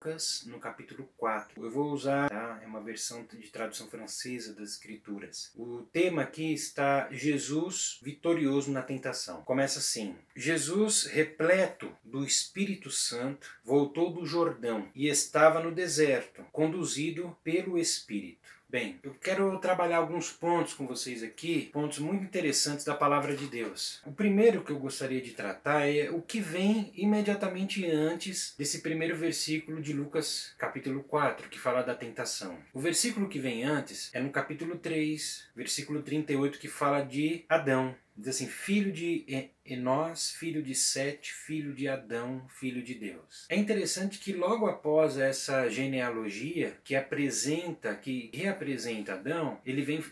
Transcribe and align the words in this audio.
Lucas, 0.00 0.44
no 0.46 0.60
capítulo 0.60 1.08
4. 1.16 1.60
Eu 1.60 1.70
vou 1.72 1.90
usar, 1.90 2.30
tá? 2.30 2.60
é 2.62 2.66
uma 2.68 2.80
versão 2.80 3.26
de 3.32 3.50
tradução 3.50 3.88
francesa 3.88 4.54
das 4.54 4.70
Escrituras. 4.70 5.50
O 5.56 5.82
tema 5.92 6.22
aqui 6.22 6.52
está 6.52 7.08
Jesus 7.10 7.98
vitorioso 8.00 8.70
na 8.70 8.80
tentação. 8.80 9.42
Começa 9.42 9.80
assim: 9.80 10.14
Jesus, 10.36 11.06
repleto 11.06 11.90
do 12.04 12.24
Espírito 12.24 12.92
Santo, 12.92 13.50
voltou 13.64 14.12
do 14.12 14.24
Jordão 14.24 14.88
e 14.94 15.08
estava 15.08 15.60
no 15.60 15.74
deserto, 15.74 16.44
conduzido 16.52 17.36
pelo 17.42 17.76
Espírito. 17.76 18.57
Bem, 18.70 19.00
eu 19.02 19.14
quero 19.14 19.58
trabalhar 19.60 19.96
alguns 19.96 20.30
pontos 20.30 20.74
com 20.74 20.86
vocês 20.86 21.22
aqui, 21.22 21.70
pontos 21.72 22.00
muito 22.00 22.22
interessantes 22.22 22.84
da 22.84 22.94
palavra 22.94 23.34
de 23.34 23.46
Deus. 23.46 24.02
O 24.04 24.12
primeiro 24.12 24.62
que 24.62 24.70
eu 24.70 24.78
gostaria 24.78 25.22
de 25.22 25.30
tratar 25.30 25.88
é 25.88 26.10
o 26.10 26.20
que 26.20 26.38
vem 26.38 26.92
imediatamente 26.94 27.86
antes 27.90 28.54
desse 28.58 28.82
primeiro 28.82 29.16
versículo 29.16 29.80
de 29.80 29.94
Lucas, 29.94 30.52
capítulo 30.58 31.02
4, 31.04 31.48
que 31.48 31.58
fala 31.58 31.80
da 31.80 31.94
tentação. 31.94 32.58
O 32.74 32.78
versículo 32.78 33.26
que 33.26 33.38
vem 33.38 33.64
antes 33.64 34.10
é 34.14 34.20
no 34.20 34.28
capítulo 34.28 34.76
3, 34.76 35.48
versículo 35.56 36.02
38, 36.02 36.58
que 36.58 36.68
fala 36.68 37.00
de 37.00 37.46
Adão. 37.48 37.96
Diz 38.18 38.28
assim: 38.34 38.48
filho 38.48 38.90
de 38.92 39.24
Enós, 39.64 40.32
filho 40.32 40.60
de 40.60 40.74
Sete, 40.74 41.32
filho 41.32 41.72
de 41.72 41.86
Adão, 41.86 42.44
filho 42.48 42.82
de 42.82 42.94
Deus. 42.94 43.46
É 43.48 43.54
interessante 43.56 44.18
que 44.18 44.32
logo 44.32 44.66
após 44.66 45.16
essa 45.16 45.68
genealogia 45.68 46.76
que 46.82 46.96
apresenta, 46.96 47.94
que 47.94 48.28
reapresenta 48.34 49.14
Adão, 49.14 49.60
ele 49.64 49.82
vem, 49.82 50.04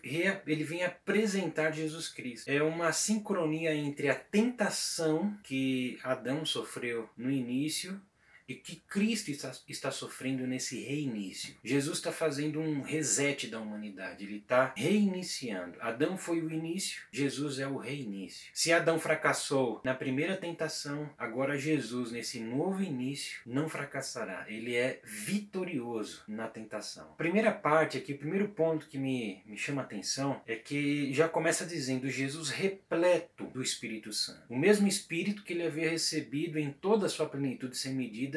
ele 0.47 0.63
vem 0.63 0.85
apresentar 0.85 1.73
Jesus 1.73 2.09
Cristo. 2.09 2.49
É 2.49 2.63
uma 2.63 2.93
sincronia 2.93 3.75
entre 3.75 4.09
a 4.09 4.15
tentação 4.15 5.37
que 5.43 5.99
Adão 6.05 6.45
sofreu 6.45 7.11
no 7.17 7.31
início 7.31 8.01
e 8.49 8.55
que 8.55 8.77
Cristo 8.77 9.31
está, 9.31 9.53
está 9.69 9.91
sofrendo 9.91 10.47
nesse 10.47 10.81
reinício. 10.81 11.55
Jesus 11.65 11.99
está 11.99 12.13
fazendo 12.13 12.61
um 12.61 12.83
reset 12.83 13.49
da 13.49 13.61
humanidade, 13.61 14.25
ele 14.25 14.39
está 14.39 14.73
reiniciando. 14.77 15.77
Adão 15.81 16.17
foi 16.17 16.41
o 16.41 16.51
início, 16.51 17.03
Jesus 17.11 17.59
é 17.59 17.67
o 17.67 17.77
reinício. 17.77 18.51
Se 18.55 18.73
Adão 18.73 18.99
fracassou 18.99 19.81
na 19.85 19.95
primeira 19.95 20.37
tentação, 20.37 21.11
agora 21.19 21.59
Jesus, 21.59 22.13
nesse 22.13 22.41
novo 22.41 22.83
início, 22.83 23.41
não 23.45 23.69
fracassará. 23.69 24.47
Ele 24.49 24.75
é 24.75 25.01
vitorioso 25.05 26.23
na 26.29 26.47
tentação. 26.49 27.15
Primeira 27.17 27.51
parte 27.53 27.99
aqui, 27.99 28.13
o 28.13 28.19
primeiro 28.19 28.49
ponto 28.49 28.87
que 28.87 28.99
me, 28.99 29.43
me 29.47 29.57
chama 29.57 29.83
a 29.83 29.85
atenção 29.85 30.41
é 30.47 30.57
que 30.57 31.13
já 31.13 31.29
começa 31.29 31.67
dizendo 31.67 32.09
Jesus 32.09 32.51
repleto 32.51 33.45
do 33.47 33.63
Espírito 33.63 34.13
Santo. 34.13 34.43
O 34.49 34.57
mesmo 34.57 34.87
Espírito 34.87 35.43
que 35.43 35.53
ele 35.53 35.67
havia 35.67 35.91
recebido 35.91 36.59
em 36.59 36.71
toda 36.71 37.07
a 37.07 37.09
sua 37.09 37.27
plenitude 37.27 37.77
sem 37.77 37.95
medida 37.95 38.36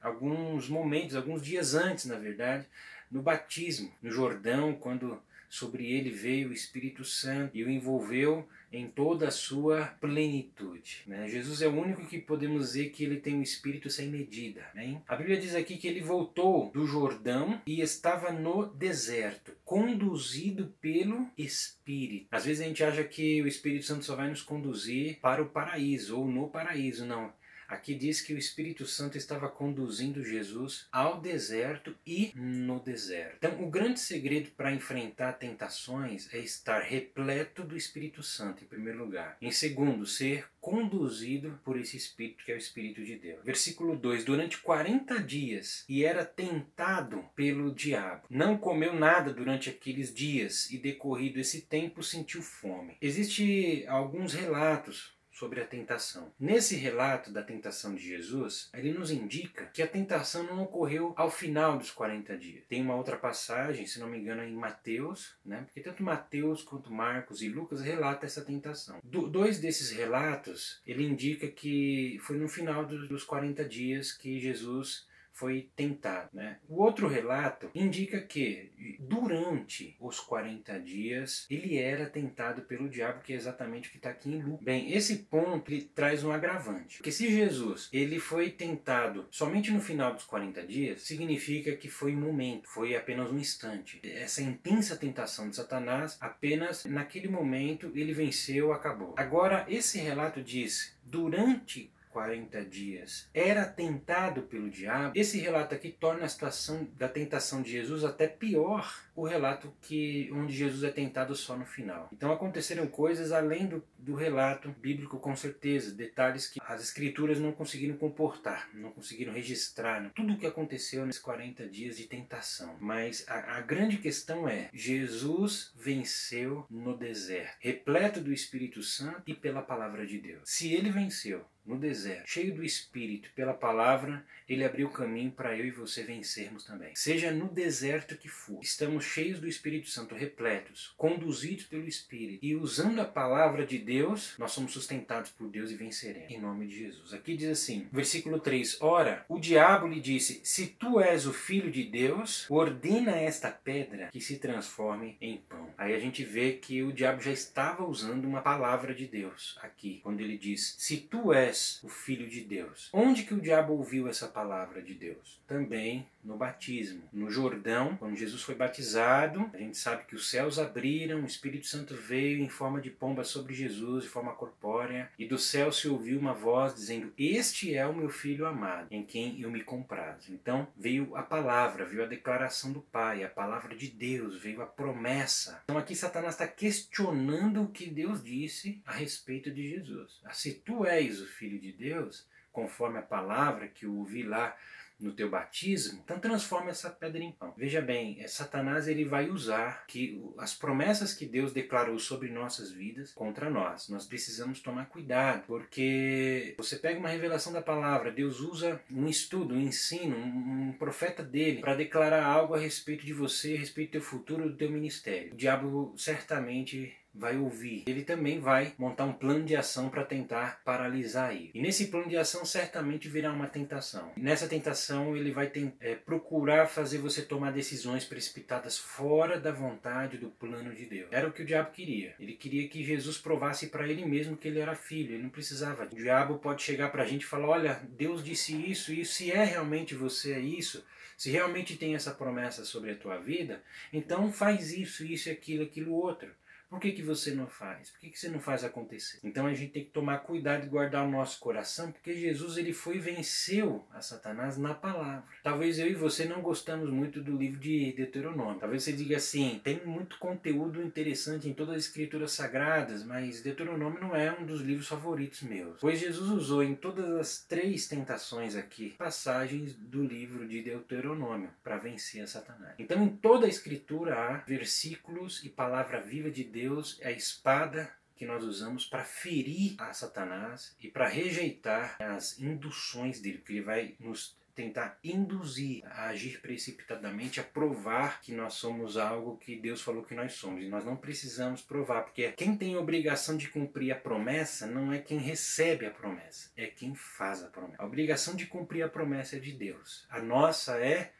alguns 0.00 0.68
momentos, 0.68 1.16
alguns 1.16 1.42
dias 1.42 1.74
antes, 1.74 2.06
na 2.06 2.18
verdade, 2.18 2.66
no 3.10 3.22
batismo, 3.22 3.92
no 4.02 4.10
Jordão, 4.10 4.74
quando 4.74 5.20
sobre 5.50 5.90
ele 5.92 6.10
veio 6.10 6.50
o 6.50 6.52
Espírito 6.52 7.04
Santo 7.04 7.56
e 7.56 7.64
o 7.64 7.68
envolveu 7.68 8.48
em 8.72 8.86
toda 8.86 9.26
a 9.26 9.32
sua 9.32 9.86
plenitude. 10.00 11.02
Né? 11.08 11.26
Jesus 11.28 11.60
é 11.60 11.66
o 11.66 11.76
único 11.76 12.06
que 12.06 12.20
podemos 12.20 12.68
dizer 12.68 12.90
que 12.90 13.02
ele 13.02 13.16
tem 13.16 13.34
um 13.34 13.42
Espírito 13.42 13.90
sem 13.90 14.08
medida. 14.08 14.64
Né? 14.72 15.02
A 15.08 15.16
Bíblia 15.16 15.40
diz 15.40 15.56
aqui 15.56 15.76
que 15.76 15.88
ele 15.88 16.00
voltou 16.00 16.70
do 16.70 16.86
Jordão 16.86 17.60
e 17.66 17.80
estava 17.80 18.30
no 18.30 18.66
deserto, 18.66 19.52
conduzido 19.64 20.72
pelo 20.80 21.28
Espírito. 21.36 22.28
Às 22.30 22.44
vezes 22.44 22.62
a 22.62 22.68
gente 22.68 22.84
acha 22.84 23.02
que 23.02 23.42
o 23.42 23.48
Espírito 23.48 23.86
Santo 23.86 24.04
só 24.04 24.14
vai 24.14 24.28
nos 24.28 24.42
conduzir 24.42 25.18
para 25.20 25.42
o 25.42 25.48
paraíso 25.48 26.16
ou 26.16 26.28
no 26.28 26.48
paraíso. 26.48 27.04
Não. 27.04 27.32
Aqui 27.70 27.94
diz 27.94 28.20
que 28.20 28.34
o 28.34 28.38
Espírito 28.38 28.84
Santo 28.84 29.16
estava 29.16 29.48
conduzindo 29.48 30.24
Jesus 30.24 30.88
ao 30.90 31.20
deserto 31.20 31.94
e 32.04 32.32
no 32.34 32.80
deserto. 32.80 33.36
Então, 33.36 33.62
o 33.62 33.70
grande 33.70 34.00
segredo 34.00 34.50
para 34.56 34.72
enfrentar 34.72 35.34
tentações 35.34 36.28
é 36.34 36.38
estar 36.38 36.80
repleto 36.80 37.62
do 37.62 37.76
Espírito 37.76 38.24
Santo, 38.24 38.64
em 38.64 38.66
primeiro 38.66 38.98
lugar. 38.98 39.36
Em 39.40 39.52
segundo, 39.52 40.04
ser 40.04 40.46
conduzido 40.60 41.60
por 41.64 41.78
esse 41.78 41.96
Espírito 41.96 42.44
que 42.44 42.50
é 42.50 42.56
o 42.56 42.58
Espírito 42.58 43.04
de 43.04 43.14
Deus. 43.14 43.44
Versículo 43.44 43.96
2: 43.96 44.24
Durante 44.24 44.58
40 44.58 45.22
dias 45.22 45.84
e 45.88 46.04
era 46.04 46.24
tentado 46.24 47.24
pelo 47.36 47.72
diabo. 47.72 48.26
Não 48.28 48.58
comeu 48.58 48.92
nada 48.94 49.32
durante 49.32 49.70
aqueles 49.70 50.12
dias 50.12 50.68
e, 50.72 50.76
decorrido 50.76 51.38
esse 51.38 51.62
tempo, 51.62 52.02
sentiu 52.02 52.42
fome. 52.42 52.96
Existem 53.00 53.86
alguns 53.86 54.34
relatos 54.34 55.19
sobre 55.40 55.62
a 55.62 55.66
tentação. 55.66 56.30
Nesse 56.38 56.76
relato 56.76 57.32
da 57.32 57.42
tentação 57.42 57.94
de 57.94 58.06
Jesus, 58.06 58.68
ele 58.74 58.92
nos 58.92 59.10
indica 59.10 59.64
que 59.72 59.82
a 59.82 59.86
tentação 59.86 60.42
não 60.42 60.62
ocorreu 60.62 61.14
ao 61.16 61.30
final 61.30 61.78
dos 61.78 61.90
40 61.90 62.36
dias. 62.36 62.62
Tem 62.68 62.82
uma 62.82 62.94
outra 62.94 63.16
passagem, 63.16 63.86
se 63.86 63.98
não 63.98 64.06
me 64.06 64.18
engano, 64.18 64.44
em 64.44 64.52
Mateus, 64.52 65.34
né? 65.42 65.62
porque 65.62 65.80
tanto 65.80 66.02
Mateus 66.02 66.62
quanto 66.62 66.92
Marcos 66.92 67.40
e 67.40 67.48
Lucas 67.48 67.80
relatam 67.80 68.26
essa 68.26 68.44
tentação. 68.44 69.00
Do, 69.02 69.26
dois 69.26 69.58
desses 69.58 69.90
relatos, 69.90 70.82
ele 70.86 71.06
indica 71.06 71.48
que 71.48 72.18
foi 72.20 72.36
no 72.36 72.46
final 72.46 72.84
dos 72.84 73.24
40 73.24 73.64
dias 73.64 74.12
que 74.12 74.38
Jesus 74.38 75.08
foi 75.40 75.70
tentado. 75.74 76.28
Né? 76.34 76.58
O 76.68 76.82
outro 76.82 77.08
relato 77.08 77.70
indica 77.74 78.20
que 78.20 78.70
durante 79.00 79.96
os 79.98 80.20
40 80.20 80.78
dias 80.80 81.46
ele 81.48 81.78
era 81.78 82.04
tentado 82.04 82.62
pelo 82.62 82.90
diabo, 82.90 83.22
que 83.22 83.32
é 83.32 83.36
exatamente 83.36 83.88
o 83.88 83.92
que 83.92 83.96
está 83.96 84.10
aqui 84.10 84.30
em 84.30 84.42
Lucas. 84.42 84.62
Bem, 84.62 84.92
esse 84.92 85.16
ponto 85.30 85.72
ele 85.72 85.90
traz 85.94 86.22
um 86.22 86.30
agravante, 86.30 86.98
porque 86.98 87.10
se 87.10 87.30
Jesus 87.30 87.88
ele 87.90 88.20
foi 88.20 88.50
tentado 88.50 89.26
somente 89.30 89.70
no 89.70 89.80
final 89.80 90.12
dos 90.12 90.24
40 90.24 90.66
dias, 90.66 91.00
significa 91.00 91.74
que 91.74 91.88
foi 91.88 92.14
um 92.14 92.20
momento, 92.20 92.68
foi 92.68 92.94
apenas 92.94 93.30
um 93.30 93.38
instante. 93.38 93.98
Essa 94.04 94.42
intensa 94.42 94.94
tentação 94.94 95.48
de 95.48 95.56
Satanás, 95.56 96.18
apenas 96.20 96.84
naquele 96.84 97.28
momento 97.28 97.90
ele 97.94 98.12
venceu, 98.12 98.74
acabou. 98.74 99.14
Agora, 99.16 99.64
esse 99.68 99.98
relato 99.98 100.42
diz 100.42 100.98
durante 101.02 101.90
40 102.10 102.64
dias, 102.64 103.28
era 103.32 103.64
tentado 103.64 104.42
pelo 104.42 104.70
diabo, 104.70 105.12
esse 105.16 105.38
relato 105.38 105.74
aqui 105.74 105.90
torna 105.90 106.24
a 106.24 106.28
situação 106.28 106.88
da 106.96 107.08
tentação 107.08 107.62
de 107.62 107.70
Jesus 107.70 108.04
até 108.04 108.26
pior 108.26 109.10
o 109.14 109.26
relato 109.26 109.72
que 109.82 110.30
onde 110.32 110.54
Jesus 110.54 110.82
é 110.82 110.90
tentado 110.90 111.34
só 111.36 111.56
no 111.56 111.66
final. 111.66 112.08
Então 112.12 112.32
aconteceram 112.32 112.86
coisas 112.86 113.32
além 113.32 113.66
do, 113.66 113.84
do 113.98 114.14
relato 114.14 114.70
bíblico 114.80 115.18
com 115.18 115.36
certeza, 115.36 115.94
detalhes 115.94 116.48
que 116.48 116.60
as 116.66 116.82
escrituras 116.82 117.38
não 117.38 117.52
conseguiram 117.52 117.96
comportar, 117.96 118.70
não 118.72 118.90
conseguiram 118.90 119.32
registrar 119.32 120.00
né? 120.00 120.10
tudo 120.14 120.32
o 120.32 120.38
que 120.38 120.46
aconteceu 120.46 121.04
nesses 121.04 121.20
40 121.20 121.66
dias 121.68 121.96
de 121.96 122.04
tentação. 122.04 122.76
Mas 122.80 123.24
a, 123.28 123.58
a 123.58 123.60
grande 123.60 123.98
questão 123.98 124.48
é, 124.48 124.70
Jesus 124.72 125.72
venceu 125.76 126.64
no 126.70 126.96
deserto, 126.96 127.56
repleto 127.60 128.20
do 128.20 128.32
Espírito 128.32 128.82
Santo 128.82 129.22
e 129.26 129.34
pela 129.34 129.62
palavra 129.62 130.06
de 130.06 130.18
Deus. 130.18 130.42
Se 130.44 130.72
ele 130.72 130.90
venceu, 130.90 131.44
no 131.64 131.78
deserto, 131.78 132.28
cheio 132.28 132.54
do 132.54 132.64
Espírito, 132.64 133.30
pela 133.34 133.54
palavra, 133.54 134.24
ele 134.48 134.64
abriu 134.64 134.88
o 134.88 134.92
caminho 134.92 135.30
para 135.30 135.56
eu 135.56 135.64
e 135.64 135.70
você 135.70 136.02
vencermos 136.02 136.64
também. 136.64 136.94
Seja 136.94 137.30
no 137.30 137.48
deserto 137.48 138.16
que 138.16 138.28
for, 138.28 138.60
estamos 138.62 139.04
cheios 139.04 139.38
do 139.38 139.46
Espírito 139.46 139.88
Santo, 139.88 140.14
repletos, 140.14 140.92
conduzidos 140.96 141.64
pelo 141.66 141.86
Espírito 141.86 142.44
e 142.44 142.56
usando 142.56 143.00
a 143.00 143.04
palavra 143.04 143.64
de 143.64 143.78
Deus, 143.78 144.34
nós 144.38 144.52
somos 144.52 144.72
sustentados 144.72 145.30
por 145.30 145.48
Deus 145.48 145.70
e 145.70 145.76
venceremos. 145.76 146.30
Em 146.30 146.40
nome 146.40 146.66
de 146.66 146.78
Jesus. 146.78 147.12
Aqui 147.12 147.36
diz 147.36 147.48
assim, 147.48 147.88
versículo 147.92 148.40
3: 148.40 148.80
Ora, 148.80 149.24
o 149.28 149.38
diabo 149.38 149.86
lhe 149.86 150.00
disse: 150.00 150.40
Se 150.42 150.66
tu 150.66 151.00
és 151.00 151.26
o 151.26 151.32
filho 151.32 151.70
de 151.70 151.84
Deus, 151.84 152.46
ordena 152.50 153.12
esta 153.12 153.50
pedra 153.50 154.08
que 154.10 154.20
se 154.20 154.38
transforme 154.38 155.16
em 155.20 155.36
pão. 155.36 155.68
Aí 155.76 155.94
a 155.94 155.98
gente 155.98 156.24
vê 156.24 156.52
que 156.52 156.82
o 156.82 156.92
diabo 156.92 157.20
já 157.20 157.32
estava 157.32 157.84
usando 157.84 158.24
uma 158.24 158.42
palavra 158.42 158.94
de 158.94 159.06
Deus 159.06 159.58
aqui, 159.62 160.00
quando 160.02 160.20
ele 160.20 160.36
diz: 160.36 160.74
Se 160.78 160.96
tu 160.96 161.32
és 161.32 161.49
és 161.50 161.80
o 161.82 161.88
Filho 161.88 162.28
de 162.28 162.40
Deus. 162.40 162.88
Onde 162.92 163.24
que 163.24 163.34
o 163.34 163.40
diabo 163.40 163.74
ouviu 163.74 164.08
essa 164.08 164.28
palavra 164.28 164.80
de 164.80 164.94
Deus? 164.94 165.40
Também 165.46 166.06
no 166.22 166.36
batismo. 166.36 167.02
No 167.12 167.30
Jordão, 167.30 167.96
quando 167.96 168.16
Jesus 168.16 168.42
foi 168.42 168.54
batizado, 168.54 169.50
a 169.52 169.58
gente 169.58 169.76
sabe 169.76 170.04
que 170.04 170.14
os 170.14 170.30
céus 170.30 170.58
abriram, 170.58 171.22
o 171.22 171.26
Espírito 171.26 171.66
Santo 171.66 171.94
veio 171.94 172.42
em 172.42 172.48
forma 172.48 172.80
de 172.80 172.90
pomba 172.90 173.24
sobre 173.24 173.54
Jesus, 173.54 174.04
de 174.04 174.10
forma 174.10 174.32
corpórea, 174.32 175.10
e 175.18 175.26
do 175.26 175.38
céu 175.38 175.72
se 175.72 175.88
ouviu 175.88 176.18
uma 176.18 176.34
voz 176.34 176.74
dizendo: 176.74 177.12
Este 177.16 177.74
é 177.74 177.86
o 177.86 177.94
meu 177.94 178.08
filho 178.08 178.46
amado, 178.46 178.88
em 178.90 179.04
quem 179.04 179.40
eu 179.40 179.50
me 179.50 179.62
comprazo. 179.62 180.32
Então 180.32 180.68
veio 180.76 181.16
a 181.16 181.22
palavra, 181.22 181.84
veio 181.84 182.04
a 182.04 182.08
declaração 182.08 182.72
do 182.72 182.80
Pai, 182.80 183.24
a 183.24 183.28
palavra 183.28 183.74
de 183.74 183.88
Deus, 183.88 184.36
veio 184.40 184.62
a 184.62 184.66
promessa. 184.66 185.62
Então 185.64 185.78
aqui 185.78 185.94
Satanás 185.94 186.34
está 186.34 186.46
questionando 186.46 187.62
o 187.62 187.70
que 187.70 187.86
Deus 187.86 188.22
disse 188.22 188.82
a 188.86 188.92
respeito 188.92 189.50
de 189.50 189.68
Jesus. 189.68 190.20
Ah, 190.24 190.32
se 190.32 190.54
tu 190.54 190.84
és 190.84 191.20
o 191.20 191.26
filho 191.26 191.58
de 191.58 191.72
Deus, 191.72 192.26
conforme 192.52 192.98
a 192.98 193.02
palavra 193.02 193.68
que 193.68 193.86
eu 193.86 193.94
ouvi 193.94 194.22
lá 194.22 194.56
no 195.00 195.12
teu 195.12 195.28
batismo, 195.28 196.00
então 196.04 196.18
transforma 196.18 196.70
essa 196.70 196.90
pedra 196.90 197.22
em 197.22 197.32
pão. 197.32 197.54
Veja 197.56 197.80
bem, 197.80 198.20
é, 198.20 198.26
Satanás 198.26 198.88
ele 198.88 199.04
vai 199.04 199.28
usar 199.28 199.84
que 199.86 200.22
as 200.38 200.54
promessas 200.54 201.14
que 201.14 201.26
Deus 201.26 201.52
declarou 201.52 201.98
sobre 201.98 202.30
nossas 202.30 202.70
vidas 202.70 203.12
contra 203.12 203.50
nós. 203.50 203.88
Nós 203.88 204.06
precisamos 204.06 204.60
tomar 204.60 204.86
cuidado, 204.86 205.44
porque 205.46 206.54
você 206.56 206.76
pega 206.76 206.98
uma 206.98 207.08
revelação 207.08 207.52
da 207.52 207.62
palavra, 207.62 208.12
Deus 208.12 208.40
usa 208.40 208.80
um 208.90 209.06
estudo, 209.06 209.54
um 209.54 209.60
ensino, 209.60 210.16
um, 210.16 210.72
profeta 210.72 211.22
dele 211.22 211.60
para 211.60 211.74
declarar 211.74 212.24
algo 212.24 212.54
a 212.54 212.58
respeito 212.58 213.04
de 213.04 213.12
você, 213.12 213.54
a 213.54 213.58
respeito 213.58 213.90
do 213.90 213.92
teu 213.92 214.02
futuro, 214.02 214.48
do 214.48 214.56
teu 214.56 214.70
ministério. 214.70 215.32
O 215.32 215.36
diabo 215.36 215.94
certamente 215.96 216.96
vai 217.14 217.36
ouvir. 217.36 217.84
Ele 217.86 218.02
também 218.02 218.38
vai 218.38 218.72
montar 218.78 219.04
um 219.04 219.12
plano 219.12 219.44
de 219.44 219.56
ação 219.56 219.88
para 219.88 220.04
tentar 220.04 220.60
paralisar 220.64 221.34
ele. 221.34 221.50
E 221.54 221.60
nesse 221.60 221.88
plano 221.88 222.08
de 222.08 222.16
ação 222.16 222.44
certamente 222.44 223.08
virá 223.08 223.32
uma 223.32 223.46
tentação. 223.46 224.12
E 224.16 224.20
nessa 224.20 224.46
tentação 224.46 225.16
ele 225.16 225.30
vai 225.30 225.48
ter, 225.48 225.72
é, 225.80 225.94
procurar 225.94 226.66
fazer 226.66 226.98
você 226.98 227.22
tomar 227.22 227.52
decisões 227.52 228.04
precipitadas 228.04 228.78
fora 228.78 229.38
da 229.38 229.50
vontade 229.50 230.18
do 230.18 230.30
plano 230.30 230.74
de 230.74 230.86
Deus. 230.86 231.08
Era 231.10 231.28
o 231.28 231.32
que 231.32 231.42
o 231.42 231.46
diabo 231.46 231.70
queria. 231.70 232.14
Ele 232.18 232.34
queria 232.34 232.68
que 232.68 232.84
Jesus 232.84 233.18
provasse 233.18 233.68
para 233.68 233.88
ele 233.88 234.04
mesmo 234.04 234.36
que 234.36 234.48
ele 234.48 234.60
era 234.60 234.74
filho. 234.74 235.14
Ele 235.14 235.22
não 235.22 235.30
precisava. 235.30 235.84
O 235.84 235.96
diabo 235.96 236.38
pode 236.38 236.62
chegar 236.62 236.90
para 236.90 237.02
a 237.02 237.06
gente 237.06 237.22
e 237.22 237.26
falar: 237.26 237.48
olha, 237.48 237.80
Deus 237.90 238.22
disse 238.22 238.54
isso, 238.70 238.92
e 238.92 239.04
se 239.04 239.30
é 239.30 239.44
realmente 239.44 239.94
você 239.94 240.32
é 240.32 240.40
isso. 240.40 240.84
Se 241.16 241.30
realmente 241.30 241.76
tem 241.76 241.94
essa 241.94 242.12
promessa 242.12 242.64
sobre 242.64 242.92
a 242.92 242.96
tua 242.96 243.18
vida, 243.18 243.62
então 243.92 244.32
faz 244.32 244.72
isso, 244.72 245.04
isso, 245.04 245.28
aquilo, 245.28 245.64
aquilo 245.64 245.92
outro. 245.92 246.30
Por 246.70 246.78
que, 246.78 246.92
que 246.92 247.02
você 247.02 247.32
não 247.32 247.48
faz? 247.48 247.90
Por 247.90 247.98
que, 247.98 248.10
que 248.10 248.18
você 248.18 248.28
não 248.28 248.38
faz 248.38 248.62
acontecer? 248.62 249.18
Então 249.24 249.44
a 249.46 249.52
gente 249.52 249.72
tem 249.72 249.84
que 249.84 249.90
tomar 249.90 250.18
cuidado 250.18 250.64
e 250.64 250.68
guardar 250.68 251.04
o 251.04 251.10
nosso 251.10 251.40
coração, 251.40 251.90
porque 251.90 252.14
Jesus 252.14 252.56
ele 252.56 252.72
foi 252.72 252.96
e 252.96 253.00
venceu 253.00 253.84
a 253.92 254.00
Satanás 254.00 254.56
na 254.56 254.72
palavra. 254.72 255.24
Talvez 255.42 255.80
eu 255.80 255.88
e 255.88 255.94
você 255.94 256.24
não 256.24 256.40
gostamos 256.40 256.88
muito 256.88 257.20
do 257.20 257.36
livro 257.36 257.58
de 257.58 257.92
Deuteronômio. 257.92 258.60
Talvez 258.60 258.84
você 258.84 258.92
diga 258.92 259.16
assim, 259.16 259.60
tem 259.64 259.84
muito 259.84 260.16
conteúdo 260.18 260.80
interessante 260.80 261.48
em 261.48 261.52
todas 261.52 261.74
as 261.74 261.84
escrituras 261.86 262.30
sagradas, 262.30 263.02
mas 263.04 263.42
Deuteronômio 263.42 264.00
não 264.00 264.14
é 264.14 264.30
um 264.30 264.46
dos 264.46 264.60
livros 264.60 264.86
favoritos 264.86 265.42
meus. 265.42 265.80
Pois 265.80 265.98
Jesus 265.98 266.30
usou 266.30 266.62
em 266.62 266.76
todas 266.76 267.10
as 267.16 267.42
três 267.42 267.88
tentações 267.88 268.54
aqui 268.54 268.90
passagens 268.96 269.74
do 269.74 270.04
livro 270.04 270.46
de 270.46 270.62
Deuteronômio 270.62 271.50
para 271.64 271.78
vencer 271.78 272.22
a 272.22 272.28
Satanás. 272.28 272.76
Então 272.78 273.02
em 273.02 273.08
toda 273.08 273.46
a 273.46 273.48
escritura 273.48 274.14
há 274.14 274.36
versículos 274.46 275.44
e 275.44 275.48
palavra 275.48 276.00
viva 276.00 276.30
de 276.30 276.44
Deus 276.44 276.59
Deus 276.60 276.98
é 277.00 277.08
a 277.08 277.12
espada 277.12 277.90
que 278.14 278.26
nós 278.26 278.44
usamos 278.44 278.84
para 278.84 279.02
ferir 279.02 279.76
a 279.78 279.94
Satanás 279.94 280.76
e 280.78 280.88
para 280.88 281.08
rejeitar 281.08 281.96
as 281.98 282.38
induções 282.38 283.18
dele, 283.18 283.38
porque 283.38 283.54
ele 283.54 283.62
vai 283.62 283.94
nos 283.98 284.38
tentar 284.54 284.98
induzir 285.02 285.82
a 285.86 286.08
agir 286.08 286.38
precipitadamente, 286.42 287.40
a 287.40 287.42
provar 287.42 288.20
que 288.20 288.30
nós 288.34 288.54
somos 288.54 288.98
algo 288.98 289.38
que 289.38 289.56
Deus 289.56 289.80
falou 289.80 290.04
que 290.04 290.14
nós 290.14 290.34
somos. 290.34 290.62
E 290.62 290.68
nós 290.68 290.84
não 290.84 290.96
precisamos 290.96 291.62
provar, 291.62 292.02
porque 292.02 292.30
quem 292.32 292.54
tem 292.54 292.76
obrigação 292.76 293.38
de 293.38 293.48
cumprir 293.48 293.92
a 293.92 293.96
promessa 293.96 294.66
não 294.66 294.92
é 294.92 294.98
quem 294.98 295.18
recebe 295.18 295.86
a 295.86 295.90
promessa, 295.90 296.50
é 296.58 296.66
quem 296.66 296.94
faz 296.94 297.42
a 297.42 297.48
promessa. 297.48 297.82
A 297.82 297.86
obrigação 297.86 298.36
de 298.36 298.44
cumprir 298.44 298.82
a 298.82 298.88
promessa 298.88 299.36
é 299.36 299.40
de 299.40 299.52
Deus. 299.52 300.06
A 300.10 300.20
nossa 300.20 300.76
é 300.78 301.10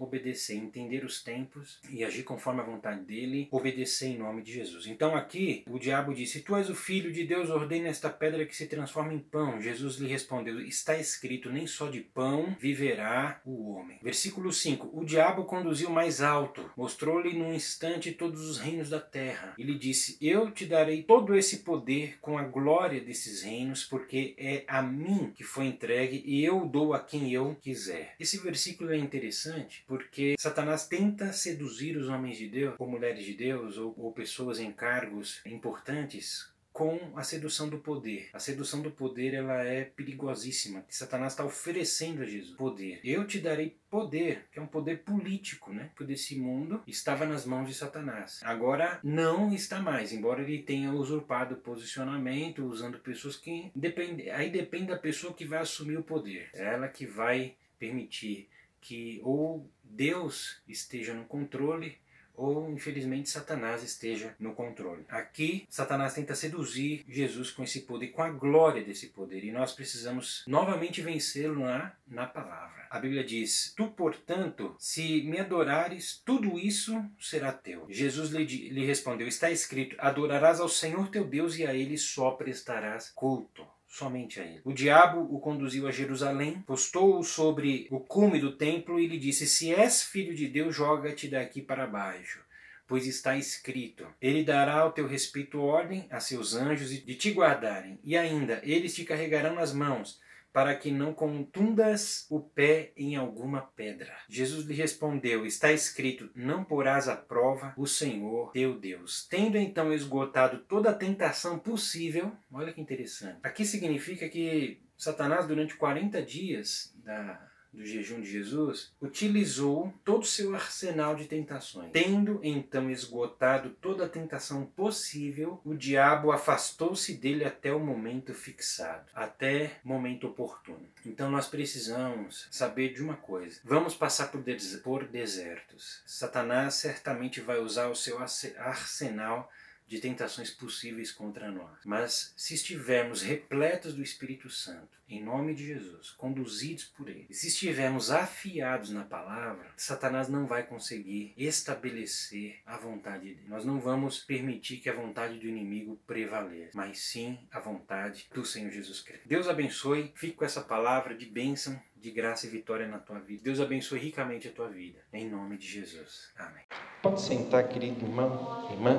obedecer, 0.00 0.56
entender 0.56 1.04
os 1.04 1.22
tempos 1.22 1.78
e 1.90 2.04
agir 2.04 2.22
conforme 2.22 2.60
a 2.60 2.64
vontade 2.64 3.02
dele, 3.02 3.48
obedecer 3.50 4.08
em 4.08 4.18
nome 4.18 4.42
de 4.42 4.52
Jesus. 4.52 4.86
Então 4.86 5.14
aqui 5.14 5.64
o 5.68 5.78
diabo 5.78 6.14
disse: 6.14 6.40
Tu 6.40 6.56
és 6.56 6.70
o 6.70 6.74
filho 6.74 7.12
de 7.12 7.24
Deus, 7.24 7.50
ordena 7.50 7.88
esta 7.88 8.08
pedra 8.08 8.46
que 8.46 8.56
se 8.56 8.66
transforma 8.66 9.12
em 9.12 9.18
pão. 9.18 9.60
Jesus 9.60 9.96
lhe 9.96 10.08
respondeu: 10.08 10.60
Está 10.60 10.96
escrito: 10.96 11.50
Nem 11.50 11.66
só 11.66 11.88
de 11.88 12.00
pão 12.00 12.56
viverá 12.58 13.40
o 13.44 13.70
homem. 13.72 13.98
Versículo 14.02 14.52
5: 14.52 14.90
O 14.92 15.04
diabo 15.04 15.44
conduziu 15.44 15.90
mais 15.90 16.20
alto, 16.20 16.70
mostrou-lhe 16.76 17.36
num 17.36 17.52
instante 17.52 18.12
todos 18.12 18.48
os 18.48 18.58
reinos 18.58 18.90
da 18.90 19.00
terra. 19.00 19.54
E 19.58 19.62
lhe 19.62 19.78
disse: 19.78 20.16
Eu 20.20 20.50
te 20.50 20.66
darei 20.66 21.02
todo 21.02 21.36
esse 21.36 21.58
poder 21.58 22.18
com 22.20 22.38
a 22.38 22.44
glória 22.44 23.00
desses 23.00 23.42
reinos, 23.42 23.84
porque 23.84 24.34
é 24.38 24.64
a 24.66 24.82
mim 24.82 25.32
que 25.34 25.44
foi 25.44 25.66
entregue 25.66 26.22
e 26.24 26.44
eu 26.44 26.66
dou 26.66 26.94
a 26.94 27.00
quem 27.00 27.32
eu 27.32 27.56
quiser. 27.60 28.14
Esse 28.18 28.38
versículo 28.38 28.92
é 28.92 28.96
interessante 28.96 29.84
porque 29.90 30.36
Satanás 30.38 30.86
tenta 30.86 31.32
seduzir 31.32 31.96
os 31.96 32.08
homens 32.08 32.38
de 32.38 32.46
Deus, 32.46 32.76
ou 32.78 32.88
mulheres 32.88 33.24
de 33.24 33.34
Deus, 33.34 33.76
ou, 33.76 33.92
ou 33.98 34.12
pessoas 34.12 34.60
em 34.60 34.70
cargos 34.70 35.40
importantes 35.44 36.48
com 36.72 36.96
a 37.16 37.24
sedução 37.24 37.68
do 37.68 37.80
poder. 37.80 38.30
A 38.32 38.38
sedução 38.38 38.82
do 38.82 38.92
poder 38.92 39.34
ela 39.34 39.64
é 39.64 39.82
perigosíssima. 39.82 40.84
Satanás 40.88 41.32
está 41.32 41.44
oferecendo 41.44 42.22
a 42.22 42.24
Jesus 42.24 42.56
poder. 42.56 43.00
Eu 43.02 43.26
te 43.26 43.40
darei 43.40 43.76
poder, 43.90 44.46
que 44.52 44.60
é 44.60 44.62
um 44.62 44.66
poder 44.68 44.98
político, 44.98 45.72
né? 45.72 45.90
Porque 45.96 46.12
esse 46.12 46.38
mundo 46.38 46.84
estava 46.86 47.26
nas 47.26 47.44
mãos 47.44 47.66
de 47.66 47.74
Satanás. 47.74 48.38
Agora 48.44 49.00
não 49.02 49.52
está 49.52 49.80
mais, 49.80 50.12
embora 50.12 50.40
ele 50.40 50.62
tenha 50.62 50.92
usurpado 50.92 51.56
o 51.56 51.60
posicionamento, 51.60 52.64
usando 52.64 53.00
pessoas 53.00 53.34
que 53.34 53.72
depende, 53.74 54.30
aí 54.30 54.50
depende 54.50 54.86
da 54.86 54.96
pessoa 54.96 55.34
que 55.34 55.44
vai 55.44 55.58
assumir 55.58 55.98
o 55.98 56.04
poder. 56.04 56.48
É 56.54 56.74
ela 56.74 56.86
que 56.86 57.06
vai 57.06 57.56
permitir 57.76 58.49
que 58.80 59.20
ou 59.22 59.68
Deus 59.84 60.60
esteja 60.66 61.14
no 61.14 61.24
controle 61.24 61.98
ou 62.40 62.70
infelizmente 62.70 63.28
Satanás 63.28 63.82
esteja 63.82 64.34
no 64.40 64.54
controle. 64.54 65.04
Aqui 65.10 65.66
Satanás 65.68 66.14
tenta 66.14 66.34
seduzir 66.34 67.04
Jesus 67.06 67.50
com 67.50 67.62
esse 67.62 67.82
poder, 67.82 68.08
com 68.08 68.22
a 68.22 68.30
glória 68.30 68.82
desse 68.82 69.08
poder, 69.08 69.44
e 69.44 69.52
nós 69.52 69.74
precisamos 69.74 70.42
novamente 70.46 71.02
vencê-lo 71.02 71.60
na, 71.60 71.92
na 72.08 72.26
palavra. 72.26 72.86
A 72.88 72.98
Bíblia 72.98 73.22
diz: 73.22 73.74
Tu, 73.76 73.86
portanto, 73.88 74.74
se 74.78 75.22
me 75.22 75.38
adorares, 75.38 76.22
tudo 76.24 76.58
isso 76.58 77.04
será 77.20 77.52
teu. 77.52 77.86
Jesus 77.90 78.30
lhe, 78.30 78.44
lhe 78.44 78.86
respondeu: 78.86 79.28
Está 79.28 79.50
escrito: 79.50 79.94
Adorarás 79.98 80.60
ao 80.60 80.68
Senhor 80.68 81.08
teu 81.10 81.24
Deus 81.24 81.58
e 81.58 81.66
a 81.66 81.74
ele 81.74 81.98
só 81.98 82.30
prestarás 82.30 83.10
culto 83.10 83.66
somente 83.90 84.40
a 84.40 84.44
ele. 84.44 84.60
O 84.64 84.72
diabo 84.72 85.20
o 85.34 85.40
conduziu 85.40 85.88
a 85.88 85.90
Jerusalém, 85.90 86.62
postou-o 86.62 87.22
sobre 87.24 87.88
o 87.90 87.98
cume 87.98 88.38
do 88.38 88.56
templo 88.56 89.00
e 89.00 89.06
lhe 89.06 89.18
disse: 89.18 89.46
Se 89.46 89.74
és 89.74 90.02
filho 90.02 90.34
de 90.34 90.46
Deus, 90.46 90.74
joga-te 90.74 91.28
daqui 91.28 91.60
para 91.60 91.88
baixo. 91.88 92.40
Pois 92.86 93.06
está 93.06 93.36
escrito: 93.36 94.06
Ele 94.22 94.44
dará 94.44 94.74
ao 94.74 94.92
teu 94.92 95.06
respeito 95.06 95.60
ordem 95.60 96.06
a 96.10 96.20
seus 96.20 96.54
anjos 96.54 96.90
de 96.90 97.14
te 97.16 97.32
guardarem, 97.32 97.98
e 98.04 98.16
ainda 98.16 98.60
eles 98.62 98.94
te 98.94 99.04
carregarão 99.04 99.56
nas 99.56 99.74
mãos, 99.74 100.20
para 100.52 100.74
que 100.74 100.90
não 100.90 101.12
contundas 101.12 102.26
o 102.30 102.40
pé 102.40 102.92
em 102.96 103.16
alguma 103.16 103.62
pedra. 103.62 104.12
Jesus 104.28 104.66
lhe 104.66 104.74
respondeu: 104.74 105.46
Está 105.46 105.72
escrito: 105.72 106.30
Não 106.34 106.64
porás 106.64 107.08
à 107.08 107.16
prova 107.16 107.74
o 107.76 107.86
Senhor 107.86 108.52
teu 108.52 108.78
Deus. 108.78 109.26
Tendo 109.28 109.56
então 109.56 109.92
esgotado 109.92 110.58
toda 110.58 110.90
a 110.90 110.94
tentação 110.94 111.58
possível, 111.58 112.32
olha 112.52 112.72
que 112.72 112.80
interessante. 112.80 113.38
Aqui 113.42 113.64
significa 113.64 114.28
que 114.28 114.80
Satanás, 114.96 115.46
durante 115.46 115.76
40 115.76 116.22
dias 116.22 116.94
da 117.02 117.49
do 117.72 117.84
jejum 117.84 118.20
de 118.20 118.30
Jesus, 118.30 118.92
utilizou 119.00 119.92
todo 120.04 120.22
o 120.22 120.26
seu 120.26 120.54
arsenal 120.54 121.14
de 121.14 121.26
tentações. 121.26 121.90
Tendo 121.92 122.40
então 122.42 122.90
esgotado 122.90 123.70
toda 123.80 124.04
a 124.04 124.08
tentação 124.08 124.66
possível, 124.66 125.60
o 125.64 125.74
diabo 125.74 126.32
afastou-se 126.32 127.14
dele 127.14 127.44
até 127.44 127.72
o 127.72 127.78
momento 127.78 128.34
fixado, 128.34 129.10
até 129.14 129.78
momento 129.84 130.26
oportuno. 130.26 130.86
Então 131.06 131.30
nós 131.30 131.46
precisamos 131.46 132.48
saber 132.50 132.92
de 132.92 133.02
uma 133.02 133.16
coisa: 133.16 133.60
vamos 133.64 133.94
passar 133.94 134.30
por, 134.30 135.04
desertos. 135.04 136.02
Satanás 136.06 136.74
certamente 136.74 137.40
vai 137.40 137.58
usar 137.58 137.88
o 137.88 137.94
seu 137.94 138.18
arsenal 138.18 139.50
de 139.90 139.98
tentações 139.98 140.52
possíveis 140.52 141.10
contra 141.10 141.50
nós. 141.50 141.80
Mas 141.84 142.32
se 142.36 142.54
estivermos 142.54 143.22
repletos 143.22 143.92
do 143.92 144.00
Espírito 144.00 144.48
Santo, 144.48 145.00
em 145.08 145.20
nome 145.20 145.52
de 145.52 145.66
Jesus, 145.66 146.10
conduzidos 146.10 146.84
por 146.84 147.08
Ele, 147.08 147.26
e 147.28 147.34
se 147.34 147.48
estivermos 147.48 148.12
afiados 148.12 148.90
na 148.90 149.02
palavra, 149.02 149.72
Satanás 149.76 150.28
não 150.28 150.46
vai 150.46 150.62
conseguir 150.62 151.34
estabelecer 151.36 152.60
a 152.64 152.76
vontade 152.76 153.34
dele. 153.34 153.48
Nós 153.48 153.64
não 153.64 153.80
vamos 153.80 154.20
permitir 154.20 154.76
que 154.76 154.88
a 154.88 154.94
vontade 154.94 155.40
do 155.40 155.48
inimigo 155.48 156.00
prevaleça, 156.06 156.70
mas 156.72 157.00
sim 157.00 157.48
a 157.50 157.58
vontade 157.58 158.28
do 158.32 158.44
Senhor 158.44 158.70
Jesus 158.70 159.00
Cristo. 159.00 159.26
Deus 159.26 159.48
abençoe, 159.48 160.12
fique 160.14 160.36
com 160.36 160.44
essa 160.44 160.60
palavra 160.60 161.16
de 161.16 161.26
bênção 161.26 161.82
de 161.96 162.12
graça 162.12 162.46
e 162.46 162.50
vitória 162.50 162.86
na 162.86 162.98
tua 162.98 163.18
vida. 163.18 163.42
Deus 163.42 163.60
abençoe 163.60 163.98
ricamente 163.98 164.46
a 164.46 164.52
tua 164.52 164.68
vida. 164.68 165.00
Em 165.12 165.28
nome 165.28 165.58
de 165.58 165.66
Jesus. 165.66 166.30
Amém. 166.38 166.62
Pode 167.02 167.20
sentar, 167.20 167.68
querido 167.68 168.06
irmão, 168.06 168.70
irmã. 168.70 168.96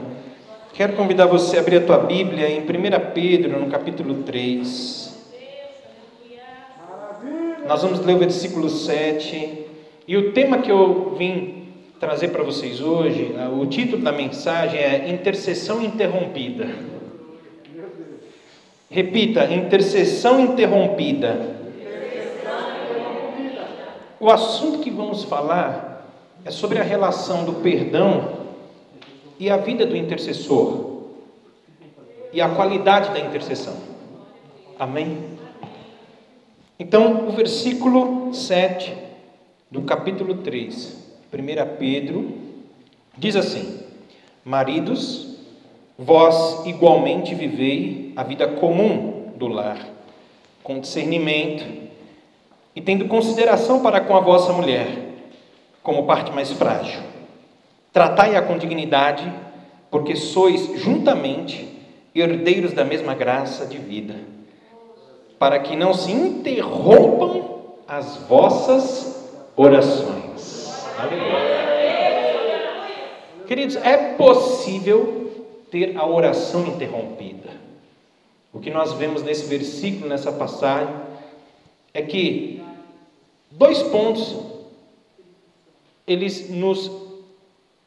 Quero 0.73 0.93
convidar 0.93 1.25
você 1.25 1.57
a 1.57 1.59
abrir 1.59 1.77
a 1.77 1.85
tua 1.85 1.97
Bíblia 1.97 2.49
em 2.49 2.61
1 2.61 2.65
Pedro, 3.13 3.59
no 3.59 3.69
capítulo 3.69 4.23
3. 4.23 5.29
Nós 7.67 7.81
vamos 7.81 7.99
ler 7.99 8.15
o 8.15 8.19
versículo 8.19 8.69
7. 8.69 9.65
E 10.07 10.15
o 10.15 10.31
tema 10.31 10.59
que 10.59 10.71
eu 10.71 11.13
vim 11.17 11.67
trazer 11.99 12.29
para 12.29 12.41
vocês 12.41 12.79
hoje, 12.79 13.35
ah, 13.37 13.49
o 13.49 13.65
título 13.65 14.01
da 14.01 14.13
mensagem 14.13 14.79
é 14.79 15.09
Intercessão 15.09 15.83
Interrompida. 15.83 16.69
Repita: 18.89 19.53
Intercessão 19.53 20.39
Interrompida. 20.39 21.57
O 24.21 24.29
assunto 24.29 24.79
que 24.79 24.89
vamos 24.89 25.25
falar 25.25 26.07
é 26.45 26.49
sobre 26.49 26.79
a 26.79 26.83
relação 26.83 27.43
do 27.43 27.55
perdão 27.55 28.40
e 29.41 29.49
a 29.49 29.57
vida 29.57 29.87
do 29.87 29.97
intercessor 29.97 31.01
e 32.31 32.39
a 32.39 32.47
qualidade 32.49 33.09
da 33.09 33.19
intercessão. 33.19 33.75
Amém? 34.77 35.17
Então, 36.77 37.27
o 37.27 37.31
versículo 37.31 38.35
7 38.35 38.95
do 39.71 39.81
capítulo 39.81 40.35
3, 40.35 40.95
1 41.33 41.77
Pedro, 41.79 42.37
diz 43.17 43.35
assim: 43.35 43.79
Maridos, 44.45 45.37
vós 45.97 46.63
igualmente 46.67 47.33
vivei 47.33 48.13
a 48.15 48.21
vida 48.21 48.47
comum 48.47 49.31
do 49.37 49.47
lar, 49.47 49.83
com 50.61 50.79
discernimento 50.79 51.65
e 52.75 52.79
tendo 52.79 53.07
consideração 53.07 53.81
para 53.81 54.01
com 54.01 54.15
a 54.15 54.19
vossa 54.19 54.53
mulher, 54.53 55.15
como 55.81 56.05
parte 56.05 56.31
mais 56.31 56.51
frágil. 56.51 57.20
Tratai-a 57.91 58.41
com 58.41 58.57
dignidade, 58.57 59.31
porque 59.89 60.15
sois 60.15 60.79
juntamente 60.79 61.67
herdeiros 62.15 62.73
da 62.73 62.85
mesma 62.85 63.13
graça 63.13 63.65
de 63.65 63.77
vida, 63.77 64.15
para 65.37 65.59
que 65.59 65.75
não 65.75 65.93
se 65.93 66.11
interrompam 66.11 67.59
as 67.87 68.17
vossas 68.27 69.29
orações. 69.55 70.85
Aleluia. 70.97 71.61
Queridos, 73.47 73.75
é 73.77 74.15
possível 74.15 75.45
ter 75.69 75.97
a 75.97 76.05
oração 76.05 76.65
interrompida. 76.67 77.49
O 78.53 78.59
que 78.59 78.69
nós 78.69 78.93
vemos 78.93 79.23
nesse 79.23 79.45
versículo, 79.47 80.07
nessa 80.07 80.31
passagem, 80.31 80.93
é 81.93 82.01
que 82.01 82.61
dois 83.49 83.81
pontos 83.83 84.37
eles 86.07 86.49
nos 86.49 87.10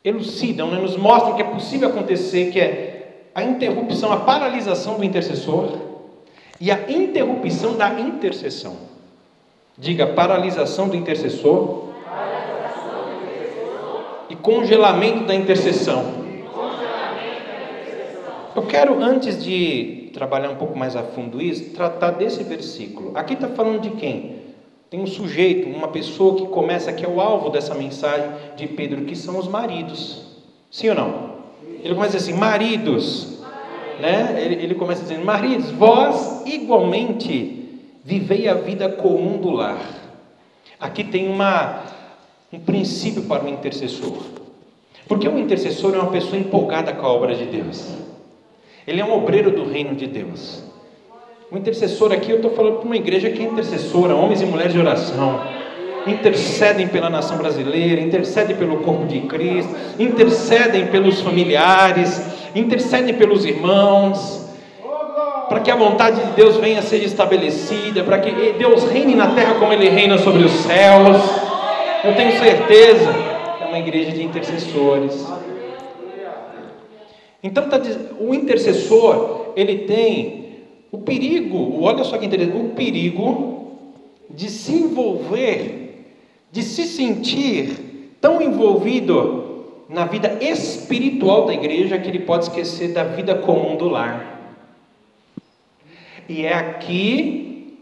elucidam, 0.05 0.71
né, 0.71 0.79
nos 0.79 0.97
mostram 0.97 1.35
que 1.35 1.43
é 1.43 1.47
possível 1.47 1.89
acontecer, 1.89 2.51
que 2.51 2.61
é 2.61 3.31
a 3.35 3.43
interrupção, 3.43 4.13
a 4.13 4.19
paralisação 4.19 4.99
do 4.99 5.05
intercessor 5.05 5.79
e 6.61 6.71
a 6.71 6.79
interrupção 6.89 7.75
da 7.75 7.99
intercessão. 7.99 8.77
Diga 9.77 10.07
paralisação 10.07 10.89
do 10.89 10.95
intercessor, 10.95 11.89
paralisação 12.05 13.05
do 13.07 13.25
intercessor. 13.25 14.03
e 14.29 14.37
congelamento 14.37 15.25
da 15.25 15.35
intercessão. 15.35 16.25
Eu 18.55 18.63
quero, 18.67 19.03
antes 19.03 19.43
de 19.43 20.11
trabalhar 20.13 20.51
um 20.51 20.55
pouco 20.55 20.79
mais 20.79 20.95
a 20.95 21.03
fundo 21.03 21.43
isso, 21.43 21.71
tratar 21.71 22.13
desse 22.13 22.45
versículo. 22.45 23.11
Aqui 23.17 23.35
está 23.35 23.49
falando 23.49 23.81
de 23.81 23.91
quem? 23.91 24.44
Tem 24.95 25.03
um 25.03 25.09
sujeito, 25.09 25.69
uma 25.69 25.89
pessoa 25.89 26.37
que 26.37 26.47
começa, 26.47 26.93
que 26.93 27.05
é 27.05 27.09
o 27.09 27.21
alvo 27.21 27.51
dessa 27.51 27.75
mensagem 27.75 28.31
de 28.55 28.69
Pedro, 28.69 29.05
que 29.05 29.17
são 29.17 29.37
os 29.41 29.49
maridos. 29.49 30.25
Sim 30.71 30.91
ou 30.91 30.95
não? 30.95 31.31
Ele 31.83 31.97
começa 31.97 32.17
assim: 32.17 32.33
maridos. 32.33 33.41
Né? 34.01 34.41
Ele, 34.41 34.55
ele 34.63 34.75
começa 34.77 35.03
dizendo: 35.03 35.25
maridos, 35.25 35.69
vós 35.73 36.47
igualmente 36.47 37.81
vivei 38.05 38.47
a 38.47 38.55
vida 38.55 38.89
comum 38.89 39.37
do 39.39 39.51
lar. 39.51 39.81
Aqui 40.79 41.03
tem 41.03 41.29
uma, 41.29 41.83
um 42.53 42.61
princípio 42.61 43.23
para 43.23 43.45
o 43.45 43.49
intercessor. 43.49 44.23
Porque 45.09 45.27
o 45.27 45.37
intercessor 45.37 45.93
é 45.97 45.99
uma 45.99 46.13
pessoa 46.13 46.39
empolgada 46.39 46.93
com 46.93 47.05
a 47.05 47.13
obra 47.13 47.35
de 47.35 47.47
Deus. 47.47 47.97
Ele 48.87 49.01
é 49.01 49.05
um 49.05 49.13
obreiro 49.13 49.51
do 49.51 49.69
reino 49.69 49.97
de 49.97 50.07
Deus. 50.07 50.63
O 51.51 51.59
intercessor 51.59 52.11
aqui, 52.11 52.31
eu 52.31 52.37
estou 52.37 52.53
falando 52.53 52.77
para 52.77 52.87
uma 52.87 52.97
igreja 52.97 53.29
que 53.31 53.43
é 53.43 53.45
intercessora, 53.45 54.15
homens 54.15 54.41
e 54.41 54.47
mulheres 54.47 54.73
de 54.73 54.79
oração. 54.79 55.43
Intercedem 56.07 56.89
pela 56.89 57.11
nação 57.11 57.37
brasileira, 57.37 58.01
intercedem 58.01 58.57
pelo 58.57 58.79
corpo 58.79 59.07
de 59.07 59.21
Cristo, 59.21 59.75
intercedem 59.99 60.87
pelos 60.87 61.21
familiares, 61.21 62.21
intercedem 62.55 63.15
pelos 63.15 63.45
irmãos, 63.45 64.49
para 65.49 65.61
que 65.61 65.71
a 65.71 65.77
vontade 65.77 66.25
de 66.25 66.33
Deus 66.33 66.57
venha 66.57 66.79
a 66.79 66.83
ser 66.83 67.03
estabelecida, 67.05 68.03
para 68.03 68.19
que 68.19 68.53
Deus 68.53 68.85
reine 68.85 69.15
na 69.15 69.35
terra 69.35 69.55
como 69.55 69.73
Ele 69.73 69.89
reina 69.91 70.17
sobre 70.19 70.45
os 70.45 70.53
céus. 70.53 71.19
Eu 72.03 72.15
tenho 72.17 72.39
certeza 72.39 73.13
que 73.59 73.65
é 73.65 73.67
uma 73.67 73.79
igreja 73.79 74.13
de 74.13 74.23
intercessores. 74.23 75.27
Então, 77.43 77.69
tá, 77.69 77.79
o 78.19 78.35
intercessor, 78.35 79.53
ele 79.55 79.81
tem 79.81 80.44
o 80.95 80.99
perigo, 80.99 81.83
olha 81.83 82.05
só 82.05 82.17
que 82.19 82.27
interessante, 82.27 82.57
o 82.57 82.71
perigo 82.71 83.79
de 84.31 84.49
se 84.49 84.73
envolver, 84.73 86.07
de 86.51 86.63
se 86.63 86.85
sentir 86.85 88.17
tão 88.21 88.41
envolvido 88.41 89.45
na 89.89 90.05
vida 90.05 90.39
espiritual 90.41 91.47
da 91.47 91.55
igreja 91.55 91.99
que 91.99 92.09
ele 92.09 92.21
pode 92.21 92.45
esquecer 92.45 92.93
da 92.93 93.05
vida 93.05 93.35
comum 93.35 93.77
do 93.77 93.89
lar. 93.89 94.35
E 96.29 96.47
é 96.47 96.55
aqui 96.55 97.77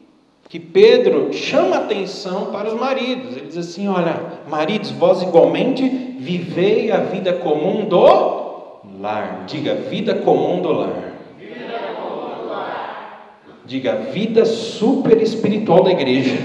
que 0.49 0.59
Pedro 0.59 1.33
chama 1.33 1.77
atenção 1.77 2.47
para 2.47 2.69
os 2.69 2.79
maridos. 2.79 3.37
Ele 3.37 3.47
diz 3.47 3.57
assim: 3.57 3.89
Olha, 3.89 4.21
maridos, 4.49 4.91
vós 4.91 5.23
igualmente 5.23 5.89
vivei 6.19 6.91
a 6.91 6.99
vida 6.99 7.33
comum 7.35 7.85
do 7.85 8.01
lar. 9.01 9.45
Diga 9.47 9.75
vida 9.75 10.15
comum 10.17 10.61
do 10.61 10.73
lar. 10.73 11.15
Vida 11.39 11.79
comum 11.97 12.43
do 12.43 12.49
lar. 12.49 13.49
Diga 13.65 13.97
vida 13.97 14.45
super 14.45 15.21
espiritual 15.21 15.85
da 15.85 15.91
igreja. 15.91 16.37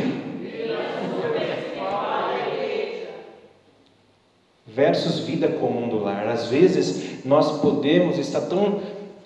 Versus 4.66 5.20
vida 5.20 5.48
comum 5.48 5.90
do 5.90 6.00
lar. 6.00 6.28
Às 6.28 6.48
vezes 6.48 7.26
nós 7.26 7.60
podemos 7.62 8.18
estar 8.18 8.42
tão 8.42 8.80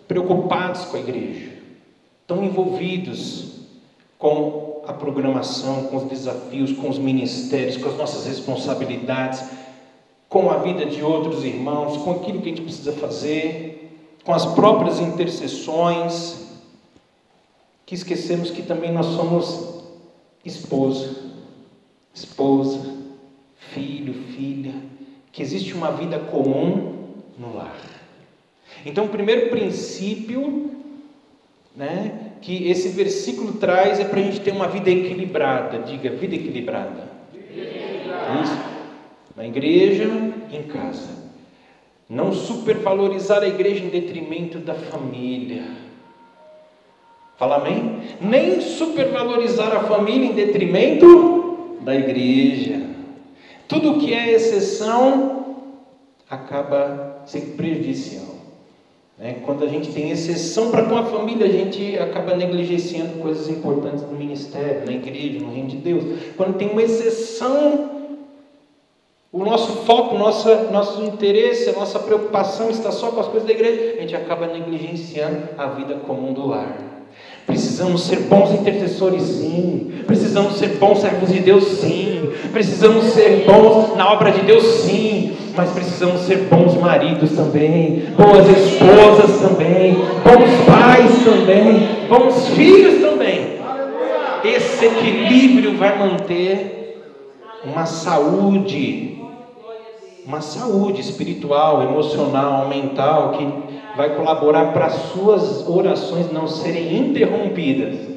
preocupados 0.08 0.86
com 0.86 0.98
a 0.98 1.00
igreja, 1.00 1.52
tão 2.26 2.44
envolvidos 2.44 3.66
com 4.18 4.82
a 4.88 4.94
programação, 4.94 5.84
com 5.84 5.98
os 5.98 6.04
desafios, 6.04 6.72
com 6.74 6.90
os 6.90 6.98
ministérios, 6.98 7.78
com 7.78 7.90
as 7.90 7.98
nossas 7.98 8.26
responsabilidades 8.26 9.44
com 10.32 10.50
a 10.50 10.60
vida 10.60 10.86
de 10.86 11.04
outros 11.04 11.44
irmãos, 11.44 11.98
com 11.98 12.12
aquilo 12.12 12.40
que 12.40 12.48
a 12.48 12.52
gente 12.52 12.62
precisa 12.62 12.94
fazer, 12.94 14.00
com 14.24 14.34
as 14.34 14.46
próprias 14.46 14.98
intercessões, 14.98 16.51
que 17.92 17.96
esquecemos 17.96 18.50
que 18.50 18.62
também 18.62 18.90
nós 18.90 19.06
somos 19.06 19.84
esposa, 20.46 21.14
esposa, 22.14 22.90
filho, 23.74 24.14
filha, 24.34 24.72
que 25.30 25.42
existe 25.42 25.74
uma 25.74 25.92
vida 25.92 26.18
comum 26.18 27.10
no 27.38 27.54
lar. 27.54 27.76
Então, 28.86 29.04
o 29.04 29.10
primeiro 29.10 29.50
princípio 29.50 30.72
né, 31.76 32.32
que 32.40 32.70
esse 32.70 32.88
versículo 32.88 33.56
traz 33.56 34.00
é 34.00 34.06
para 34.06 34.22
a 34.22 34.24
gente 34.24 34.40
ter 34.40 34.52
uma 34.52 34.70
vida 34.70 34.90
equilibrada. 34.90 35.80
Diga, 35.80 36.12
vida 36.12 36.36
equilibrada. 36.36 37.10
Vida 37.34 37.60
equilibrada. 37.60 38.42
Isso 38.42 38.58
na 39.36 39.46
igreja, 39.46 40.08
em 40.50 40.64
casa. 40.64 41.10
Não 42.10 42.32
supervalorizar 42.32 43.44
a 43.44 43.48
igreja 43.50 43.84
em 43.84 43.90
detrimento 43.90 44.60
da 44.60 44.76
família. 44.76 45.91
Fala 47.42 47.56
amém? 47.56 48.02
Nem 48.22 48.62
supervalorizar 48.62 49.76
a 49.76 49.80
família 49.86 50.30
em 50.30 50.34
detrimento 50.34 51.80
da 51.82 51.96
igreja. 51.96 52.84
Tudo 53.68 53.98
que 53.98 54.14
é 54.14 54.34
exceção 54.34 55.56
acaba 56.30 57.24
sendo 57.26 57.58
prejudicial. 57.58 58.36
Né? 59.18 59.38
Quando 59.44 59.64
a 59.64 59.68
gente 59.68 59.92
tem 59.92 60.12
exceção 60.12 60.70
para 60.70 60.84
com 60.84 60.96
a 60.96 61.06
família, 61.06 61.48
a 61.48 61.50
gente 61.50 61.98
acaba 61.98 62.36
negligenciando 62.36 63.18
coisas 63.18 63.50
importantes 63.50 64.04
no 64.04 64.16
ministério, 64.16 64.86
na 64.86 64.92
igreja, 64.92 65.40
no 65.40 65.52
reino 65.52 65.70
de 65.70 65.78
Deus. 65.78 66.04
Quando 66.38 66.60
tem 66.60 66.70
uma 66.70 66.84
exceção 66.84 67.90
o 69.32 69.44
nosso 69.44 69.78
foco, 69.88 70.16
nossa, 70.16 70.70
nosso 70.70 71.02
interesse, 71.02 71.72
a 71.72 71.74
nossa 71.74 71.98
preocupação 71.98 72.70
está 72.70 72.92
só 72.92 73.10
com 73.12 73.20
as 73.20 73.28
coisas 73.28 73.48
da 73.48 73.54
igreja, 73.54 73.98
a 73.98 74.02
gente 74.02 74.16
acaba 74.16 74.46
negligenciando 74.46 75.50
a 75.58 75.66
vida 75.70 75.96
comum 76.06 76.34
do 76.34 76.46
lar. 76.46 76.91
Precisamos 77.52 78.04
ser 78.04 78.20
bons 78.30 78.54
intercessores, 78.54 79.24
sim. 79.24 79.92
Precisamos 80.08 80.56
ser 80.58 80.78
bons 80.80 81.02
servos 81.02 81.30
de 81.30 81.42
Deus, 81.42 81.66
sim. 81.66 82.32
Precisamos 82.54 83.08
ser 83.08 83.44
bons 83.46 83.94
na 83.98 84.10
obra 84.10 84.32
de 84.32 84.40
Deus, 84.44 84.64
sim. 84.64 85.36
Mas 85.54 85.70
precisamos 85.72 86.22
ser 86.22 86.48
bons 86.50 86.76
maridos 86.76 87.32
também, 87.32 88.04
boas 88.16 88.48
esposas 88.48 89.42
também, 89.42 89.96
bons 89.96 90.66
pais 90.66 91.26
também, 91.26 92.08
bons 92.08 92.48
filhos 92.56 93.02
também. 93.02 93.60
Esse 94.46 94.86
equilíbrio 94.86 95.78
vai 95.78 96.00
manter 96.00 97.04
uma 97.66 97.86
saúde 97.86 99.20
uma 100.26 100.40
saúde 100.40 101.02
espiritual, 101.02 101.82
emocional, 101.82 102.70
mental, 102.70 103.32
que 103.32 103.81
vai 103.96 104.16
colaborar 104.16 104.74
para 104.74 104.86
as 104.86 104.94
suas 105.12 105.68
orações 105.68 106.32
não 106.32 106.48
serem 106.48 106.98
interrompidas. 106.98 108.12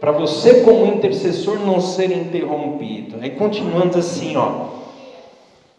Para 0.00 0.12
você, 0.12 0.60
como 0.60 0.86
intercessor, 0.86 1.58
não 1.58 1.80
ser 1.80 2.12
interrompido. 2.12 3.16
Aí 3.20 3.30
continuando 3.30 3.98
assim, 3.98 4.36
ó. 4.36 4.76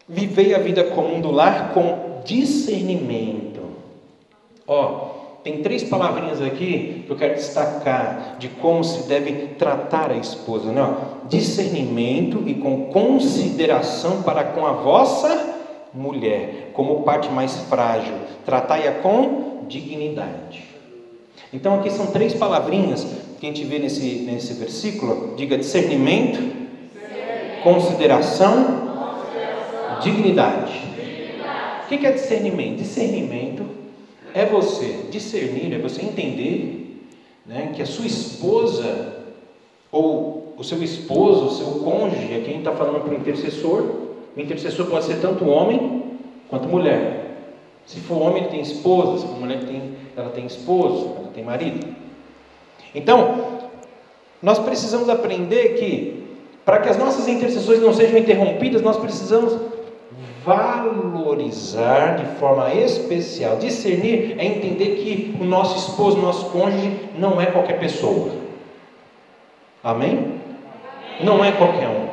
Vivei 0.10 0.56
a 0.56 0.60
vida 0.60 0.86
comum 0.86 1.22
do 1.22 1.32
lar 1.32 1.74
com 1.74 2.22
discernimento. 2.26 3.62
Ó, 4.66 5.08
tem 5.44 5.62
três 5.62 5.84
palavrinhas 5.84 6.42
aqui 6.42 7.04
que 7.06 7.10
eu 7.10 7.16
quero 7.16 7.36
destacar 7.36 8.36
de 8.40 8.50
como 8.50 8.84
se 8.84 9.08
deve 9.08 9.32
tratar 9.58 10.12
a 10.12 10.18
esposa, 10.18 10.72
né? 10.72 10.98
Discernimento 11.30 12.44
e 12.46 12.56
com 12.56 12.88
consideração 12.88 14.24
para 14.24 14.44
com 14.44 14.66
a 14.66 14.74
vossa 14.74 15.57
mulher, 15.94 16.72
como 16.74 17.04
parte 17.04 17.30
mais 17.30 17.58
frágil. 17.70 18.14
Tratai-a 18.46 18.94
com 18.94 19.66
dignidade. 19.68 20.66
Então 21.54 21.76
aqui 21.80 21.90
são 21.90 22.08
três 22.08 22.34
palavrinhas 22.34 23.06
que 23.40 23.46
a 23.46 23.50
gente 23.50 23.64
vê 23.64 23.80
nesse, 23.80 24.26
nesse 24.26 24.54
versículo. 24.54 25.36
Diga 25.36 25.58
discernimento, 25.58 26.40
consideração, 27.64 28.88
dignidade. 30.02 30.88
O 31.84 31.88
que 31.88 32.06
é 32.06 32.12
discernimento? 32.12 32.78
Discernimento 32.78 33.66
é 34.34 34.46
você 34.46 35.06
discernir, 35.10 35.74
é 35.74 35.78
você 35.78 36.02
entender 36.02 37.08
né, 37.46 37.72
que 37.74 37.82
a 37.82 37.86
sua 37.86 38.06
esposa, 38.06 39.24
ou 39.92 40.54
o 40.58 40.64
seu 40.64 40.84
esposo, 40.84 41.46
o 41.46 41.52
seu 41.52 41.68
cônjuge, 41.84 42.36
aqui 42.36 42.50
a 42.50 42.54
gente 42.54 42.58
está 42.58 42.74
falando 42.74 43.02
para 43.04 43.14
o 43.14 43.18
intercessor, 43.18 44.07
o 44.38 44.42
intercessor 44.42 44.86
pode 44.86 45.06
ser 45.06 45.16
tanto 45.20 45.50
homem 45.50 46.04
quanto 46.48 46.68
mulher. 46.68 47.26
Se 47.88 48.00
for 48.02 48.22
homem, 48.22 48.44
ele 48.44 48.52
tem 48.52 48.62
esposa, 48.62 49.20
se 49.20 49.26
for 49.26 49.40
mulher, 49.40 49.64
tem, 49.64 49.94
ela 50.16 50.30
tem 50.30 50.46
esposo, 50.46 51.16
ela 51.18 51.32
tem 51.34 51.44
marido. 51.44 51.88
Então, 52.94 53.58
nós 54.42 54.60
precisamos 54.60 55.10
aprender 55.10 55.76
que, 55.80 56.38
para 56.64 56.80
que 56.80 56.90
as 56.90 56.98
nossas 56.98 57.28
intercessões 57.28 57.82
não 57.82 57.92
sejam 57.94 58.20
interrompidas, 58.20 58.84
nós 58.84 58.98
precisamos 58.98 59.58
valorizar 60.46 62.18
de 62.18 62.38
forma 62.38 62.72
especial. 62.76 63.58
Discernir 63.58 64.36
é 64.38 64.46
entender 64.46 64.98
que 64.98 65.36
o 65.42 65.44
nosso 65.44 65.90
esposo, 65.90 66.20
o 66.20 66.22
nosso 66.22 66.52
cônjuge, 66.52 66.92
não 67.18 67.42
é 67.42 67.48
qualquer 67.48 67.80
pessoa. 67.80 68.30
Amém? 69.84 70.34
Não 71.24 71.44
é 71.44 71.52
qualquer 71.54 71.88
um. 71.88 72.07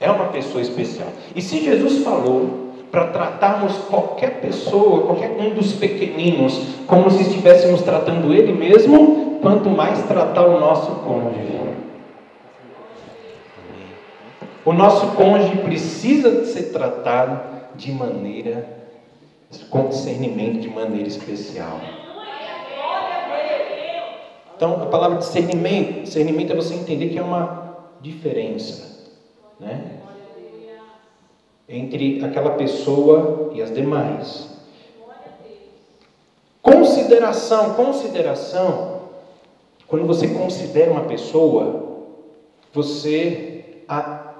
É 0.00 0.10
uma 0.10 0.28
pessoa 0.28 0.62
especial. 0.62 1.08
E 1.36 1.42
se 1.42 1.62
Jesus 1.62 2.02
falou 2.02 2.70
para 2.90 3.08
tratarmos 3.08 3.76
qualquer 3.90 4.40
pessoa, 4.40 5.06
qualquer 5.06 5.30
um 5.38 5.50
dos 5.50 5.74
pequeninos, 5.74 6.58
como 6.86 7.10
se 7.10 7.22
estivéssemos 7.22 7.82
tratando 7.82 8.32
ele 8.32 8.52
mesmo, 8.52 9.38
quanto 9.42 9.68
mais 9.68 10.02
tratar 10.06 10.46
o 10.46 10.58
nosso 10.58 10.90
cônjuge. 11.02 11.50
O 14.64 14.72
nosso 14.72 15.08
cônjuge 15.16 15.56
precisa 15.58 16.44
ser 16.44 16.64
tratado 16.64 17.40
de 17.74 17.92
maneira, 17.92 18.68
com 19.70 19.88
discernimento, 19.88 20.60
de 20.60 20.68
maneira 20.68 21.08
especial. 21.08 21.80
Então, 24.54 24.74
a 24.82 24.86
palavra 24.86 25.18
discernimento, 25.18 26.02
discernimento 26.02 26.52
é 26.52 26.56
você 26.56 26.74
entender 26.74 27.08
que 27.08 27.18
é 27.18 27.22
uma 27.22 27.78
diferença, 28.02 28.89
né? 29.60 29.98
Entre 31.68 32.24
aquela 32.24 32.50
pessoa 32.50 33.52
e 33.54 33.62
as 33.62 33.72
demais. 33.72 34.48
Consideração, 36.60 37.74
consideração. 37.74 39.00
Quando 39.86 40.06
você 40.06 40.28
considera 40.28 40.90
uma 40.90 41.04
pessoa, 41.04 42.08
você 42.72 43.84
a 43.88 44.30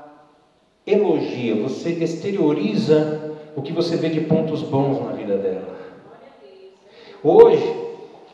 elogia, 0.86 1.56
você 1.62 1.90
exterioriza 1.90 3.36
o 3.56 3.62
que 3.62 3.72
você 3.72 3.96
vê 3.96 4.08
de 4.08 4.20
pontos 4.22 4.62
bons 4.62 5.04
na 5.04 5.12
vida 5.12 5.36
dela. 5.36 5.76
Hoje, 7.22 7.76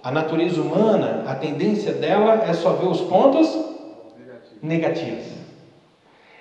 a 0.03 0.11
natureza 0.11 0.61
humana, 0.61 1.25
a 1.27 1.35
tendência 1.35 1.93
dela 1.93 2.45
é 2.47 2.53
só 2.53 2.75
ver 2.75 2.87
os 2.87 3.01
pontos 3.01 3.59
negativos. 4.63 5.46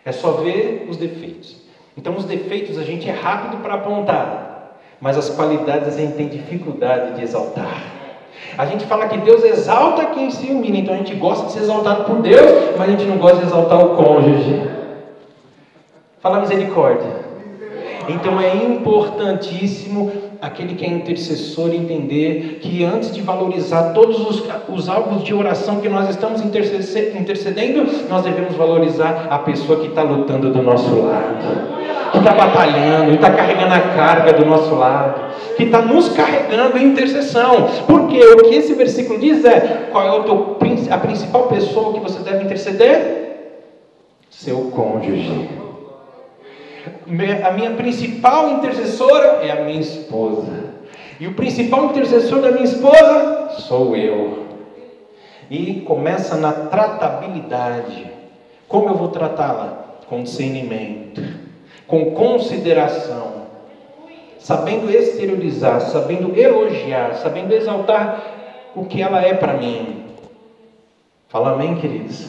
É 0.05 0.11
só 0.11 0.33
ver 0.33 0.85
os 0.87 0.97
defeitos. 0.97 1.57
Então, 1.97 2.15
os 2.15 2.25
defeitos 2.25 2.77
a 2.77 2.83
gente 2.83 3.09
é 3.09 3.11
rápido 3.11 3.61
para 3.63 3.73
apontar, 3.73 4.77
mas 5.01 5.17
as 5.17 5.29
qualidades 5.29 5.95
a 5.95 5.99
gente 5.99 6.13
tem 6.13 6.27
dificuldade 6.27 7.15
de 7.15 7.23
exaltar. 7.23 7.81
A 8.57 8.65
gente 8.65 8.85
fala 8.85 9.07
que 9.07 9.17
Deus 9.17 9.43
exalta 9.43 10.05
quem 10.07 10.29
se 10.29 10.47
humilha, 10.47 10.77
então 10.77 10.93
a 10.93 10.97
gente 10.97 11.15
gosta 11.15 11.47
de 11.47 11.53
ser 11.53 11.59
exaltado 11.59 12.03
por 12.03 12.21
Deus, 12.21 12.75
mas 12.77 12.87
a 12.87 12.91
gente 12.91 13.05
não 13.05 13.17
gosta 13.17 13.37
de 13.37 13.45
exaltar 13.45 13.83
o 13.83 13.95
cônjuge. 13.95 14.69
Fala 16.19 16.39
misericórdia. 16.39 17.25
Então 18.07 18.39
é 18.39 18.55
importantíssimo 18.55 20.11
aquele 20.45 20.75
que 20.75 20.85
é 20.85 20.89
intercessor 20.89 21.73
entender 21.73 22.59
que 22.61 22.83
antes 22.83 23.11
de 23.11 23.19
valorizar 23.19 23.93
todos 23.93 24.19
os, 24.19 24.43
os 24.69 24.87
alvos 24.87 25.23
de 25.23 25.33
oração 25.33 25.79
que 25.81 25.89
nós 25.89 26.07
estamos 26.07 26.39
intercedendo, 26.39 28.07
nós 28.07 28.23
devemos 28.23 28.55
valorizar 28.55 29.27
a 29.31 29.39
pessoa 29.39 29.79
que 29.79 29.87
está 29.87 30.03
lutando 30.03 30.51
do 30.51 30.61
nosso 30.61 30.99
lado, 30.99 32.11
que 32.11 32.19
está 32.19 32.31
batalhando, 32.31 33.09
que 33.09 33.15
está 33.15 33.31
carregando 33.31 33.73
a 33.73 33.79
carga 33.79 34.33
do 34.33 34.45
nosso 34.45 34.75
lado, 34.75 35.33
que 35.57 35.63
está 35.63 35.81
nos 35.81 36.09
carregando 36.09 36.77
em 36.77 36.89
intercessão. 36.89 37.67
Porque 37.87 38.19
o 38.19 38.43
que 38.43 38.53
esse 38.53 38.75
versículo 38.75 39.17
diz 39.17 39.43
é: 39.43 39.89
qual 39.91 40.21
é 40.21 40.23
teu, 40.23 40.57
a 40.91 40.97
principal 40.99 41.47
pessoa 41.47 41.93
que 41.93 41.99
você 42.01 42.19
deve 42.19 42.43
interceder? 42.43 43.23
Seu 44.29 44.69
cônjuge 44.75 45.64
a 47.43 47.51
minha 47.51 47.71
principal 47.71 48.49
intercessora 48.49 49.45
é 49.45 49.51
a 49.51 49.63
minha 49.63 49.79
esposa. 49.79 50.75
E 51.19 51.27
o 51.27 51.33
principal 51.33 51.85
intercessor 51.85 52.41
da 52.41 52.51
minha 52.51 52.65
esposa 52.65 53.49
sou 53.59 53.95
eu. 53.95 54.45
E 55.49 55.81
começa 55.81 56.35
na 56.35 56.51
tratabilidade. 56.51 58.07
Como 58.67 58.89
eu 58.89 58.95
vou 58.95 59.09
tratá-la? 59.09 59.85
Com 60.07 60.23
discernimento, 60.23 61.21
com 61.87 62.11
consideração, 62.11 63.47
sabendo 64.37 64.91
exteriorizar, 64.91 65.81
sabendo 65.81 66.37
elogiar, 66.37 67.15
sabendo 67.15 67.53
exaltar 67.53 68.21
o 68.75 68.85
que 68.85 69.01
ela 69.01 69.21
é 69.21 69.33
para 69.33 69.53
mim. 69.53 70.05
Fala 71.27 71.53
amém, 71.53 71.75
queridos? 71.75 72.27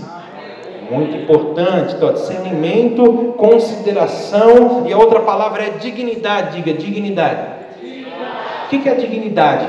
Muito 0.91 1.17
importante. 1.17 1.95
Então, 1.95 2.13
discernimento, 2.13 3.35
consideração 3.37 4.87
e 4.87 4.93
a 4.93 4.99
outra 4.99 5.21
palavra 5.21 5.65
é 5.65 5.71
dignidade. 5.71 6.57
Diga 6.57 6.73
dignidade. 6.79 7.57
dignidade. 7.81 8.67
O 8.67 8.69
que 8.69 8.89
é 8.89 8.95
dignidade? 8.95 9.67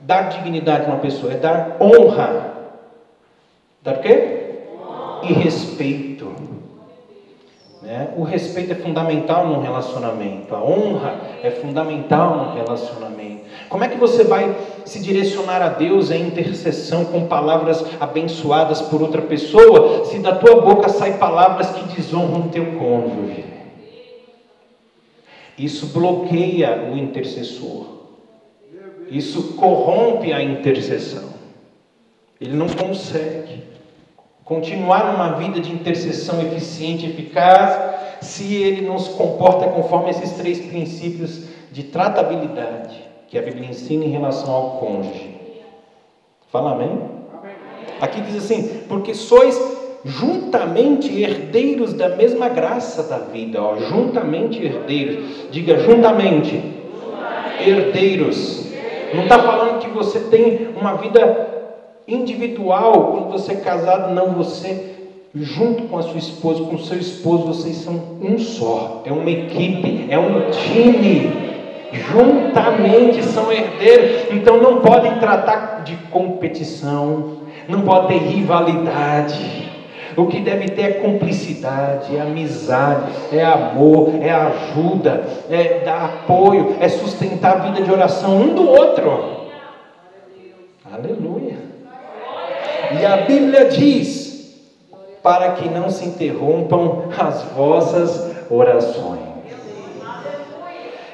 Dar 0.00 0.28
dignidade 0.28 0.84
a 0.84 0.88
uma 0.88 0.98
pessoa 0.98 1.32
é 1.32 1.36
dar 1.36 1.76
honra. 1.80 2.54
Dar 3.82 3.96
o 3.96 4.00
quê? 4.00 4.40
E 5.22 5.32
respeito. 5.32 6.32
Né? 7.82 8.08
O 8.16 8.22
respeito 8.22 8.72
é 8.72 8.74
fundamental 8.74 9.46
num 9.46 9.60
relacionamento. 9.60 10.54
A 10.54 10.62
honra 10.62 11.14
é 11.42 11.50
fundamental 11.50 12.36
num 12.36 12.54
relacionamento. 12.54 13.33
Como 13.74 13.82
é 13.82 13.88
que 13.88 13.98
você 13.98 14.22
vai 14.22 14.56
se 14.84 15.00
direcionar 15.00 15.60
a 15.60 15.68
Deus 15.68 16.12
em 16.12 16.28
intercessão 16.28 17.04
com 17.06 17.26
palavras 17.26 17.84
abençoadas 17.98 18.80
por 18.80 19.02
outra 19.02 19.20
pessoa, 19.20 20.04
se 20.04 20.20
da 20.20 20.36
tua 20.36 20.60
boca 20.60 20.88
saem 20.88 21.18
palavras 21.18 21.70
que 21.70 21.96
desonram 21.96 22.46
teu 22.50 22.66
cônjuge? 22.78 23.44
Isso 25.58 25.88
bloqueia 25.88 26.88
o 26.88 26.96
intercessor. 26.96 27.86
Isso 29.10 29.54
corrompe 29.54 30.32
a 30.32 30.40
intercessão. 30.40 31.30
Ele 32.40 32.54
não 32.54 32.68
consegue 32.68 33.64
continuar 34.44 35.10
numa 35.10 35.32
vida 35.32 35.58
de 35.58 35.72
intercessão 35.72 36.40
eficiente 36.42 37.06
e 37.06 37.10
eficaz 37.10 37.76
se 38.20 38.54
ele 38.54 38.86
não 38.86 39.00
se 39.00 39.10
comporta 39.10 39.66
conforme 39.66 40.10
esses 40.10 40.30
três 40.34 40.60
princípios 40.60 41.46
de 41.72 41.82
tratabilidade 41.82 43.03
que 43.34 43.38
a 43.40 43.42
Bíblia 43.42 43.68
ensina 43.68 44.04
em 44.04 44.10
relação 44.10 44.54
ao 44.54 44.70
cônjuge. 44.78 45.34
Fala 46.52 46.74
amém? 46.74 47.00
Aqui 48.00 48.20
diz 48.20 48.36
assim: 48.36 48.82
porque 48.88 49.12
sois 49.12 49.60
juntamente 50.04 51.12
herdeiros 51.20 51.94
da 51.94 52.10
mesma 52.10 52.48
graça 52.48 53.02
da 53.02 53.18
vida, 53.18 53.60
ó, 53.60 53.76
juntamente 53.76 54.64
herdeiros. 54.64 55.50
Diga 55.50 55.80
juntamente, 55.80 56.62
herdeiros. 57.66 58.68
Não 59.12 59.24
está 59.24 59.40
falando 59.40 59.80
que 59.80 59.90
você 59.90 60.20
tem 60.20 60.68
uma 60.80 60.94
vida 60.94 61.74
individual 62.06 63.14
quando 63.14 63.32
você 63.32 63.54
é 63.54 63.56
casado, 63.56 64.14
não, 64.14 64.30
você 64.34 64.94
junto 65.34 65.88
com 65.88 65.98
a 65.98 66.02
sua 66.02 66.18
esposa, 66.18 66.62
com 66.62 66.76
o 66.76 66.84
seu 66.84 66.98
esposo, 66.98 67.46
vocês 67.46 67.78
são 67.78 68.00
um 68.22 68.38
só, 68.38 69.02
é 69.04 69.10
uma 69.10 69.28
equipe, 69.28 70.06
é 70.08 70.16
um 70.16 70.52
time 70.52 71.53
juntamente 71.94 73.22
são 73.22 73.52
herdeiros, 73.52 74.30
então 74.30 74.58
não 74.58 74.80
podem 74.80 75.18
tratar 75.18 75.82
de 75.84 75.96
competição, 76.10 77.38
não 77.68 77.82
pode 77.82 78.08
ter 78.08 78.18
rivalidade. 78.18 79.72
O 80.16 80.26
que 80.26 80.40
deve 80.40 80.68
ter 80.68 80.82
é 80.82 80.92
cumplicidade, 80.92 82.16
é 82.16 82.20
amizade, 82.20 83.10
é 83.32 83.44
amor, 83.44 84.10
é 84.20 84.30
ajuda, 84.30 85.24
é 85.50 85.80
dar 85.84 86.04
apoio, 86.04 86.76
é 86.80 86.88
sustentar 86.88 87.56
a 87.56 87.60
vida 87.60 87.82
de 87.82 87.90
oração 87.90 88.36
um 88.36 88.54
do 88.54 88.68
outro. 88.68 89.48
Aleluia. 90.92 91.56
E 93.00 93.04
a 93.04 93.16
Bíblia 93.18 93.64
diz: 93.64 94.24
para 95.24 95.52
que 95.52 95.68
não 95.68 95.88
se 95.88 96.04
interrompam 96.04 97.04
as 97.18 97.42
vossas 97.56 98.30
orações. 98.50 99.20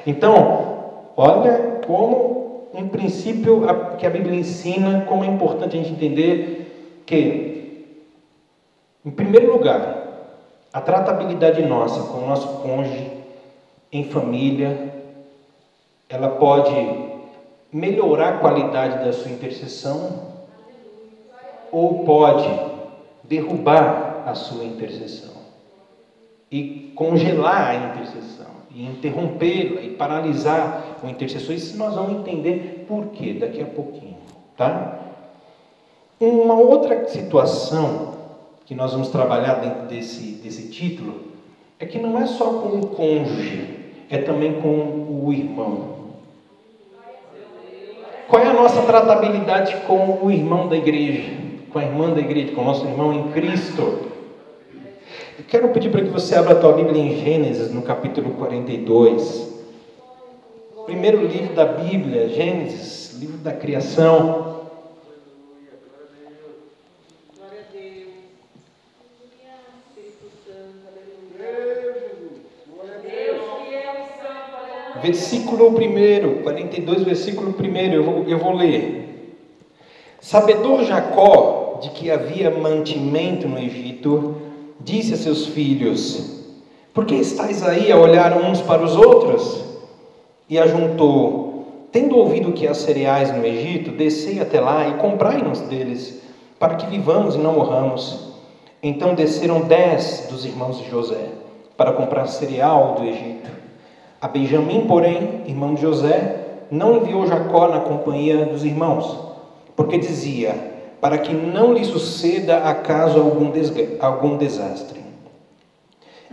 Então, 0.05 0.70
olha 1.15 1.81
como 1.85 2.69
um 2.73 2.87
princípio 2.87 3.61
que 3.97 4.05
a 4.05 4.09
Bíblia 4.09 4.39
ensina, 4.39 5.05
como 5.05 5.23
é 5.23 5.27
importante 5.27 5.77
a 5.77 5.81
gente 5.81 5.93
entender 5.93 7.03
que, 7.05 7.97
em 9.05 9.11
primeiro 9.11 9.51
lugar, 9.51 10.01
a 10.71 10.79
tratabilidade 10.79 11.61
nossa 11.63 12.03
com 12.11 12.19
o 12.19 12.27
nosso 12.27 12.47
cônjuge, 12.61 13.11
em 13.91 14.05
família, 14.05 14.93
ela 16.07 16.29
pode 16.29 16.73
melhorar 17.71 18.29
a 18.29 18.37
qualidade 18.37 19.03
da 19.03 19.11
sua 19.11 19.31
intercessão 19.31 20.31
ou 21.71 22.05
pode 22.05 22.49
derrubar 23.23 24.23
a 24.25 24.33
sua 24.33 24.63
intercessão 24.63 25.41
e 26.49 26.91
congelar 26.95 27.69
a 27.69 27.75
intercessão 27.75 28.50
e 28.75 28.85
interrompê-la 28.85 29.81
e 29.81 29.89
paralisar 29.91 30.97
o 31.03 31.07
intercessor. 31.07 31.55
Isso 31.55 31.77
nós 31.77 31.95
vamos 31.95 32.19
entender 32.19 32.85
por 32.87 33.07
quê 33.07 33.33
daqui 33.33 33.61
a 33.61 33.65
pouquinho, 33.65 34.17
tá? 34.55 34.99
Uma 36.19 36.53
outra 36.53 37.07
situação 37.07 38.13
que 38.65 38.75
nós 38.75 38.91
vamos 38.91 39.09
trabalhar 39.09 39.55
dentro 39.55 39.87
desse, 39.87 40.33
desse 40.33 40.69
título 40.69 41.15
é 41.79 41.85
que 41.85 41.97
não 41.97 42.17
é 42.19 42.27
só 42.27 42.45
com 42.45 42.79
o 42.79 42.87
cônjuge, 42.87 43.79
é 44.09 44.19
também 44.19 44.61
com 44.61 45.23
o 45.25 45.33
irmão. 45.33 45.91
Qual 48.27 48.41
é 48.41 48.47
a 48.47 48.53
nossa 48.53 48.83
tratabilidade 48.83 49.75
com 49.87 50.19
o 50.21 50.31
irmão 50.31 50.69
da 50.69 50.77
igreja, 50.77 51.33
com 51.71 51.79
a 51.79 51.83
irmã 51.83 52.11
da 52.11 52.21
igreja, 52.21 52.53
com 52.53 52.61
o 52.61 52.65
nosso 52.65 52.85
irmão 52.85 53.11
em 53.11 53.31
Cristo? 53.31 54.10
Eu 55.39 55.45
quero 55.47 55.69
pedir 55.69 55.89
para 55.89 56.01
que 56.01 56.09
você 56.09 56.35
abra 56.35 56.53
a 56.53 56.59
tua 56.59 56.73
Bíblia 56.73 57.01
em 57.01 57.23
Gênesis, 57.23 57.71
no 57.71 57.81
capítulo 57.81 58.31
42. 58.31 59.49
Primeiro 60.85 61.25
livro 61.25 61.53
da 61.55 61.65
Bíblia, 61.65 62.27
Gênesis, 62.29 63.17
livro 63.19 63.37
da 63.37 63.53
criação. 63.53 64.51
versículo 75.01 75.69
1, 75.69 76.43
42, 76.43 77.03
versículo 77.03 77.55
1, 77.59 77.75
eu 77.91 78.03
vou, 78.03 78.23
eu 78.27 78.37
vou 78.37 78.53
ler. 78.53 79.35
Sabedor 80.19 80.83
Jacó 80.83 81.79
de 81.81 81.89
que 81.89 82.11
havia 82.11 82.51
mantimento 82.51 83.47
no 83.47 83.57
Egito, 83.57 84.50
disse 84.83 85.13
a 85.13 85.17
seus 85.17 85.47
filhos: 85.47 86.43
Por 86.93 87.05
que 87.05 87.15
estáis 87.15 87.63
aí 87.63 87.91
a 87.91 87.97
olhar 87.97 88.37
uns 88.37 88.61
para 88.61 88.83
os 88.83 88.95
outros? 88.95 89.63
E 90.49 90.57
ajuntou: 90.59 91.87
Tendo 91.91 92.17
ouvido 92.17 92.53
que 92.53 92.67
há 92.67 92.73
cereais 92.73 93.35
no 93.35 93.45
Egito, 93.45 93.91
descei 93.91 94.39
até 94.39 94.59
lá 94.59 94.87
e 94.87 94.93
comprai-nos 94.95 95.61
deles, 95.61 96.21
para 96.59 96.75
que 96.75 96.85
vivamos 96.85 97.35
e 97.35 97.39
não 97.39 97.53
morramos. 97.53 98.31
Então 98.83 99.13
desceram 99.13 99.61
dez 99.61 100.27
dos 100.29 100.45
irmãos 100.45 100.77
de 100.77 100.89
José 100.89 101.29
para 101.77 101.93
comprar 101.93 102.27
cereal 102.27 102.95
do 102.95 103.03
Egito. 103.03 103.49
A 104.21 104.27
Benjamim, 104.27 104.85
porém, 104.87 105.43
irmão 105.47 105.73
de 105.73 105.81
José, 105.81 106.41
não 106.69 106.97
enviou 106.97 107.27
Jacó 107.27 107.67
na 107.67 107.79
companhia 107.79 108.45
dos 108.45 108.63
irmãos, 108.63 109.17
porque 109.75 109.97
dizia: 109.97 110.70
para 111.01 111.17
que 111.17 111.33
não 111.33 111.73
lhe 111.73 111.83
suceda 111.83 112.57
acaso 112.57 113.19
algum, 113.19 113.51
algum 113.99 114.37
desastre. 114.37 115.01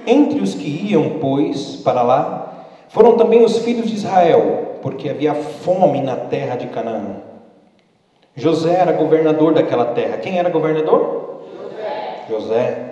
Entre 0.06 0.40
os 0.40 0.54
que 0.54 0.90
iam, 0.90 1.18
pois, 1.20 1.76
para 1.76 2.02
lá, 2.02 2.66
foram 2.88 3.16
também 3.16 3.42
os 3.42 3.58
filhos 3.58 3.88
de 3.88 3.96
Israel, 3.96 4.76
porque 4.82 5.08
havia 5.08 5.34
fome 5.34 6.02
na 6.02 6.16
terra 6.16 6.56
de 6.56 6.66
Canaã. 6.68 7.16
José 8.36 8.74
era 8.74 8.92
governador 8.92 9.54
daquela 9.54 9.86
terra. 9.86 10.18
Quem 10.18 10.38
era 10.38 10.50
governador? 10.50 11.42
José. 11.60 12.24
José. 12.28 12.84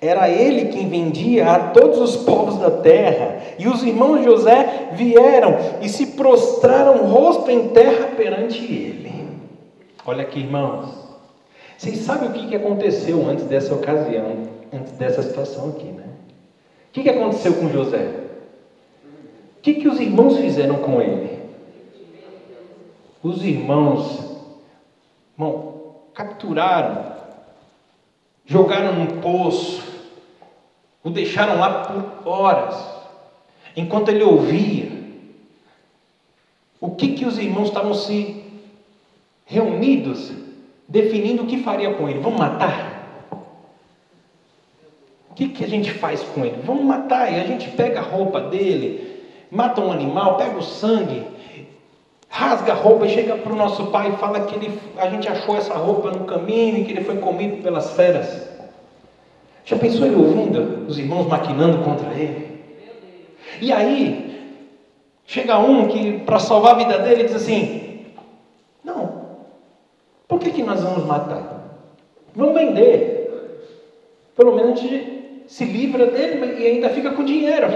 Era 0.00 0.28
ele 0.28 0.66
quem 0.66 0.88
vendia 0.88 1.50
a 1.50 1.58
todos 1.68 1.98
os 1.98 2.16
povos 2.16 2.58
da 2.58 2.70
terra. 2.70 3.38
E 3.58 3.68
os 3.68 3.82
irmãos 3.82 4.18
de 4.18 4.24
José 4.24 4.88
vieram 4.92 5.56
e 5.80 5.88
se 5.88 6.08
prostraram 6.08 7.06
rosto 7.06 7.50
em 7.50 7.68
terra 7.68 8.08
perante 8.16 8.64
ele. 8.64 9.23
Olha 10.06 10.22
aqui, 10.22 10.40
irmãos. 10.40 10.90
Vocês 11.78 11.98
sabem 11.98 12.28
o 12.28 12.32
que 12.32 12.54
aconteceu 12.54 13.26
antes 13.26 13.46
dessa 13.46 13.74
ocasião, 13.74 14.48
antes 14.70 14.92
dessa 14.92 15.22
situação 15.22 15.70
aqui, 15.70 15.86
né? 15.86 16.04
O 16.88 16.92
que 16.92 17.08
aconteceu 17.08 17.54
com 17.54 17.70
José? 17.70 18.20
O 19.56 19.62
que, 19.62 19.88
os 19.88 19.98
irmãos 19.98 20.36
fizeram 20.36 20.76
com 20.76 21.00
ele? 21.00 21.42
Os 23.22 23.42
irmãos, 23.42 24.42
irmão, 25.36 25.94
capturaram, 26.12 27.16
jogaram 28.44 28.94
num 28.96 29.20
poço, 29.22 29.82
o 31.02 31.08
deixaram 31.08 31.58
lá 31.58 31.84
por 31.84 32.28
horas, 32.28 32.76
enquanto 33.74 34.10
ele 34.10 34.22
ouvia 34.22 34.92
o 36.78 36.90
que, 36.90 37.14
que 37.14 37.24
os 37.24 37.38
irmãos 37.38 37.68
estavam 37.68 37.94
se 37.94 38.43
reunidos, 39.44 40.32
definindo 40.88 41.42
o 41.42 41.46
que 41.46 41.58
faria 41.58 41.92
com 41.94 42.08
ele. 42.08 42.20
Vamos 42.20 42.38
matar? 42.38 42.94
O 45.30 45.34
que, 45.34 45.48
que 45.48 45.64
a 45.64 45.68
gente 45.68 45.90
faz 45.90 46.22
com 46.22 46.44
ele? 46.44 46.58
Vamos 46.64 46.84
matar. 46.84 47.32
E 47.32 47.40
a 47.40 47.44
gente 47.44 47.68
pega 47.70 47.98
a 47.98 48.02
roupa 48.02 48.40
dele, 48.40 49.22
mata 49.50 49.80
um 49.80 49.90
animal, 49.90 50.36
pega 50.36 50.56
o 50.56 50.62
sangue, 50.62 51.24
rasga 52.28 52.72
a 52.72 52.76
roupa 52.76 53.06
e 53.06 53.10
chega 53.10 53.36
para 53.36 53.52
o 53.52 53.56
nosso 53.56 53.86
pai 53.86 54.10
e 54.10 54.16
fala 54.16 54.42
que 54.42 54.54
ele, 54.54 54.78
a 54.96 55.08
gente 55.08 55.28
achou 55.28 55.56
essa 55.56 55.74
roupa 55.74 56.10
no 56.10 56.24
caminho 56.24 56.78
e 56.78 56.84
que 56.84 56.92
ele 56.92 57.04
foi 57.04 57.16
comido 57.18 57.62
pelas 57.62 57.92
feras. 57.94 58.48
Já 59.64 59.76
pensou 59.76 60.06
ele 60.06 60.16
ouvindo 60.16 60.86
os 60.86 60.98
irmãos 60.98 61.26
maquinando 61.26 61.78
contra 61.78 62.12
ele? 62.14 62.62
E 63.60 63.72
aí, 63.72 64.60
chega 65.26 65.58
um 65.58 65.88
que, 65.88 66.18
para 66.20 66.38
salvar 66.38 66.74
a 66.74 66.78
vida 66.78 66.98
dele, 66.98 67.24
diz 67.24 67.34
assim: 67.34 67.83
por 70.34 70.40
que, 70.40 70.50
que 70.50 70.62
nós 70.64 70.82
vamos 70.82 71.04
matar? 71.04 71.62
Vamos 72.34 72.54
vender. 72.54 73.62
Pelo 74.36 74.56
menos 74.56 74.72
a 74.72 74.82
gente 74.82 75.44
se 75.46 75.64
livra 75.64 76.06
dele 76.06 76.56
e 76.58 76.66
ainda 76.66 76.88
fica 76.90 77.12
com 77.12 77.24
dinheiro. 77.24 77.66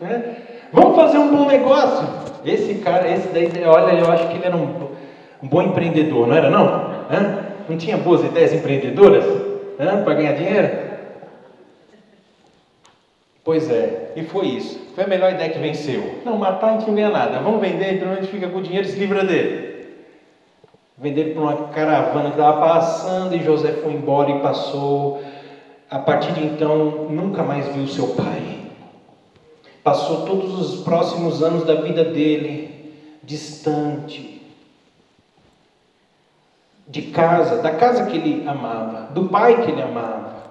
É? 0.00 0.36
Vamos 0.72 0.94
fazer 0.94 1.18
um 1.18 1.36
bom 1.36 1.46
negócio. 1.46 2.06
Esse 2.44 2.76
cara, 2.76 3.10
esse 3.10 3.26
daí, 3.28 3.50
olha, 3.64 3.98
eu 3.98 4.12
acho 4.12 4.28
que 4.28 4.36
ele 4.36 4.46
era 4.46 4.56
um, 4.56 4.88
um 5.42 5.48
bom 5.48 5.62
empreendedor, 5.62 6.28
não 6.28 6.36
era 6.36 6.48
não? 6.48 6.94
Não 7.68 7.76
tinha 7.76 7.96
boas 7.96 8.24
ideias 8.24 8.52
empreendedoras? 8.52 9.24
para 10.04 10.14
ganhar 10.14 10.32
dinheiro? 10.34 10.86
Pois 13.44 13.68
é, 13.68 14.12
e 14.14 14.22
foi 14.22 14.46
isso. 14.46 14.80
Foi 14.94 15.04
a 15.04 15.08
melhor 15.08 15.32
ideia 15.32 15.50
que 15.50 15.58
venceu. 15.58 16.20
Não, 16.24 16.38
matar 16.38 16.68
a 16.68 16.72
gente 16.74 16.86
não 16.86 16.94
ganha 16.94 17.10
nada. 17.10 17.40
Vamos 17.40 17.60
vender, 17.60 17.98
pelo 17.98 18.12
menos 18.12 18.28
fica 18.28 18.48
com 18.48 18.58
o 18.58 18.62
dinheiro 18.62 18.86
e 18.86 18.90
se 18.90 18.98
livra 18.98 19.24
dele. 19.24 19.75
Vender 20.98 21.34
para 21.34 21.42
uma 21.42 21.56
caravana 21.68 22.30
que 22.30 22.38
estava 22.38 22.60
passando 22.60 23.34
e 23.34 23.42
José 23.44 23.72
foi 23.82 23.92
embora 23.92 24.30
e 24.30 24.40
passou. 24.40 25.22
A 25.90 25.98
partir 25.98 26.32
de 26.32 26.44
então, 26.44 27.06
nunca 27.10 27.42
mais 27.42 27.68
viu 27.68 27.86
seu 27.86 28.08
pai. 28.08 28.60
Passou 29.84 30.24
todos 30.24 30.58
os 30.58 30.82
próximos 30.82 31.42
anos 31.42 31.64
da 31.64 31.74
vida 31.76 32.02
dele 32.02 32.94
distante, 33.22 34.42
de 36.88 37.02
casa, 37.02 37.60
da 37.60 37.72
casa 37.72 38.06
que 38.06 38.16
ele 38.16 38.48
amava, 38.48 39.12
do 39.12 39.24
pai 39.28 39.62
que 39.62 39.70
ele 39.70 39.82
amava, 39.82 40.44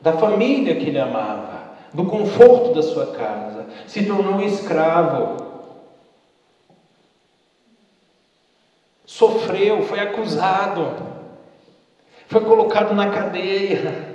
da 0.00 0.12
família 0.12 0.76
que 0.76 0.86
ele 0.86 0.98
amava, 0.98 1.72
do 1.92 2.04
conforto 2.04 2.74
da 2.74 2.82
sua 2.82 3.06
casa, 3.06 3.66
se 3.86 4.04
tornou 4.04 4.40
escravo. 4.42 5.47
Sofreu, 9.08 9.80
foi 9.84 10.00
acusado, 10.00 10.94
foi 12.26 12.42
colocado 12.42 12.94
na 12.94 13.08
cadeia, 13.08 14.14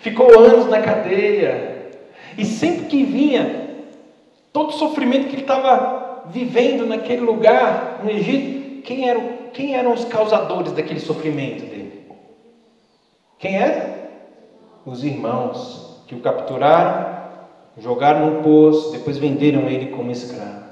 ficou 0.00 0.38
anos 0.38 0.66
na 0.66 0.82
cadeia, 0.82 1.90
e 2.36 2.44
sempre 2.44 2.84
que 2.84 3.04
vinha, 3.04 3.70
todo 4.52 4.68
o 4.68 4.72
sofrimento 4.72 5.28
que 5.28 5.36
ele 5.36 5.42
estava 5.42 6.24
vivendo 6.26 6.84
naquele 6.84 7.22
lugar, 7.22 8.00
no 8.04 8.10
Egito, 8.10 8.82
quem 8.82 9.08
era 9.08 9.18
o 9.18 9.44
quem 9.54 9.76
eram 9.76 9.92
os 9.94 10.04
causadores 10.04 10.72
daquele 10.72 11.00
sofrimento 11.00 11.64
dele? 11.64 12.06
Quem 13.38 13.56
era? 13.56 14.10
Os 14.84 15.04
irmãos 15.04 16.02
que 16.06 16.14
o 16.14 16.20
capturaram, 16.20 17.14
jogaram 17.78 18.30
no 18.30 18.42
poço, 18.42 18.92
depois 18.92 19.16
venderam 19.16 19.68
ele 19.68 19.86
como 19.86 20.10
escravo. 20.10 20.64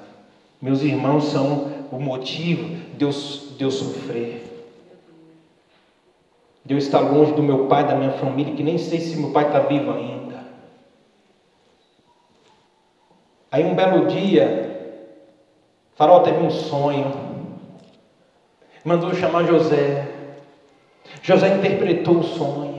Meus 0.61 0.83
irmãos 0.83 1.27
são 1.27 1.72
o 1.93 2.01
motivo 2.01 2.75
de 2.97 3.05
eu, 3.05 3.11
de 3.11 3.65
eu 3.65 3.71
sofrer. 3.71 4.43
De 6.65 6.75
eu 6.75 6.79
estar 6.79 7.01
longe 7.01 7.33
do 7.33 7.43
meu 7.43 7.67
pai, 7.67 7.87
da 7.87 7.95
minha 7.95 8.13
família, 8.13 8.55
que 8.55 8.63
nem 8.63 8.79
sei 8.79 8.99
se 9.01 9.17
meu 9.17 9.31
pai 9.31 9.47
está 9.47 9.61
vivo 9.61 9.93
ainda. 9.93 10.43
Aí 13.51 13.65
um 13.65 13.75
belo 13.75 14.07
dia, 14.07 15.05
Farol 15.95 16.23
teve 16.23 16.39
um 16.39 16.51
sonho, 16.51 17.13
mandou 18.85 19.13
chamar 19.15 19.45
José. 19.45 20.09
José 21.23 21.57
interpretou 21.57 22.19
o 22.19 22.23
sonho. 22.23 22.73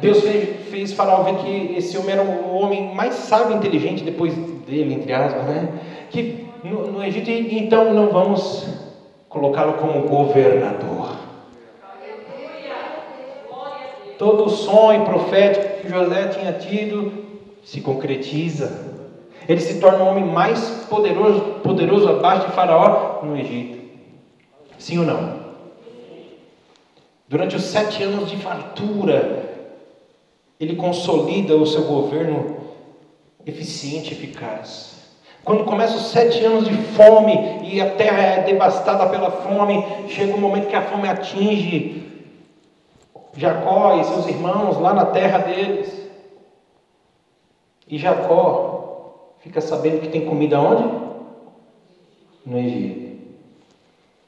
Deus 0.00 0.20
fez, 0.20 0.68
fez 0.68 0.92
Faraó 0.92 1.24
ver 1.24 1.38
que 1.38 1.76
esse 1.76 1.98
homem 1.98 2.12
era 2.12 2.22
o 2.22 2.54
homem 2.54 2.94
mais 2.94 3.14
sábio 3.14 3.54
e 3.54 3.56
inteligente 3.56 4.04
depois 4.04 4.32
dele, 4.64 4.94
entre 4.94 5.12
aspas, 5.12 5.44
né? 5.44 5.68
Que 6.10 6.48
no, 6.64 6.90
no 6.90 7.04
Egito, 7.04 7.30
então 7.30 7.92
não 7.92 8.08
vamos 8.08 8.66
colocá-lo 9.28 9.74
como 9.74 10.08
governador. 10.08 11.16
Todo 14.18 14.46
o 14.46 14.50
sonho 14.50 15.04
profético 15.04 15.82
que 15.82 15.88
José 15.88 16.28
tinha 16.28 16.52
tido 16.52 17.12
se 17.62 17.80
concretiza. 17.80 18.88
Ele 19.48 19.60
se 19.60 19.80
torna 19.80 20.04
o 20.04 20.08
homem 20.08 20.24
mais 20.24 20.86
poderoso, 20.90 21.40
poderoso 21.62 22.08
abaixo 22.08 22.48
de 22.48 22.52
Faraó 22.52 23.22
no 23.22 23.38
Egito. 23.38 23.78
Sim 24.78 24.98
ou 24.98 25.04
não? 25.04 25.38
Durante 27.28 27.56
os 27.56 27.62
sete 27.62 28.02
anos 28.02 28.30
de 28.30 28.36
fartura, 28.38 29.48
ele 30.58 30.74
consolida 30.74 31.56
o 31.56 31.66
seu 31.66 31.84
governo 31.84 32.56
eficiente, 33.46 34.12
eficaz. 34.12 34.97
Quando 35.48 35.64
começa 35.64 35.96
os 35.96 36.08
sete 36.08 36.44
anos 36.44 36.68
de 36.68 36.76
fome 36.76 37.32
e 37.62 37.80
a 37.80 37.88
terra 37.92 38.20
é 38.20 38.42
devastada 38.42 39.08
pela 39.08 39.30
fome, 39.30 39.82
chega 40.06 40.36
um 40.36 40.40
momento 40.40 40.68
que 40.68 40.76
a 40.76 40.82
fome 40.82 41.08
atinge 41.08 42.06
Jacó 43.34 43.98
e 43.98 44.04
seus 44.04 44.26
irmãos 44.28 44.78
lá 44.78 44.92
na 44.92 45.06
terra 45.06 45.38
deles. 45.38 46.06
E 47.88 47.96
Jacó 47.96 49.36
fica 49.38 49.62
sabendo 49.62 50.02
que 50.02 50.08
tem 50.08 50.26
comida 50.26 50.60
onde? 50.60 50.84
No 52.44 52.58
Egito. 52.58 53.16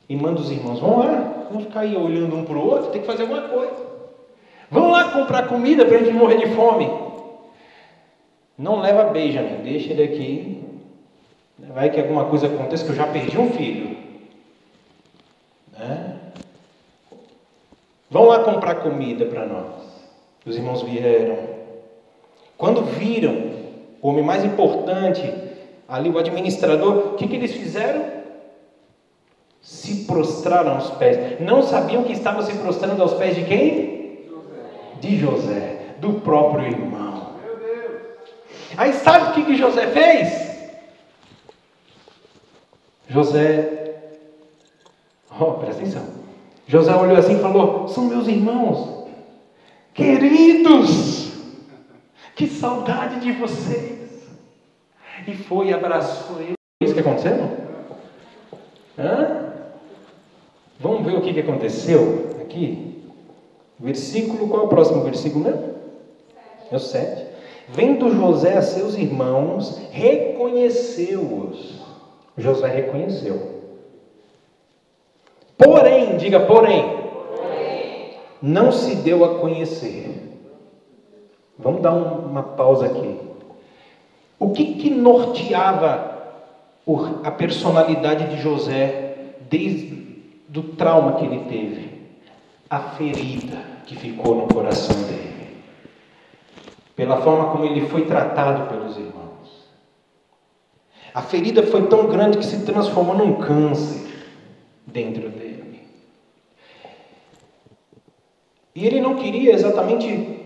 E 0.08 0.16
manda 0.16 0.40
os 0.40 0.50
irmãos, 0.50 0.80
vão 0.80 1.00
lá, 1.00 1.48
vão 1.50 1.60
ficar 1.60 1.80
aí 1.80 1.94
olhando 1.98 2.34
um 2.34 2.46
para 2.46 2.56
o 2.56 2.66
outro, 2.66 2.92
tem 2.92 3.02
que 3.02 3.06
fazer 3.06 3.24
alguma 3.24 3.42
coisa. 3.42 3.76
Vão 4.70 4.90
lá 4.90 5.10
comprar 5.10 5.48
comida 5.48 5.84
para 5.84 5.96
a 5.96 5.98
gente 5.98 6.14
morrer 6.14 6.38
de 6.38 6.54
fome. 6.54 6.90
Não 8.56 8.80
leva 8.80 9.04
Benjamin, 9.04 9.62
deixa 9.62 9.92
ele 9.92 10.02
aqui. 10.02 10.69
Vai 11.68 11.90
que 11.90 12.00
alguma 12.00 12.24
coisa 12.24 12.46
aconteça, 12.46 12.84
que 12.84 12.90
eu 12.90 12.96
já 12.96 13.06
perdi 13.06 13.38
um 13.38 13.52
filho. 13.52 13.96
Né? 15.78 16.16
Vão 18.10 18.24
lá 18.24 18.40
comprar 18.40 18.76
comida 18.76 19.24
para 19.26 19.46
nós. 19.46 19.90
Os 20.44 20.56
irmãos 20.56 20.82
vieram. 20.82 21.38
Quando 22.56 22.82
viram 22.82 23.50
o 24.02 24.08
homem 24.08 24.24
mais 24.24 24.44
importante, 24.44 25.32
ali 25.88 26.10
o 26.10 26.18
administrador, 26.18 27.12
o 27.12 27.14
que, 27.14 27.28
que 27.28 27.36
eles 27.36 27.52
fizeram? 27.52 28.04
Se 29.60 30.04
prostraram 30.06 30.72
aos 30.72 30.90
pés. 30.92 31.40
Não 31.40 31.62
sabiam 31.62 32.02
que 32.02 32.12
estavam 32.12 32.42
se 32.42 32.54
prostrando 32.54 33.00
aos 33.02 33.14
pés 33.14 33.36
de 33.36 33.44
quem? 33.44 34.26
José. 34.28 35.00
De 35.00 35.16
José, 35.16 35.78
do 35.98 36.14
próprio 36.14 36.66
irmão. 36.66 37.30
Aí 38.76 38.92
sabe 38.94 39.30
o 39.30 39.34
que, 39.34 39.44
que 39.44 39.56
José 39.56 39.86
fez? 39.88 40.39
José, 43.10 44.12
oh, 45.40 45.52
presta 45.54 45.82
atenção. 45.82 46.04
José 46.68 46.94
olhou 46.94 47.16
assim 47.16 47.36
e 47.36 47.40
falou: 47.40 47.88
São 47.88 48.04
meus 48.04 48.28
irmãos, 48.28 49.08
queridos, 49.92 51.32
que 52.36 52.46
saudade 52.46 53.18
de 53.18 53.32
vocês. 53.32 53.98
E 55.26 55.34
foi 55.34 55.66
e 55.68 55.74
abraçou 55.74 56.40
ele. 56.40 56.54
Isso 56.80 56.94
que 56.94 57.00
aconteceu? 57.00 57.34
Hã? 58.96 59.50
Vamos 60.78 61.04
ver 61.04 61.16
o 61.16 61.20
que, 61.20 61.34
que 61.34 61.40
aconteceu 61.40 62.36
aqui. 62.40 63.04
Versículo, 63.78 64.48
qual 64.48 64.62
é 64.62 64.64
o 64.66 64.68
próximo 64.68 65.02
versículo 65.02 65.44
mesmo? 65.44 65.74
É 66.70 66.76
o 66.76 66.80
7. 66.80 67.26
Vendo 67.68 68.14
José 68.14 68.56
a 68.56 68.62
seus 68.62 68.94
irmãos, 68.94 69.78
reconheceu-os. 69.90 71.80
José 72.40 72.68
reconheceu. 72.68 73.60
Porém, 75.56 76.16
diga 76.16 76.40
porém, 76.40 76.84
porém, 77.36 78.16
não 78.40 78.72
se 78.72 78.96
deu 78.96 79.24
a 79.24 79.38
conhecer. 79.38 80.38
Vamos 81.58 81.82
dar 81.82 81.92
uma 81.92 82.42
pausa 82.42 82.86
aqui. 82.86 83.18
O 84.38 84.50
que, 84.52 84.74
que 84.74 84.88
norteava 84.88 86.18
a 87.22 87.30
personalidade 87.30 88.34
de 88.34 88.40
José 88.40 89.34
desde 89.50 90.00
do 90.48 90.62
trauma 90.62 91.16
que 91.16 91.26
ele 91.26 91.44
teve? 91.44 91.90
A 92.70 92.78
ferida 92.78 93.58
que 93.84 93.96
ficou 93.96 94.34
no 94.34 94.46
coração 94.46 94.96
dele, 95.02 95.58
pela 96.94 97.18
forma 97.18 97.50
como 97.50 97.64
ele 97.64 97.86
foi 97.88 98.06
tratado 98.06 98.68
pelos 98.68 98.96
irmãos. 98.96 99.19
A 101.12 101.22
ferida 101.22 101.62
foi 101.64 101.86
tão 101.88 102.06
grande 102.08 102.38
que 102.38 102.44
se 102.44 102.64
transformou 102.64 103.16
num 103.16 103.34
câncer 103.34 104.08
dentro 104.86 105.28
dele. 105.28 105.80
E 108.74 108.86
ele 108.86 109.00
não 109.00 109.16
queria 109.16 109.52
exatamente 109.52 110.38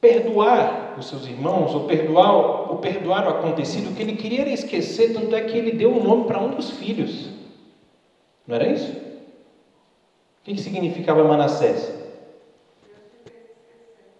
perdoar 0.00 0.96
os 0.98 1.08
seus 1.08 1.26
irmãos, 1.26 1.74
ou 1.74 1.84
perdoar, 1.84 2.70
ou 2.70 2.76
perdoar 2.78 3.26
o 3.26 3.30
acontecido, 3.30 3.90
o 3.90 3.94
que 3.94 4.02
ele 4.02 4.16
queria 4.16 4.42
era 4.42 4.50
esquecer, 4.50 5.12
tanto 5.12 5.34
é 5.34 5.40
que 5.42 5.56
ele 5.56 5.72
deu 5.72 5.90
o 5.90 5.98
um 5.98 6.02
nome 6.02 6.24
para 6.24 6.40
um 6.40 6.50
dos 6.50 6.70
filhos. 6.70 7.30
Não 8.46 8.56
era 8.56 8.68
isso? 8.68 8.90
O 8.92 10.44
que, 10.44 10.54
que 10.54 10.60
significava 10.60 11.24
Manassés? 11.24 11.92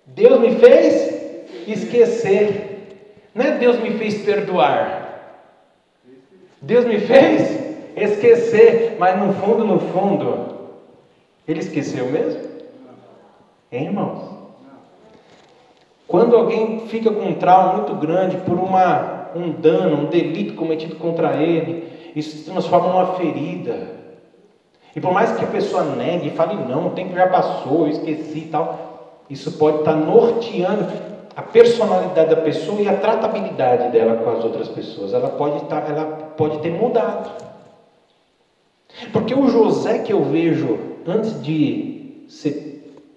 Deus 0.07 0.41
me 0.41 0.57
fez 0.57 1.47
esquecer. 1.67 2.99
Não 3.35 3.45
é 3.45 3.59
Deus 3.59 3.79
me 3.79 3.93
fez 3.93 4.23
perdoar. 4.23 5.08
Deus 6.61 6.85
me 6.85 6.99
fez 6.99 7.59
esquecer, 7.97 8.97
mas 8.99 9.19
no 9.19 9.33
fundo, 9.35 9.65
no 9.65 9.79
fundo, 9.79 10.47
ele 11.47 11.61
esqueceu 11.61 12.07
mesmo? 12.07 12.41
Hein, 13.71 13.85
irmãos? 13.87 14.39
Quando 16.07 16.35
alguém 16.35 16.87
fica 16.89 17.11
com 17.11 17.27
um 17.27 17.35
trauma 17.35 17.75
muito 17.75 17.95
grande 17.95 18.39
por 18.39 18.59
uma, 18.59 19.31
um 19.37 19.51
dano, 19.51 20.03
um 20.03 20.05
delito 20.07 20.55
cometido 20.55 20.97
contra 20.97 21.37
ele, 21.37 21.87
isso 22.17 22.39
se 22.39 22.45
transforma 22.51 22.89
numa 22.89 23.15
ferida. 23.15 23.99
E 24.97 25.01
por 25.01 25.13
mais 25.13 25.33
que 25.33 25.45
a 25.45 25.49
pessoa 25.49 25.85
negue 25.85 26.29
e 26.29 26.31
fale, 26.31 26.55
não, 26.55 26.89
o 26.89 26.91
tempo 26.91 27.15
já 27.15 27.27
passou, 27.27 27.83
eu 27.83 27.89
esqueci 27.89 28.39
e 28.39 28.49
tal, 28.51 29.23
isso 29.29 29.53
pode 29.53 29.81
estar 29.81 29.95
norteando 29.95 30.87
a 31.37 31.43
personalidade 31.43 32.35
da 32.35 32.41
pessoa 32.41 32.81
e 32.81 32.89
a 32.89 32.97
tratabilidade 32.97 33.91
dela 33.91 34.17
com 34.17 34.31
as 34.31 34.43
outras 34.43 34.69
pessoas. 34.69 35.13
Ela 35.13 35.29
pode, 35.29 35.59
estar, 35.59 35.89
ela 35.89 36.28
pode 36.39 36.61
ter 36.61 36.71
mudado. 36.71 37.31
Porque 39.13 39.35
o 39.35 39.49
José 39.49 39.99
que 39.99 40.13
eu 40.13 40.25
vejo 40.25 40.79
antes 41.07 41.43
de 41.43 42.25
ser 42.29 42.69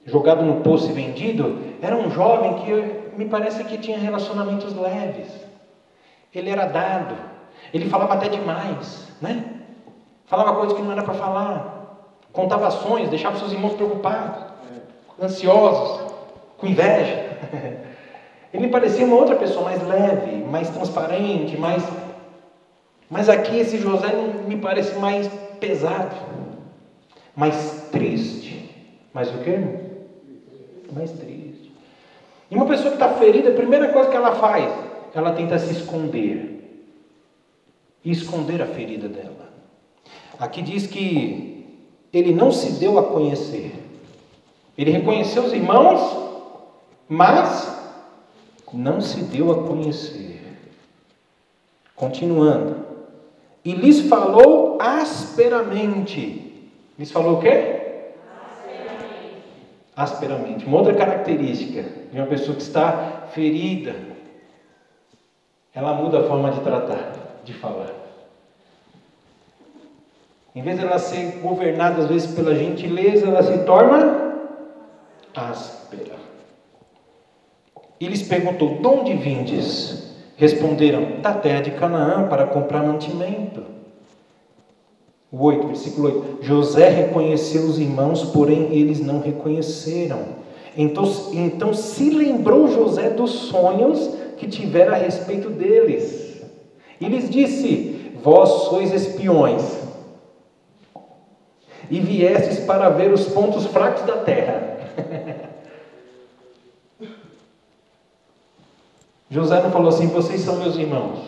jogado 0.06 0.44
no 0.44 0.62
poço 0.62 0.90
e 0.90 0.94
vendido, 0.94 1.60
era 1.82 1.96
um 1.96 2.10
jovem 2.12 2.56
que 2.56 3.18
me 3.18 3.26
parece 3.26 3.64
que 3.64 3.78
tinha 3.78 3.98
relacionamentos 3.98 4.76
leves. 4.76 5.28
Ele 6.34 6.50
era 6.50 6.66
dado. 6.66 7.16
Ele 7.74 7.90
falava 7.90 8.16
até 8.16 8.28
demais, 8.30 9.08
né? 9.22 9.46
Falava 10.26 10.56
coisas 10.56 10.76
que 10.76 10.82
não 10.82 10.92
era 10.92 11.04
para 11.04 11.14
falar. 11.14 12.08
Contava 12.32 12.68
ações, 12.68 13.10
deixava 13.10 13.38
seus 13.38 13.52
irmãos 13.52 13.74
preocupados, 13.74 14.44
ansiosos, 15.22 16.14
com 16.58 16.68
inveja. 16.68 17.30
Ele 18.54 18.66
me 18.66 18.72
parecia 18.72 19.06
uma 19.06 19.16
outra 19.16 19.36
pessoa 19.36 19.66
mais 19.66 19.86
leve, 19.86 20.38
mais 20.44 20.70
transparente, 20.70 21.58
mais. 21.58 21.84
Mas 23.12 23.28
aqui 23.28 23.58
esse 23.58 23.78
José 23.78 24.08
me 24.48 24.56
parece 24.56 24.98
mais 24.98 25.28
pesado, 25.60 26.16
mais 27.36 27.90
triste. 27.92 28.74
Mais 29.14 29.30
o 29.30 29.40
quê? 29.40 29.60
Mais 30.94 31.12
triste. 31.12 31.74
E 32.50 32.56
uma 32.56 32.66
pessoa 32.66 32.88
que 32.88 32.96
está 32.96 33.10
ferida, 33.16 33.50
a 33.50 33.54
primeira 33.54 33.90
coisa 33.90 34.10
que 34.10 34.16
ela 34.16 34.36
faz, 34.36 34.74
ela 35.14 35.34
tenta 35.34 35.60
se 35.60 35.74
esconder. 35.74 36.88
E 38.04 38.12
esconder 38.12 38.62
a 38.62 38.66
ferida 38.66 39.10
dela. 39.10 39.50
Aqui 40.40 40.62
diz 40.62 40.88
que 40.88 41.84
ele 42.14 42.34
não 42.34 42.50
se 42.50 42.80
deu 42.80 42.98
a 42.98 43.04
conhecer. 43.04 43.74
Ele 44.78 44.90
reconheceu 44.90 45.44
os 45.44 45.52
irmãos, 45.52 46.00
mas 47.10 47.78
não 48.72 49.02
se 49.02 49.22
deu 49.24 49.52
a 49.52 49.68
conhecer. 49.68 50.42
Continuando. 51.94 52.91
E 53.64 53.74
lhes 53.74 54.02
falou 54.02 54.78
asperamente. 54.80 56.70
Lhes 56.98 57.12
falou 57.12 57.38
o 57.38 57.42
quê? 57.42 58.04
Asperamente. 58.36 59.44
Asperamente. 59.96 60.66
Uma 60.66 60.78
outra 60.78 60.96
característica 60.96 61.84
de 62.12 62.18
uma 62.18 62.28
pessoa 62.28 62.56
que 62.56 62.64
está 62.64 63.28
ferida. 63.34 63.96
Ela 65.74 65.94
muda 65.94 66.20
a 66.20 66.24
forma 66.24 66.52
de 66.52 66.60
tratar, 66.62 67.14
de 67.46 67.54
falar. 67.54 67.94
Em 70.54 70.62
vez 70.62 70.78
de 70.78 70.86
ela 70.86 71.00
ser 71.00 71.40
governada 71.42 72.02
às 72.02 72.08
vezes 72.08 72.34
pela 72.34 72.54
gentileza, 72.54 73.28
ela 73.28 73.42
se 73.42 73.64
torna 73.64 74.38
áspera. 75.34 76.16
E 78.00 78.08
lhes 78.08 78.24
perguntou: 78.24 78.80
De 78.82 78.88
onde 78.88 79.14
vindes? 79.14 80.11
Responderam: 80.38 81.22
Da 81.22 81.34
terra 81.34 81.62
de 81.62 81.72
Canaã 81.72 82.28
para 82.28 82.48
comprar 82.48 82.84
mantimento. 82.84 83.64
O 85.32 85.46
8, 85.46 85.68
versículo 85.68 86.08
8: 86.08 86.38
José 86.42 86.90
reconheceu 86.90 87.64
os 87.64 87.80
irmãos, 87.80 88.24
porém 88.26 88.74
eles 88.74 89.00
não 89.00 89.20
reconheceram. 89.20 90.42
Então, 90.76 91.04
então 91.34 91.74
se 91.74 92.10
lembrou 92.10 92.68
José 92.68 93.10
dos 93.10 93.32
sonhos 93.32 94.10
que 94.38 94.48
tivera 94.48 94.94
a 94.94 94.98
respeito 94.98 95.50
deles. 95.50 96.42
E 97.00 97.06
lhes 97.06 97.30
disse: 97.30 98.12
Vós 98.24 98.50
sois 98.70 98.94
espiões 98.94 99.82
e 101.90 102.00
viestes 102.00 102.60
para 102.60 102.90
ver 102.90 103.12
os 103.12 103.26
pontos 103.28 103.66
fracos 103.66 104.04
da 104.04 104.18
terra. 104.18 104.81
José 109.32 109.64
não 109.64 109.72
falou 109.72 109.88
assim, 109.88 110.08
vocês 110.08 110.42
são 110.42 110.58
meus 110.58 110.76
irmãos. 110.76 111.20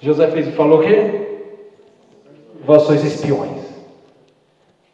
José 0.00 0.30
fez, 0.30 0.54
falou 0.54 0.80
o 0.80 0.82
quê? 0.82 1.50
Vós 2.64 2.84
sois 2.84 3.04
espiões. 3.04 3.60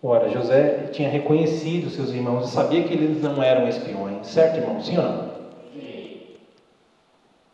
Ora, 0.02 0.28
José 0.28 0.88
tinha 0.92 1.08
reconhecido 1.08 1.88
seus 1.88 2.10
irmãos 2.10 2.48
e 2.48 2.52
sabia 2.52 2.82
que 2.82 2.92
eles 2.92 3.22
não 3.22 3.40
eram 3.40 3.68
espiões. 3.68 4.26
Certo, 4.26 4.56
irmão? 4.56 4.80
Sim 4.80 4.98
ou 4.98 5.04
não? 5.04 5.30
Sim. 5.72 6.20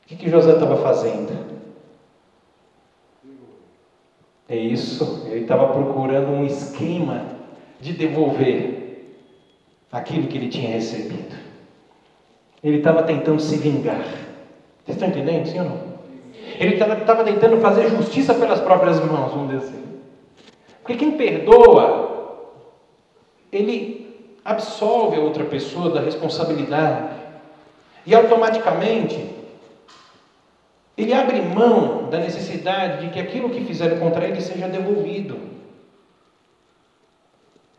O 0.03 0.09
que, 0.09 0.17
que 0.17 0.31
José 0.31 0.55
estava 0.55 0.79
fazendo? 0.79 1.53
É 4.49 4.57
isso, 4.57 5.27
ele 5.27 5.43
estava 5.43 5.75
procurando 5.75 6.29
um 6.29 6.45
esquema 6.45 7.27
de 7.81 7.93
devolver 7.93 9.09
aquilo 9.91 10.27
que 10.27 10.39
ele 10.39 10.49
tinha 10.49 10.71
recebido. 10.71 11.52
Ele 12.63 12.79
estava 12.79 13.03
tentando 13.03 13.41
se 13.41 13.57
vingar. 13.57 14.05
Vocês 14.85 14.97
estão 14.97 15.09
entendendo, 15.09 15.47
sim 15.47 15.59
ou 15.59 15.65
não? 15.65 15.93
Ele 16.59 16.75
estava 16.75 17.25
tentando 17.25 17.61
fazer 17.61 17.89
justiça 17.91 18.35
pelas 18.35 18.61
próprias 18.61 19.01
mãos, 19.01 19.33
vamos 19.33 19.51
dizer 19.51 19.67
assim. 19.67 19.83
Porque 20.83 20.97
quem 20.97 21.13
perdoa, 21.13 22.47
ele 23.51 24.31
absolve 24.45 25.17
a 25.17 25.21
outra 25.21 25.45
pessoa 25.45 25.91
da 25.91 26.01
responsabilidade. 26.01 27.21
E 28.05 28.15
automaticamente 28.15 29.31
ele 30.97 31.13
abre 31.13 31.41
mão 31.41 32.11
da 32.11 32.19
necessidade 32.19 33.07
de 33.07 33.13
que 33.13 33.19
aquilo 33.19 33.51
que 33.51 33.65
fizeram 33.65 33.99
contra 33.99 34.27
ele 34.27 34.41
seja 34.41 34.69
devolvido. 34.69 35.39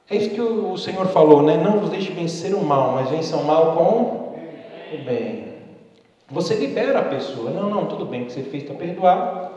É 0.09 0.15
isso 0.15 0.31
que 0.31 0.41
o 0.41 0.77
Senhor 0.77 1.07
falou, 1.07 1.43
né? 1.43 1.57
Não 1.57 1.79
vos 1.79 1.89
deixe 1.89 2.11
vencer 2.11 2.53
o 2.53 2.63
mal, 2.63 2.93
mas 2.93 3.09
vença 3.09 3.37
o 3.37 3.43
mal 3.43 3.75
com 3.75 4.22
o 4.95 5.03
bem. 5.03 5.53
Você 6.29 6.55
libera 6.55 6.99
a 6.99 7.05
pessoa. 7.05 7.49
Não, 7.49 7.69
não, 7.69 7.85
tudo 7.85 8.05
bem, 8.05 8.23
o 8.23 8.25
que 8.25 8.33
você 8.33 8.43
fez 8.43 8.63
está 8.63 8.73
perdoado. 8.73 9.51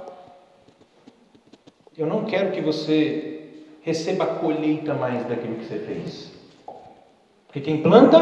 Eu 1.96 2.06
não 2.06 2.24
quero 2.24 2.52
que 2.52 2.60
você 2.60 3.36
receba 3.82 4.24
a 4.24 4.26
colheita 4.26 4.92
mais 4.92 5.24
daquilo 5.26 5.56
que 5.56 5.64
você 5.64 5.78
fez. 5.78 6.32
Porque 7.46 7.60
quem 7.60 7.82
planta, 7.82 8.18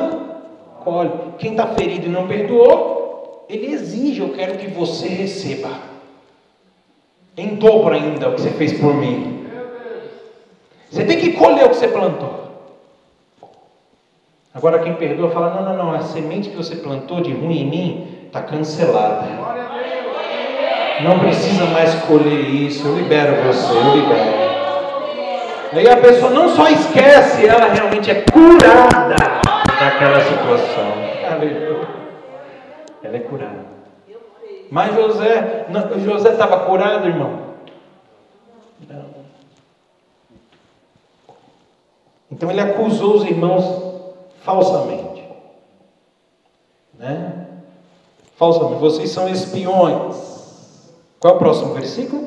colhe. 0.84 1.10
Quem 1.38 1.52
está 1.52 1.66
ferido 1.68 2.06
e 2.06 2.10
não 2.10 2.28
perdoou, 2.28 3.46
ele 3.48 3.66
exige, 3.72 4.20
eu 4.20 4.32
quero 4.34 4.58
que 4.58 4.68
você 4.68 5.08
receba. 5.08 5.70
Em 7.36 7.56
dobro 7.56 7.94
ainda 7.94 8.28
o 8.28 8.34
que 8.34 8.42
você 8.42 8.50
fez 8.50 8.78
por 8.78 8.94
mim. 8.94 9.48
Você 10.90 11.04
tem 11.04 11.18
que 11.18 11.32
colher 11.32 11.64
o 11.64 11.70
que 11.70 11.76
você 11.76 11.88
plantou. 11.88 12.43
Agora 14.54 14.78
quem 14.78 14.94
perdoa 14.94 15.32
fala, 15.32 15.50
não, 15.50 15.64
não, 15.64 15.76
não, 15.76 15.92
a 15.92 16.00
semente 16.00 16.50
que 16.50 16.56
você 16.56 16.76
plantou 16.76 17.20
de 17.20 17.32
ruim 17.32 17.62
em 17.62 17.68
mim 17.68 18.18
está 18.26 18.40
cancelada. 18.40 19.26
Não 21.02 21.18
precisa 21.18 21.64
mais 21.66 21.92
colher 22.02 22.48
isso, 22.48 22.86
eu 22.86 22.94
libero 22.94 23.34
você, 23.42 23.76
eu 23.76 23.96
libero. 23.96 24.44
Aí 25.72 25.88
a 25.88 25.96
pessoa 25.96 26.30
não 26.30 26.48
só 26.50 26.68
esquece, 26.68 27.44
ela 27.44 27.66
realmente 27.66 28.08
é 28.08 28.24
curada 28.30 29.16
daquela 29.80 30.20
situação. 30.20 30.92
Ela 33.02 33.16
é 33.16 33.20
curada. 33.20 33.64
Mas 34.70 34.94
José, 34.94 35.66
não, 35.68 35.98
José 35.98 36.30
estava 36.30 36.60
curado, 36.60 37.08
irmão? 37.08 37.40
Não. 38.88 39.04
Então 42.30 42.48
ele 42.52 42.60
acusou 42.60 43.16
os 43.16 43.24
irmãos 43.24 43.93
falsamente. 44.44 45.24
Né? 46.98 47.46
Falsamente. 48.36 48.80
Vocês 48.80 49.10
são 49.10 49.28
espiões. 49.28 50.16
Qual 51.18 51.32
é 51.32 51.36
o 51.36 51.38
próximo 51.38 51.74
versículo? 51.74 52.22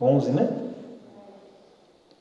11, 0.00 0.30
né? 0.30 0.48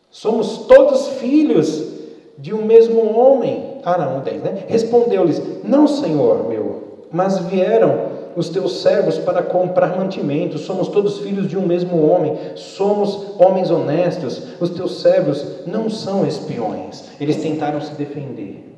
Somos 0.09 0.65
todos 0.67 1.07
filhos 1.19 1.91
de 2.37 2.53
um 2.53 2.65
mesmo 2.65 3.17
homem. 3.17 3.81
Ah, 3.83 3.97
não, 3.97 4.21
10, 4.21 4.43
né? 4.43 4.65
Respondeu-lhes: 4.67 5.41
Não, 5.63 5.87
senhor 5.87 6.47
meu, 6.47 7.07
mas 7.11 7.39
vieram 7.39 8.12
os 8.35 8.49
teus 8.49 8.81
servos 8.81 9.17
para 9.17 9.43
comprar 9.43 9.97
mantimento. 9.97 10.57
Somos 10.57 10.87
todos 10.87 11.19
filhos 11.19 11.47
de 11.47 11.57
um 11.57 11.65
mesmo 11.65 12.05
homem, 12.07 12.37
somos 12.55 13.39
homens 13.39 13.69
honestos. 13.69 14.59
Os 14.61 14.69
teus 14.71 15.01
servos 15.01 15.65
não 15.65 15.89
são 15.89 16.25
espiões. 16.25 17.11
Eles 17.19 17.41
tentaram 17.41 17.81
se 17.81 17.93
defender. 17.93 18.73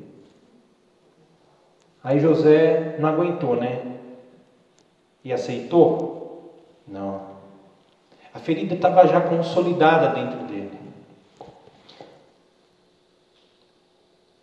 Aí 2.02 2.20
José 2.20 2.96
não 3.00 3.08
aguentou, 3.08 3.56
né? 3.56 3.82
E 5.24 5.32
aceitou? 5.32 6.54
Não. 6.86 7.36
A 8.32 8.38
ferida 8.38 8.74
estava 8.74 9.06
já 9.06 9.20
consolidada 9.20 10.14
dentro 10.14 10.46
dele. 10.46 10.78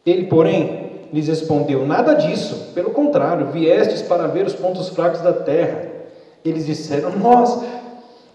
Ele, 0.05 0.25
porém, 0.25 0.82
lhes 1.13 1.27
respondeu: 1.27 1.85
Nada 1.85 2.15
disso, 2.15 2.71
pelo 2.73 2.89
contrário, 2.89 3.51
viestes 3.51 4.01
para 4.01 4.27
ver 4.27 4.47
os 4.47 4.53
pontos 4.53 4.89
fracos 4.89 5.21
da 5.21 5.31
terra. 5.31 5.87
Eles 6.43 6.65
disseram: 6.65 7.11
Nós, 7.11 7.63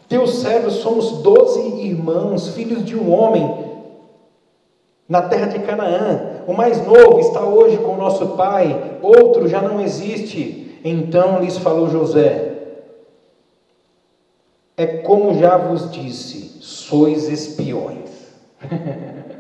teus 0.08 0.38
servos, 0.38 0.74
somos 0.74 1.20
doze 1.20 1.60
irmãos, 1.82 2.50
filhos 2.50 2.84
de 2.84 2.96
um 2.96 3.12
homem, 3.12 3.66
na 5.08 5.22
terra 5.22 5.48
de 5.48 5.58
Canaã. 5.58 6.44
O 6.46 6.54
mais 6.54 6.86
novo 6.86 7.18
está 7.18 7.44
hoje 7.44 7.76
com 7.78 7.96
nosso 7.96 8.28
pai, 8.28 8.98
outro 9.02 9.48
já 9.48 9.60
não 9.60 9.80
existe. 9.80 10.80
Então 10.84 11.40
lhes 11.40 11.58
falou 11.58 11.90
José: 11.90 12.52
É 14.76 14.86
como 14.98 15.34
já 15.34 15.56
vos 15.56 15.90
disse, 15.90 16.58
sois 16.60 17.28
espiões. 17.28 18.08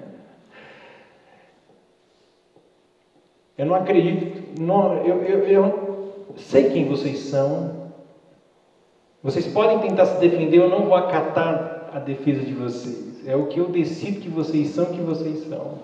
Eu 3.58 3.66
não 3.66 3.74
acredito, 3.74 4.60
não, 4.60 4.94
eu, 5.04 5.16
eu, 5.24 5.38
eu 5.48 6.12
sei 6.36 6.70
quem 6.70 6.86
vocês 6.86 7.18
são. 7.18 7.88
Vocês 9.20 9.48
podem 9.48 9.80
tentar 9.80 10.06
se 10.06 10.20
defender, 10.20 10.58
eu 10.58 10.70
não 10.70 10.84
vou 10.84 10.94
acatar 10.94 11.90
a 11.92 11.98
defesa 11.98 12.40
de 12.42 12.54
vocês. 12.54 13.26
É 13.26 13.34
o 13.34 13.46
que 13.46 13.58
eu 13.58 13.68
decido 13.68 14.20
que 14.20 14.28
vocês 14.28 14.70
são, 14.70 14.86
que 14.86 15.00
vocês 15.00 15.48
são. 15.48 15.74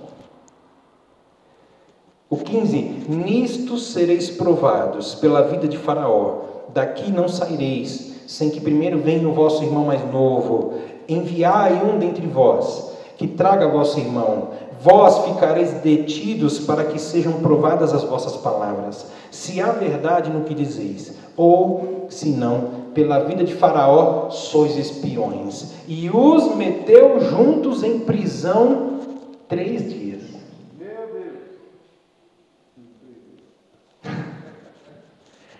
O 2.31 2.37
15: 2.37 2.79
Nisto 3.09 3.77
sereis 3.77 4.31
provados 4.31 5.17
pela 5.17 5.43
vida 5.43 5.67
de 5.67 5.77
Faraó. 5.77 6.43
Daqui 6.73 7.11
não 7.11 7.29
saireis, 7.29 8.15
sem 8.27 8.51
que 8.51 8.61
primeiro 8.61 8.99
venha 8.99 9.29
o 9.29 9.33
vosso 9.33 9.65
irmão 9.65 9.85
mais 9.85 10.05
novo. 10.13 10.75
Enviai 11.09 11.75
um 11.85 11.99
dentre 11.99 12.27
vós, 12.27 12.93
que 13.17 13.27
traga 13.27 13.69
vosso 13.69 13.99
irmão, 13.99 14.51
vós 14.85 15.25
ficareis 15.25 15.73
detidos 15.81 16.59
para 16.59 16.85
que 16.85 16.99
sejam 16.99 17.41
provadas 17.41 17.95
as 17.95 18.05
vossas 18.05 18.37
palavras, 18.37 19.07
se 19.31 19.59
há 19.59 19.73
verdade 19.73 20.31
no 20.31 20.45
que 20.45 20.53
dizeis, 20.53 21.17
ou 21.35 22.07
se 22.11 22.29
não, 22.29 22.85
pela 22.93 23.21
vida 23.21 23.43
de 23.43 23.55
Faraó 23.55 24.29
sois 24.29 24.77
espiões. 24.77 25.73
E 25.89 26.11
os 26.11 26.55
meteu 26.55 27.19
juntos 27.19 27.83
em 27.83 28.01
prisão 28.01 29.01
três 29.49 29.91
dias. 29.91 30.23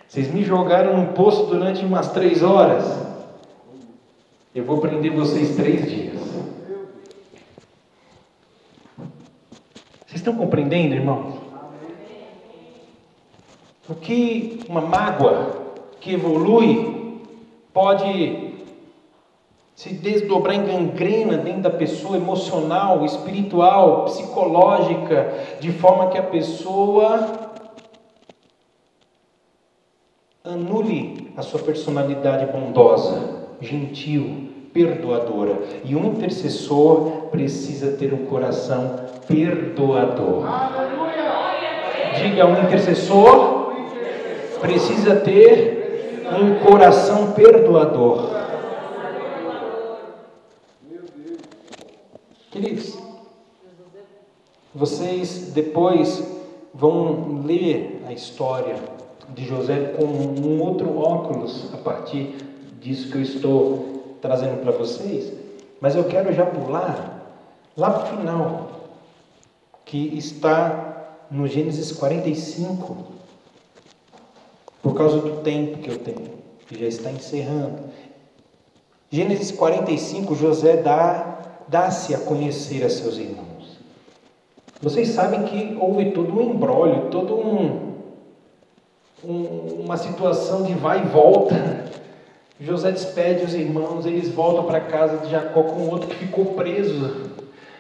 Vocês 0.07 0.33
me 0.33 0.45
jogaram 0.45 0.99
num 0.99 1.07
poço 1.07 1.47
durante 1.47 1.83
umas 1.83 2.13
três 2.13 2.43
horas. 2.43 2.85
Eu 4.55 4.65
vou 4.65 4.79
prender 4.79 5.13
vocês 5.13 5.57
três 5.57 5.91
dias. 5.91 6.04
Estão 10.25 10.35
compreendendo, 10.35 10.95
irmãos? 10.95 11.35
O 13.87 13.95
que 13.95 14.61
uma 14.67 14.81
mágoa 14.81 15.51
que 16.01 16.15
evolui 16.15 17.21
pode 17.75 18.55
se 19.75 19.93
desdobrar 19.93 20.57
em 20.57 20.65
gangrena 20.65 21.37
dentro 21.37 21.63
da 21.63 21.71
pessoa 21.71 22.17
emocional, 22.17 23.05
espiritual, 23.05 24.05
psicológica, 24.07 25.35
de 25.61 25.71
forma 25.73 26.09
que 26.09 26.17
a 26.17 26.23
pessoa 26.23 27.29
anule 30.43 31.33
a 31.37 31.43
sua 31.43 31.61
personalidade 31.61 32.51
bondosa, 32.51 33.45
gentil, 33.61 34.49
perdoadora. 34.73 35.59
E 35.85 35.95
um 35.95 36.07
intercessor 36.07 37.29
precisa 37.31 37.97
ter 37.97 38.15
um 38.15 38.25
coração 38.27 39.04
perdoador. 39.27 40.45
Diga 42.17 42.47
um 42.47 42.63
intercessor 42.65 43.65
precisa 44.65 45.17
ter 45.17 46.25
um 46.41 46.65
coração 46.65 47.33
perdoador. 47.33 48.31
Queridos, 52.51 52.99
vocês 54.75 55.53
depois 55.53 56.27
vão 56.73 57.43
ler 57.45 58.03
a 58.09 58.13
história 58.15 58.77
de 59.29 59.45
José 59.45 59.95
com 59.99 60.05
um 60.05 60.63
outro 60.63 60.99
óculos 60.99 61.71
a 61.75 61.77
partir 61.77 62.35
disso 62.81 63.11
que 63.11 63.19
eu 63.19 63.23
estou 63.23 64.17
trazendo 64.23 64.63
para 64.63 64.73
vocês, 64.73 65.31
mas 65.79 65.95
eu 65.95 66.05
quero 66.05 66.33
já 66.33 66.47
pular 66.47 67.23
lá 67.77 67.91
para 67.91 68.03
o 68.05 68.19
final, 68.19 68.71
que 69.95 70.19
está 70.19 71.29
no 71.31 71.47
Gênesis 71.47 71.93
45, 71.93 72.97
por 74.83 74.93
causa 74.93 75.19
do 75.19 75.41
tempo 75.43 75.79
que 75.79 75.89
eu 75.89 75.99
tenho, 76.01 76.33
que 76.67 76.77
já 76.77 76.87
está 76.87 77.13
encerrando. 77.13 77.79
Gênesis 79.09 79.53
45, 79.53 80.35
José 80.35 80.79
dá, 80.79 81.39
dá-se 81.69 82.13
a 82.13 82.19
conhecer 82.19 82.85
a 82.85 82.91
seus 82.91 83.19
irmãos. 83.19 83.79
Vocês 84.83 85.11
sabem 85.11 85.45
que 85.45 85.79
houve 85.81 86.11
todo 86.11 86.41
um 86.41 86.43
embrólio, 86.43 87.09
todo 87.13 87.37
um, 87.37 87.93
um, 89.25 89.83
uma 89.85 89.97
situação 89.97 90.65
de 90.65 90.75
vai 90.75 91.05
e 91.05 91.07
volta. 91.07 91.55
José 92.59 92.91
despede 92.91 93.45
os 93.45 93.55
irmãos, 93.55 94.07
eles 94.07 94.29
voltam 94.29 94.65
para 94.65 94.79
a 94.79 94.87
casa 94.87 95.19
de 95.19 95.31
Jacó 95.31 95.63
com 95.63 95.89
outro 95.89 96.09
que 96.09 96.17
ficou 96.17 96.47
preso. 96.47 97.31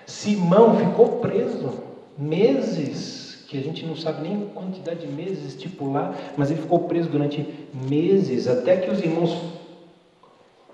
Simão 0.06 0.76
ficou 0.76 1.18
preso 1.18 1.92
meses 2.16 3.44
que 3.48 3.58
a 3.58 3.62
gente 3.62 3.86
não 3.86 3.94
sabe 3.94 4.22
nem 4.22 4.42
a 4.42 4.54
quantidade 4.54 5.06
de 5.06 5.12
meses 5.12 5.44
estipular, 5.44 6.14
mas 6.36 6.50
ele 6.50 6.60
ficou 6.60 6.80
preso 6.80 7.08
durante 7.08 7.46
meses, 7.72 8.48
até 8.48 8.76
que 8.76 8.90
os 8.90 9.00
irmãos 9.00 9.36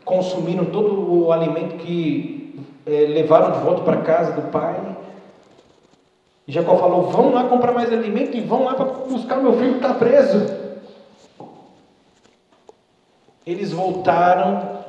consumiram 0.04 0.64
todo 0.66 1.12
o 1.12 1.32
alimento 1.32 1.76
que 1.76 2.58
é, 2.86 3.06
levaram 3.06 3.52
de 3.52 3.58
volta 3.58 3.82
para 3.82 4.02
casa 4.02 4.32
do 4.32 4.50
pai. 4.50 4.96
E 6.46 6.52
Jacó 6.52 6.76
falou: 6.76 7.10
Vão 7.10 7.32
lá 7.32 7.44
comprar 7.44 7.72
mais 7.72 7.92
alimento 7.92 8.36
e 8.36 8.40
vão 8.40 8.64
lá 8.64 8.74
para 8.74 8.86
buscar 8.86 9.36
meu 9.36 9.52
filho 9.58 9.72
que 9.72 9.76
está 9.76 9.94
preso. 9.94 10.58
Eles 13.46 13.72
voltaram 13.72 14.80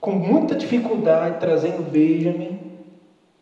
com 0.00 0.12
muita 0.12 0.54
dificuldade, 0.54 1.40
trazendo 1.40 1.82
Benjamin, 1.82 2.60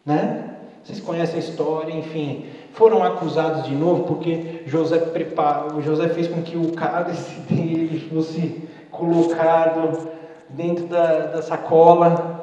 né? 0.04 0.43
Vocês 0.84 1.00
conhecem 1.00 1.36
a 1.36 1.38
história, 1.38 1.92
enfim. 1.92 2.44
Foram 2.72 3.02
acusados 3.02 3.64
de 3.64 3.74
novo 3.74 4.04
porque 4.04 4.62
José 4.66 4.98
preparou, 4.98 5.80
José 5.80 6.08
fez 6.08 6.28
com 6.28 6.42
que 6.42 6.56
o 6.56 6.72
cálice 6.72 7.40
dele 7.48 8.08
fosse 8.10 8.68
colocado 8.90 10.10
dentro 10.50 10.86
da, 10.86 11.26
da 11.26 11.42
sacola 11.42 12.34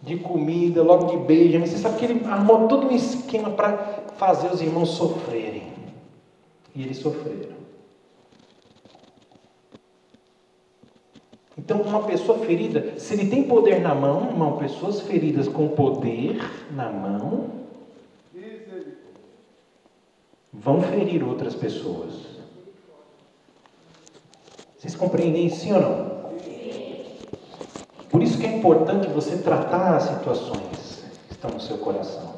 de 0.00 0.16
comida, 0.16 0.82
logo 0.82 1.06
de 1.06 1.16
beijo. 1.16 1.58
Você 1.58 1.76
sabe 1.76 1.96
que 1.98 2.04
ele 2.04 2.24
armou 2.26 2.68
todo 2.68 2.86
um 2.86 2.94
esquema 2.94 3.50
para 3.50 4.04
fazer 4.16 4.48
os 4.48 4.62
irmãos 4.62 4.90
sofrerem. 4.90 5.64
E 6.74 6.82
eles 6.82 6.98
sofreram. 6.98 7.55
Então, 11.58 11.80
uma 11.80 12.02
pessoa 12.02 12.38
ferida, 12.40 12.98
se 12.98 13.14
ele 13.14 13.30
tem 13.30 13.44
poder 13.44 13.80
na 13.80 13.94
mão, 13.94 14.26
irmão, 14.28 14.58
pessoas 14.58 15.00
feridas 15.00 15.48
com 15.48 15.68
poder 15.68 16.38
na 16.70 16.90
mão, 16.90 17.50
vão 20.52 20.82
ferir 20.82 21.26
outras 21.26 21.54
pessoas. 21.54 22.36
Vocês 24.78 24.94
compreendem 24.94 25.48
sim 25.48 25.72
ou 25.72 25.80
não? 25.80 26.16
Por 28.10 28.22
isso 28.22 28.38
que 28.38 28.46
é 28.46 28.56
importante 28.56 29.08
você 29.08 29.38
tratar 29.38 29.96
as 29.96 30.04
situações 30.04 31.04
que 31.28 31.34
estão 31.34 31.50
no 31.50 31.60
seu 31.60 31.78
coração. 31.78 32.35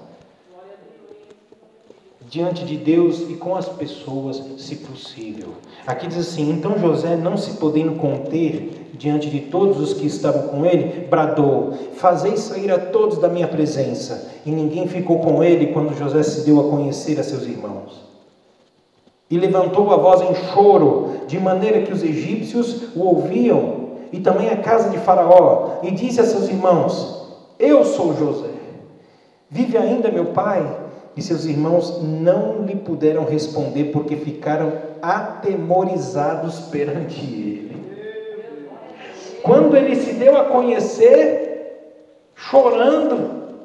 Diante 2.28 2.62
de 2.64 2.76
Deus 2.76 3.22
e 3.30 3.34
com 3.34 3.56
as 3.56 3.66
pessoas, 3.68 4.42
se 4.58 4.76
possível. 4.76 5.48
Aqui 5.86 6.06
diz 6.06 6.18
assim: 6.18 6.50
então 6.50 6.78
José, 6.78 7.16
não 7.16 7.38
se 7.38 7.52
podendo 7.52 7.92
conter 7.92 8.90
diante 8.92 9.30
de 9.30 9.40
todos 9.40 9.80
os 9.80 9.94
que 9.94 10.06
estavam 10.06 10.48
com 10.48 10.66
ele, 10.66 11.06
bradou: 11.06 11.72
Fazei 11.94 12.36
sair 12.36 12.70
a 12.70 12.78
todos 12.78 13.16
da 13.16 13.28
minha 13.28 13.48
presença. 13.48 14.30
E 14.44 14.50
ninguém 14.50 14.86
ficou 14.86 15.20
com 15.20 15.42
ele 15.42 15.68
quando 15.68 15.96
José 15.96 16.22
se 16.22 16.44
deu 16.44 16.60
a 16.60 16.70
conhecer 16.70 17.18
a 17.18 17.22
seus 17.22 17.44
irmãos. 17.44 18.06
E 19.30 19.38
levantou 19.38 19.90
a 19.90 19.96
voz 19.96 20.20
em 20.20 20.34
choro, 20.52 21.20
de 21.26 21.38
maneira 21.38 21.80
que 21.80 21.92
os 21.92 22.02
egípcios 22.02 22.94
o 22.94 23.04
ouviam, 23.04 23.88
e 24.12 24.20
também 24.20 24.50
a 24.50 24.56
casa 24.56 24.90
de 24.90 24.98
Faraó, 24.98 25.78
e 25.82 25.90
disse 25.90 26.20
a 26.20 26.24
seus 26.24 26.48
irmãos: 26.48 27.38
Eu 27.58 27.86
sou 27.86 28.14
José. 28.14 28.50
Vive 29.50 29.78
ainda 29.78 30.10
meu 30.10 30.26
pai? 30.26 30.87
E 31.18 31.22
seus 31.22 31.46
irmãos 31.46 32.00
não 32.00 32.64
lhe 32.64 32.76
puderam 32.76 33.24
responder, 33.24 33.86
porque 33.86 34.14
ficaram 34.14 34.72
atemorizados 35.02 36.60
perante 36.70 37.20
ele. 37.20 37.68
Quando 39.42 39.76
ele 39.76 39.96
se 39.96 40.12
deu 40.12 40.36
a 40.36 40.44
conhecer, 40.44 41.96
chorando, 42.36 43.58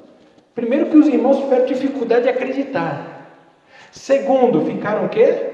primeiro 0.56 0.88
que 0.88 0.98
os 0.98 1.08
irmãos 1.08 1.38
tiveram 1.38 1.68
dificuldade 1.68 2.24
de 2.24 2.30
acreditar. 2.30 3.30
Segundo, 3.92 4.66
ficaram 4.66 5.06
o 5.06 5.10
quê? 5.10 5.52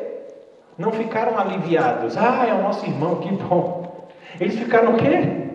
não 0.78 0.94
ficaram 0.94 1.38
aliviados. 1.38 2.16
Ah, 2.16 2.48
é 2.48 2.54
o 2.54 2.62
nosso 2.62 2.86
irmão, 2.86 3.18
que 3.18 3.30
bom. 3.34 4.08
Eles 4.40 4.58
ficaram 4.58 4.94
o 4.94 4.98
quê? 4.98 5.50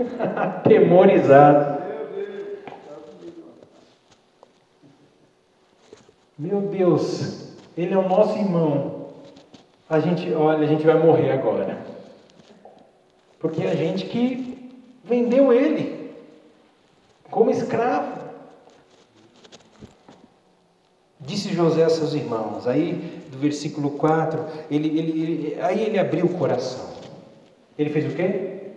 Atemorizados. 0.34 1.73
Meu 6.38 6.60
Deus, 6.62 7.54
ele 7.76 7.94
é 7.94 7.98
o 7.98 8.08
nosso 8.08 8.36
irmão. 8.36 9.08
A 9.88 10.00
gente, 10.00 10.32
olha, 10.32 10.64
a 10.64 10.66
gente 10.66 10.84
vai 10.84 10.98
morrer 10.98 11.30
agora. 11.30 11.78
Porque 13.38 13.62
a 13.62 13.74
gente 13.74 14.06
que 14.06 14.72
vendeu 15.04 15.52
ele 15.52 16.12
como 17.30 17.50
escravo. 17.50 18.24
Disse 21.20 21.52
José 21.52 21.84
a 21.84 21.88
seus 21.88 22.14
irmãos. 22.14 22.66
Aí 22.66 23.22
do 23.30 23.38
versículo 23.38 23.92
4, 23.92 24.44
ele, 24.70 24.88
ele, 24.88 25.22
ele, 25.22 25.60
aí 25.60 25.82
ele 25.82 25.98
abriu 25.98 26.26
o 26.26 26.34
coração. 26.34 26.94
Ele 27.78 27.90
fez 27.90 28.12
o 28.12 28.14
quê? 28.14 28.72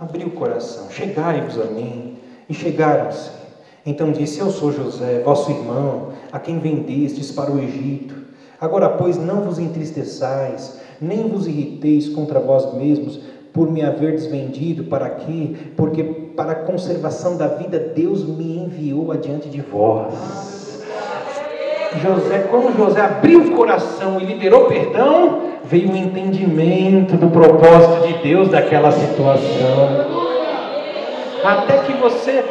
Abriu 0.00 0.28
o 0.28 0.32
coração. 0.32 0.90
Chegai-vos 0.90 1.60
a 1.60 1.64
mim. 1.66 2.18
E 2.48 2.54
chegaram-se. 2.54 3.30
Então 3.84 4.12
disse: 4.12 4.38
Eu 4.38 4.50
sou 4.50 4.72
José, 4.72 5.20
vosso 5.20 5.50
irmão, 5.50 6.12
a 6.32 6.38
quem 6.38 6.58
vendestes 6.58 7.30
para 7.30 7.50
o 7.50 7.58
Egito. 7.58 8.14
Agora, 8.60 8.88
pois, 8.88 9.16
não 9.16 9.42
vos 9.42 9.58
entristeçais, 9.58 10.80
nem 11.00 11.28
vos 11.28 11.46
irriteis 11.46 12.08
contra 12.08 12.40
vós 12.40 12.74
mesmos, 12.74 13.20
por 13.52 13.70
me 13.70 13.82
haverdes 13.82 14.26
vendido 14.26 14.84
para 14.84 15.06
aqui, 15.06 15.56
porque 15.76 16.02
para 16.04 16.52
a 16.52 16.56
conservação 16.56 17.36
da 17.36 17.46
vida 17.48 17.78
Deus 17.78 18.24
me 18.24 18.58
enviou 18.58 19.10
adiante 19.10 19.48
de 19.48 19.60
vós. 19.60 20.14
José, 21.96 22.46
quando 22.50 22.76
José 22.76 23.00
abriu 23.00 23.40
o 23.40 23.50
coração 23.52 24.20
e 24.20 24.24
liberou 24.24 24.66
perdão, 24.66 25.40
veio 25.64 25.90
o 25.90 25.96
entendimento 25.96 27.16
do 27.16 27.30
propósito 27.30 28.06
de 28.06 28.22
Deus 28.22 28.48
daquela 28.48 28.92
situação. 28.92 30.28
Até 31.42 31.78
que 31.78 31.92
você 31.94 32.44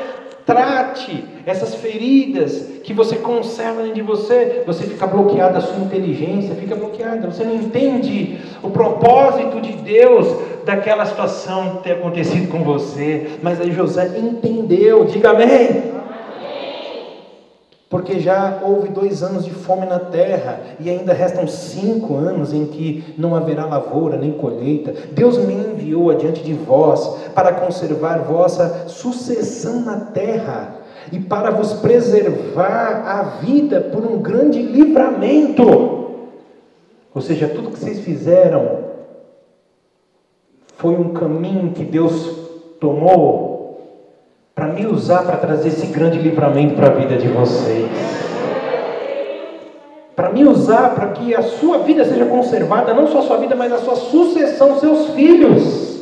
Trate 0.47 1.25
essas 1.45 1.75
feridas 1.75 2.79
que 2.81 2.93
você 2.93 3.17
conserva 3.17 3.81
dentro 3.81 3.95
de 3.95 4.01
você. 4.01 4.63
Você 4.65 4.85
fica 4.85 5.05
bloqueado, 5.05 5.57
a 5.57 5.61
sua 5.61 5.77
inteligência 5.77 6.55
fica 6.55 6.73
bloqueada. 6.73 7.29
Você 7.29 7.43
não 7.43 7.53
entende 7.53 8.39
o 8.63 8.69
propósito 8.69 9.59
de 9.59 9.73
Deus 9.73 10.25
daquela 10.63 11.05
situação 11.05 11.81
ter 11.83 11.91
acontecido 11.91 12.49
com 12.49 12.63
você. 12.63 13.27
Mas 13.43 13.59
aí 13.59 13.73
José 13.73 14.17
entendeu. 14.17 15.03
Diga 15.03 15.31
amém. 15.31 15.97
Porque 17.89 18.19
já 18.19 18.59
houve 18.65 18.89
dois 18.89 19.23
anos 19.23 19.45
de 19.45 19.51
fome 19.51 19.85
na 19.85 19.97
terra 19.97 20.59
e 20.79 20.89
ainda 20.89 21.13
restam 21.13 21.47
cinco 21.47 22.15
anos 22.15 22.53
em 22.53 22.65
que 22.65 23.15
não 23.17 23.33
haverá 23.33 23.65
lavoura 23.65 24.17
nem 24.17 24.33
colheita. 24.33 24.93
Deus 25.13 25.37
me 25.37 25.53
enviou 25.53 26.11
adiante 26.11 26.43
de 26.43 26.53
vós 26.53 27.31
para 27.33 27.53
conservar 27.53 28.23
vossa 28.23 28.89
sucessão 28.89 29.81
na 29.81 30.01
terra 30.01 30.75
e 31.13 31.19
para 31.19 31.49
vos 31.49 31.73
preservar 31.73 33.03
a 33.05 33.23
vida 33.41 33.79
por 33.79 34.05
um 34.05 34.19
grande 34.19 34.61
livramento. 34.61 35.63
Ou 37.15 37.21
seja, 37.21 37.47
tudo 37.47 37.71
que 37.71 37.79
vocês 37.79 38.01
fizeram 38.01 38.85
foi 40.75 40.95
um 40.95 41.13
caminho 41.13 41.71
que 41.71 41.85
Deus 41.85 42.47
tomou 42.81 43.46
para 44.57 44.69
me 44.69 44.87
usar 44.87 45.23
para 45.23 45.37
trazer 45.37 45.67
esse 45.67 45.85
grande 45.85 46.17
livramento 46.17 46.73
para 46.73 46.87
a 46.87 46.89
vida 46.89 47.15
de 47.15 47.27
vocês. 47.27 47.91
Para 50.15 50.31
me 50.31 50.45
usar 50.45 50.95
para 50.95 51.11
que 51.11 51.35
a 51.35 51.43
sua 51.43 51.77
vida 51.77 52.03
seja 52.03 52.25
conservada, 52.25 52.91
não 52.91 53.05
só 53.05 53.19
a 53.19 53.21
sua 53.21 53.37
vida, 53.37 53.55
mas 53.55 53.71
a 53.71 53.77
sua 53.77 53.95
sucessão, 53.95 54.79
seus 54.79 55.11
filhos. 55.11 55.99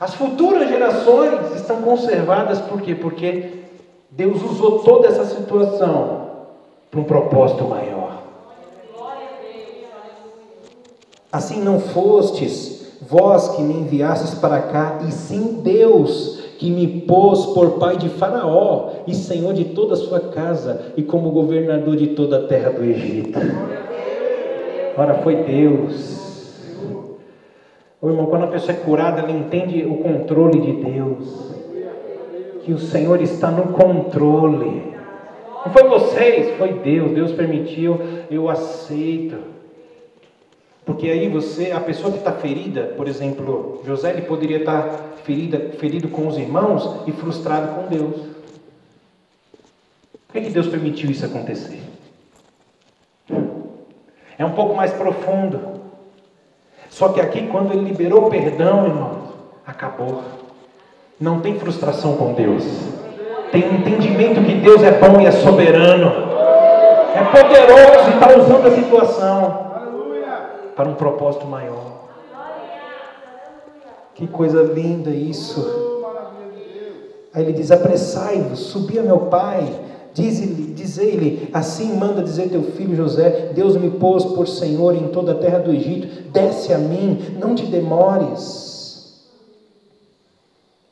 As 0.00 0.14
futuras 0.14 0.68
gerações 0.68 1.54
estão 1.54 1.80
conservadas 1.82 2.60
por 2.60 2.82
quê? 2.82 2.96
Porque 2.96 3.60
Deus 4.10 4.42
usou 4.42 4.80
toda 4.80 5.06
essa 5.06 5.26
situação 5.26 6.26
para 6.90 6.98
um 6.98 7.04
propósito 7.04 7.62
maior. 7.68 8.20
Assim 11.30 11.62
não 11.62 11.78
fostes 11.78 12.85
vós 13.00 13.50
que 13.50 13.62
me 13.62 13.74
enviastes 13.74 14.34
para 14.34 14.60
cá, 14.60 14.98
e 15.06 15.12
sim 15.12 15.60
Deus 15.62 16.36
que 16.58 16.70
me 16.70 17.02
pôs 17.02 17.46
por 17.46 17.72
pai 17.78 17.96
de 17.96 18.08
Faraó 18.08 18.90
e 19.06 19.14
senhor 19.14 19.52
de 19.52 19.66
toda 19.66 19.94
a 19.94 19.96
sua 19.96 20.20
casa 20.20 20.92
e 20.96 21.02
como 21.02 21.30
governador 21.30 21.96
de 21.96 22.08
toda 22.08 22.38
a 22.38 22.46
terra 22.46 22.70
do 22.70 22.82
Egito. 22.82 23.38
Ora, 24.96 25.14
foi 25.16 25.36
Deus. 25.36 26.16
Ô 28.00 28.08
irmão, 28.08 28.26
quando 28.26 28.44
a 28.44 28.48
pessoa 28.48 28.72
é 28.72 28.80
curada, 28.80 29.20
ela 29.20 29.30
entende 29.30 29.84
o 29.84 29.98
controle 29.98 30.60
de 30.60 30.72
Deus. 30.72 31.54
Que 32.62 32.72
o 32.72 32.78
Senhor 32.78 33.20
está 33.20 33.50
no 33.50 33.72
controle. 33.72 34.94
Não 35.64 35.72
foi 35.72 35.88
vocês, 35.88 36.56
foi 36.56 36.72
Deus. 36.74 37.12
Deus 37.12 37.32
permitiu, 37.32 37.98
eu 38.30 38.48
aceito. 38.48 39.55
Porque 40.86 41.10
aí 41.10 41.28
você, 41.28 41.72
a 41.72 41.80
pessoa 41.80 42.12
que 42.12 42.18
está 42.18 42.30
ferida, 42.30 42.94
por 42.96 43.08
exemplo, 43.08 43.82
José 43.84 44.10
ele 44.12 44.22
poderia 44.22 44.58
estar 44.58 44.82
tá 44.82 44.98
ferida, 45.24 45.72
ferido 45.80 46.06
com 46.06 46.28
os 46.28 46.38
irmãos 46.38 47.02
e 47.08 47.12
frustrado 47.12 47.74
com 47.74 47.88
Deus. 47.88 48.14
Por 50.28 50.32
que, 50.32 50.42
que 50.42 50.50
Deus 50.50 50.68
permitiu 50.68 51.10
isso 51.10 51.26
acontecer? 51.26 51.82
É 54.38 54.44
um 54.44 54.52
pouco 54.52 54.76
mais 54.76 54.92
profundo. 54.92 55.80
Só 56.88 57.08
que 57.08 57.20
aqui, 57.20 57.48
quando 57.48 57.72
ele 57.72 57.82
liberou 57.82 58.30
perdão, 58.30 58.86
irmão, 58.86 59.22
acabou. 59.66 60.22
Não 61.20 61.40
tem 61.40 61.58
frustração 61.58 62.16
com 62.16 62.32
Deus. 62.32 62.64
Tem 63.50 63.74
entendimento 63.74 64.40
que 64.40 64.54
Deus 64.54 64.84
é 64.84 64.92
bom 64.92 65.20
e 65.20 65.26
é 65.26 65.32
soberano. 65.32 66.12
É 67.12 67.24
poderoso 67.24 68.10
e 68.10 68.14
está 68.14 68.38
usando 68.38 68.66
a 68.68 68.70
situação 68.70 69.65
para 70.76 70.88
um 70.88 70.94
propósito 70.94 71.46
maior. 71.46 72.04
Que 74.14 74.26
coisa 74.26 74.62
linda 74.62 75.10
isso. 75.10 75.66
Aí 77.32 77.42
ele 77.42 77.52
diz: 77.52 77.70
Apressai-vos, 77.70 78.60
subi 78.60 78.98
a 78.98 79.02
meu 79.02 79.20
pai. 79.26 79.84
Diz-lhe, 80.14 81.50
assim 81.52 81.94
manda 81.94 82.22
dizer 82.22 82.48
teu 82.48 82.62
filho 82.62 82.96
José: 82.96 83.52
Deus 83.54 83.76
me 83.76 83.90
pôs 83.90 84.24
por 84.24 84.48
Senhor 84.48 84.94
em 84.94 85.08
toda 85.08 85.32
a 85.32 85.34
terra 85.34 85.58
do 85.58 85.70
Egito, 85.70 86.30
desce 86.30 86.72
a 86.72 86.78
mim, 86.78 87.36
não 87.38 87.54
te 87.54 87.66
demores. 87.66 88.66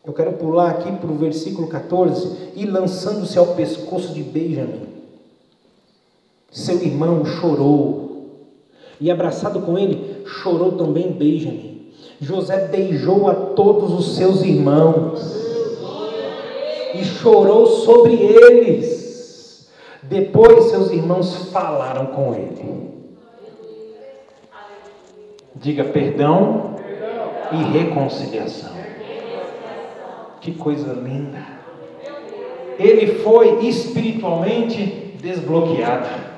Eu 0.04 0.12
quero 0.12 0.34
pular 0.34 0.70
aqui 0.70 0.92
para 0.92 1.10
o 1.10 1.16
versículo 1.16 1.68
14: 1.68 2.52
E 2.54 2.66
lançando-se 2.66 3.38
ao 3.38 3.54
pescoço 3.54 4.12
de 4.12 4.22
Benjamim, 4.22 4.86
seu 6.50 6.82
irmão 6.82 7.24
chorou, 7.24 8.03
e 9.04 9.10
abraçado 9.10 9.60
com 9.60 9.76
ele, 9.76 10.24
chorou 10.24 10.72
também 10.72 11.12
Benjamin. 11.12 11.92
José 12.18 12.68
beijou 12.68 13.28
a 13.28 13.34
todos 13.34 13.92
os 13.92 14.16
seus 14.16 14.42
irmãos 14.42 15.20
e 16.94 17.04
chorou 17.04 17.66
sobre 17.66 18.14
eles. 18.14 19.68
Depois 20.04 20.70
seus 20.70 20.90
irmãos 20.90 21.50
falaram 21.52 22.06
com 22.06 22.34
ele. 22.34 22.94
Diga 25.54 25.84
perdão 25.84 26.76
e 27.52 27.78
reconciliação. 27.78 28.72
Que 30.40 30.52
coisa 30.52 30.94
linda. 30.94 31.44
Ele 32.78 33.18
foi 33.18 33.66
espiritualmente 33.66 35.14
desbloqueado. 35.20 36.33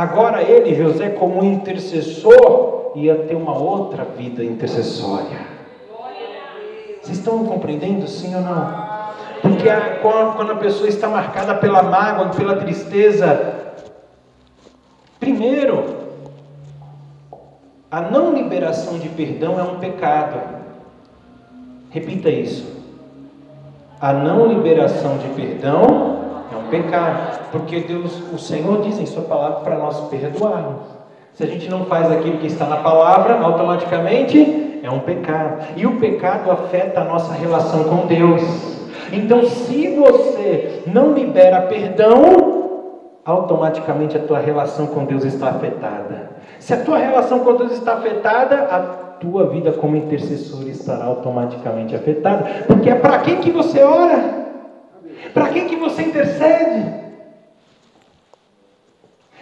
Agora 0.00 0.42
ele, 0.42 0.74
José, 0.74 1.10
como 1.10 1.44
intercessor, 1.44 2.92
ia 2.94 3.16
ter 3.16 3.34
uma 3.34 3.54
outra 3.54 4.02
vida 4.02 4.42
intercessória. 4.42 5.40
Vocês 7.02 7.18
estão 7.18 7.44
compreendendo, 7.44 8.08
sim 8.08 8.34
ou 8.34 8.40
não? 8.40 8.88
Porque 9.42 9.68
a, 9.68 9.98
quando 10.00 10.52
a 10.52 10.56
pessoa 10.56 10.88
está 10.88 11.06
marcada 11.06 11.54
pela 11.54 11.82
mágoa, 11.82 12.30
pela 12.30 12.56
tristeza, 12.56 13.74
primeiro, 15.18 15.84
a 17.90 18.00
não 18.00 18.32
liberação 18.32 18.98
de 18.98 19.10
perdão 19.10 19.60
é 19.60 19.62
um 19.62 19.80
pecado. 19.80 20.40
Repita 21.90 22.30
isso. 22.30 22.74
A 24.00 24.14
não 24.14 24.46
liberação 24.46 25.18
de 25.18 25.28
perdão 25.28 26.29
pecado, 26.70 27.50
porque 27.52 27.80
Deus, 27.80 28.22
o 28.32 28.38
Senhor 28.38 28.80
diz 28.82 28.98
em 28.98 29.06
Sua 29.06 29.22
palavra 29.22 29.60
para 29.60 29.76
nós 29.76 30.00
perdoarmos. 30.08 31.00
Se 31.34 31.44
a 31.44 31.46
gente 31.46 31.68
não 31.68 31.84
faz 31.84 32.10
aquilo 32.10 32.38
que 32.38 32.46
está 32.46 32.66
na 32.66 32.78
palavra, 32.78 33.40
automaticamente 33.40 34.80
é 34.82 34.90
um 34.90 35.00
pecado. 35.00 35.62
E 35.76 35.86
o 35.86 35.98
pecado 35.98 36.50
afeta 36.50 37.00
a 37.00 37.04
nossa 37.04 37.32
relação 37.32 37.84
com 37.84 38.06
Deus. 38.06 38.42
Então, 39.12 39.44
se 39.44 39.94
você 39.96 40.82
não 40.86 41.12
libera 41.12 41.62
perdão, 41.62 42.60
automaticamente 43.24 44.16
a 44.16 44.20
tua 44.20 44.38
relação 44.38 44.86
com 44.86 45.04
Deus 45.04 45.24
está 45.24 45.50
afetada. 45.50 46.30
Se 46.58 46.74
a 46.74 46.84
tua 46.84 46.98
relação 46.98 47.40
com 47.40 47.54
Deus 47.54 47.72
está 47.72 47.94
afetada, 47.94 48.56
a 48.56 48.78
tua 49.20 49.46
vida 49.46 49.72
como 49.72 49.96
intercessor 49.96 50.66
estará 50.68 51.04
automaticamente 51.04 51.94
afetada. 51.94 52.64
Porque 52.66 52.90
é 52.90 52.94
para 52.94 53.18
quem 53.18 53.36
que 53.36 53.50
você 53.50 53.82
ora? 53.82 54.39
Para 55.32 55.48
quem 55.50 55.68
que 55.68 55.76
você 55.76 56.02
intercede? 56.02 57.00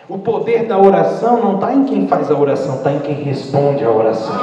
O 0.08 0.18
poder 0.18 0.64
da 0.64 0.78
oração 0.78 1.38
não 1.42 1.54
está 1.56 1.74
em 1.74 1.84
quem 1.84 2.08
faz 2.08 2.30
a 2.30 2.38
oração, 2.38 2.76
está 2.76 2.92
em 2.92 3.00
quem 3.00 3.14
responde 3.14 3.84
a 3.84 3.90
oração. 3.90 4.34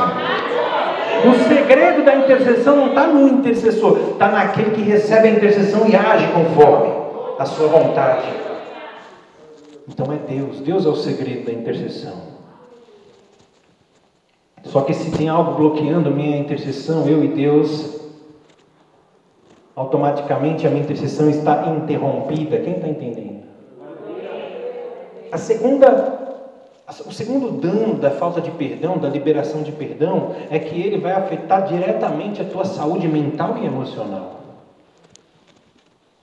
O 1.25 1.47
segredo 1.47 2.05
da 2.05 2.15
intercessão 2.15 2.75
não 2.75 2.87
está 2.89 3.07
no 3.07 3.27
intercessor, 3.27 3.97
está 4.11 4.29
naquele 4.29 4.71
que 4.71 4.81
recebe 4.81 5.27
a 5.27 5.31
intercessão 5.31 5.87
e 5.87 5.95
age 5.95 6.27
conforme 6.27 6.93
a 7.39 7.45
sua 7.45 7.67
vontade. 7.67 8.27
Então 9.87 10.13
é 10.13 10.17
Deus, 10.17 10.59
Deus 10.59 10.85
é 10.85 10.89
o 10.89 10.95
segredo 10.95 11.45
da 11.45 11.51
intercessão. 11.51 12.35
Só 14.65 14.81
que 14.81 14.93
se 14.93 15.11
tem 15.11 15.29
algo 15.29 15.53
bloqueando 15.53 16.11
minha 16.11 16.37
intercessão, 16.37 17.07
eu 17.07 17.23
e 17.23 17.27
Deus, 17.29 18.04
automaticamente 19.75 20.65
a 20.65 20.69
minha 20.69 20.83
intercessão 20.83 21.29
está 21.29 21.67
interrompida. 21.67 22.59
Quem 22.59 22.75
está 22.75 22.87
entendendo? 22.87 23.43
A 25.31 25.37
segunda, 25.37 26.39
o 27.05 27.11
segundo 27.11 27.51
dano 27.59 27.95
da 27.95 28.11
falta 28.11 28.39
de 28.39 28.51
perdão, 28.51 28.97
da 28.97 29.09
liberação 29.09 29.63
de 29.63 29.71
perdão, 29.71 30.33
é 30.49 30.57
que 30.57 30.79
ele 30.79 30.97
vai 30.97 31.11
afetar 31.11 31.67
diretamente 31.67 32.41
a 32.41 32.45
tua 32.45 32.63
saúde 32.63 33.07
mental 33.07 33.57
e 33.57 33.65
emocional. 33.65 34.35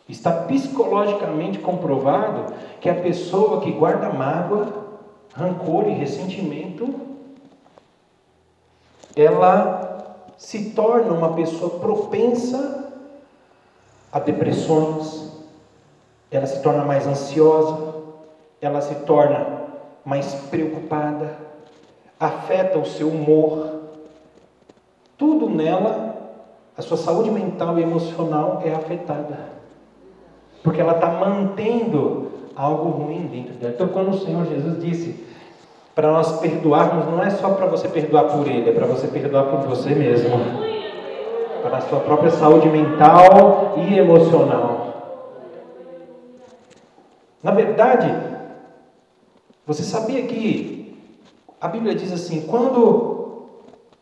Está 0.08 0.32
psicologicamente 0.32 1.58
comprovado 1.58 2.54
que 2.80 2.88
a 2.88 2.94
pessoa 2.94 3.60
que 3.60 3.70
guarda 3.70 4.10
mágoa, 4.10 4.82
rancor 5.34 5.88
e 5.88 5.92
ressentimento, 5.92 6.94
ela 9.14 10.26
se 10.36 10.70
torna 10.70 11.12
uma 11.12 11.34
pessoa 11.34 11.78
propensa 11.78 12.81
a 14.12 14.20
depressões, 14.20 15.32
ela 16.30 16.46
se 16.46 16.60
torna 16.62 16.84
mais 16.84 17.06
ansiosa, 17.06 17.94
ela 18.60 18.80
se 18.82 18.94
torna 19.06 19.62
mais 20.04 20.34
preocupada, 20.50 21.36
afeta 22.20 22.78
o 22.78 22.84
seu 22.84 23.08
humor. 23.08 23.80
Tudo 25.16 25.48
nela, 25.48 26.14
a 26.76 26.82
sua 26.82 26.96
saúde 26.96 27.30
mental 27.30 27.78
e 27.78 27.82
emocional 27.82 28.62
é 28.64 28.74
afetada. 28.74 29.38
Porque 30.62 30.80
ela 30.80 30.92
está 30.92 31.08
mantendo 31.08 32.30
algo 32.54 32.90
ruim 32.90 33.26
dentro 33.26 33.54
dela. 33.54 33.72
Então, 33.74 33.88
quando 33.88 34.10
o 34.10 34.18
Senhor 34.18 34.44
Jesus 34.46 34.80
disse 34.80 35.24
para 35.94 36.12
nós 36.12 36.38
perdoarmos, 36.40 37.06
não 37.06 37.22
é 37.22 37.30
só 37.30 37.50
para 37.50 37.66
você 37.66 37.88
perdoar 37.88 38.24
por 38.24 38.46
Ele, 38.46 38.70
é 38.70 38.72
para 38.72 38.86
você 38.86 39.06
perdoar 39.08 39.44
por 39.44 39.60
você 39.68 39.94
mesmo. 39.94 40.71
Para 41.62 41.78
a 41.78 41.80
sua 41.82 42.00
própria 42.00 42.30
saúde 42.30 42.68
mental 42.68 43.74
e 43.76 43.98
emocional. 43.98 44.82
Na 47.42 47.50
verdade, 47.50 48.12
você 49.66 49.82
sabia 49.82 50.22
que 50.22 50.96
a 51.60 51.68
Bíblia 51.68 51.94
diz 51.94 52.12
assim: 52.12 52.42
quando 52.42 53.46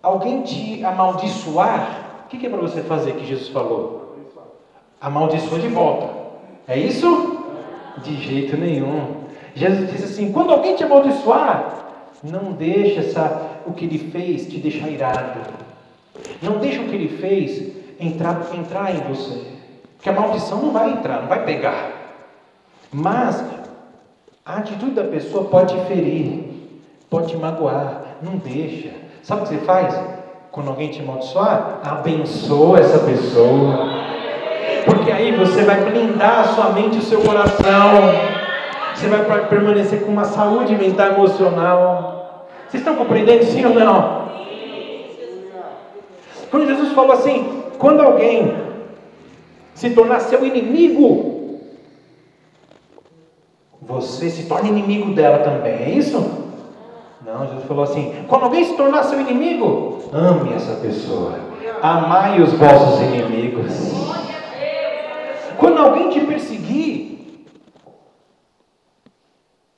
alguém 0.03 0.43
te 0.43 0.83
amaldiçoar, 0.85 2.25
o 2.25 2.29
que 2.29 2.47
é 2.47 2.51
para 2.51 2.61
você 2.61 2.83
fazer 2.83 3.13
que 3.13 3.27
Jesus 3.27 3.49
falou? 3.49 4.17
Amaldiçoa 5.01 5.59
de 5.59 5.69
volta. 5.69 6.09
É 6.67 6.79
isso? 6.79 7.39
De 7.99 8.15
jeito 8.17 8.57
nenhum. 8.57 9.25
Jesus 9.55 9.91
disse 9.91 10.05
assim: 10.05 10.33
quando 10.33 10.53
alguém 10.53 10.77
te 10.77 10.85
amaldiçoar, 10.85 11.75
não 12.23 12.53
deixa 12.53 13.01
essa, 13.01 13.61
o 13.67 13.73
que 13.73 13.85
ele 13.85 13.99
fez 14.11 14.47
te 14.47 14.59
deixar 14.59 14.89
irado. 14.89 15.41
Não 16.43 16.59
deixa 16.59 16.81
o 16.81 16.85
que 16.85 16.95
ele 16.95 17.19
fez 17.19 17.73
entrar, 17.99 18.41
entrar 18.55 18.95
em 18.95 19.01
você. 19.01 19.43
Porque 19.97 20.09
a 20.09 20.13
maldição 20.13 20.63
não 20.63 20.73
vai 20.73 20.91
entrar, 20.91 21.21
não 21.21 21.29
vai 21.29 21.45
pegar. 21.45 21.91
Mas 22.93 23.45
a 24.45 24.57
atitude 24.57 24.93
da 24.93 25.05
pessoa 25.05 25.45
pode 25.45 25.75
te 25.75 25.87
ferir, 25.87 26.45
pode 27.11 27.29
te 27.29 27.37
magoar. 27.37 28.03
Não 28.23 28.37
deixa. 28.37 28.91
Sabe 29.23 29.43
o 29.43 29.45
que 29.45 29.55
você 29.55 29.61
faz? 29.61 29.95
Quando 30.51 30.69
alguém 30.69 30.91
te 30.91 31.01
amaldiçoar, 31.01 31.81
abençoa 31.85 32.81
essa 32.81 32.99
pessoa. 33.01 34.01
Porque 34.85 35.13
aí 35.13 35.33
você 35.33 35.63
vai 35.63 35.85
blindar 35.85 36.41
a 36.41 36.45
sua 36.45 36.71
mente 36.71 36.97
e 36.97 36.99
o 36.99 37.03
seu 37.03 37.21
coração. 37.21 38.15
Você 38.95 39.09
vai 39.09 39.47
permanecer 39.47 40.05
com 40.05 40.11
uma 40.11 40.25
saúde 40.25 40.75
mental 40.75 41.09
emocional. 41.09 42.49
Vocês 42.69 42.83
estão 42.83 42.97
compreendendo 42.97 43.45
sim 43.45 43.65
ou 43.65 43.75
não? 43.75 44.20
Quando 46.51 46.67
Jesus 46.67 46.93
falou 46.93 47.13
assim, 47.13 47.63
quando 47.79 48.01
alguém 48.01 48.53
se 49.75 49.91
tornar 49.91 50.21
seu 50.21 50.45
inimigo, 50.45 51.61
você 53.81 54.29
se 54.29 54.47
torna 54.47 54.69
inimigo 54.69 55.15
dela 55.15 55.39
também, 55.39 55.73
é 55.73 55.91
isso? 55.91 56.41
Não, 57.25 57.47
Jesus 57.47 57.65
falou 57.65 57.85
assim: 57.85 58.25
quando 58.29 58.45
alguém 58.45 58.65
se 58.65 58.75
tornar 58.77 59.05
seu 59.05 59.21
inimigo, 59.21 60.03
ame 60.13 60.53
essa 60.53 60.75
pessoa, 60.77 61.39
amai 61.83 62.41
os 62.41 62.53
vossos 62.53 63.01
inimigos. 63.01 63.73
Quando 65.59 65.79
alguém 65.79 66.11
te 66.11 66.21
perseguir, 66.21 67.47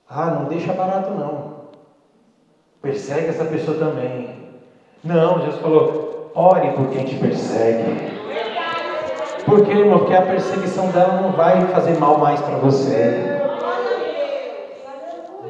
ah, 0.08 0.26
não 0.26 0.44
deixa 0.44 0.72
barato 0.72 1.10
não. 1.10 1.52
Persegue 2.80 3.28
essa 3.28 3.44
pessoa 3.44 3.76
também. 3.78 4.28
Não, 5.02 5.40
Jesus 5.40 5.60
falou, 5.60 6.21
ore 6.35 6.70
por 6.72 6.89
quem 6.89 7.05
te 7.05 7.16
persegue. 7.16 8.12
Por 9.45 9.64
quê, 9.64 9.72
irmão? 9.72 10.01
Porque 10.01 10.14
a 10.14 10.22
perseguição 10.22 10.89
dela 10.89 11.20
não 11.20 11.33
vai 11.33 11.66
fazer 11.66 11.99
mal 11.99 12.18
mais 12.18 12.41
para 12.41 12.57
você. 12.57 13.41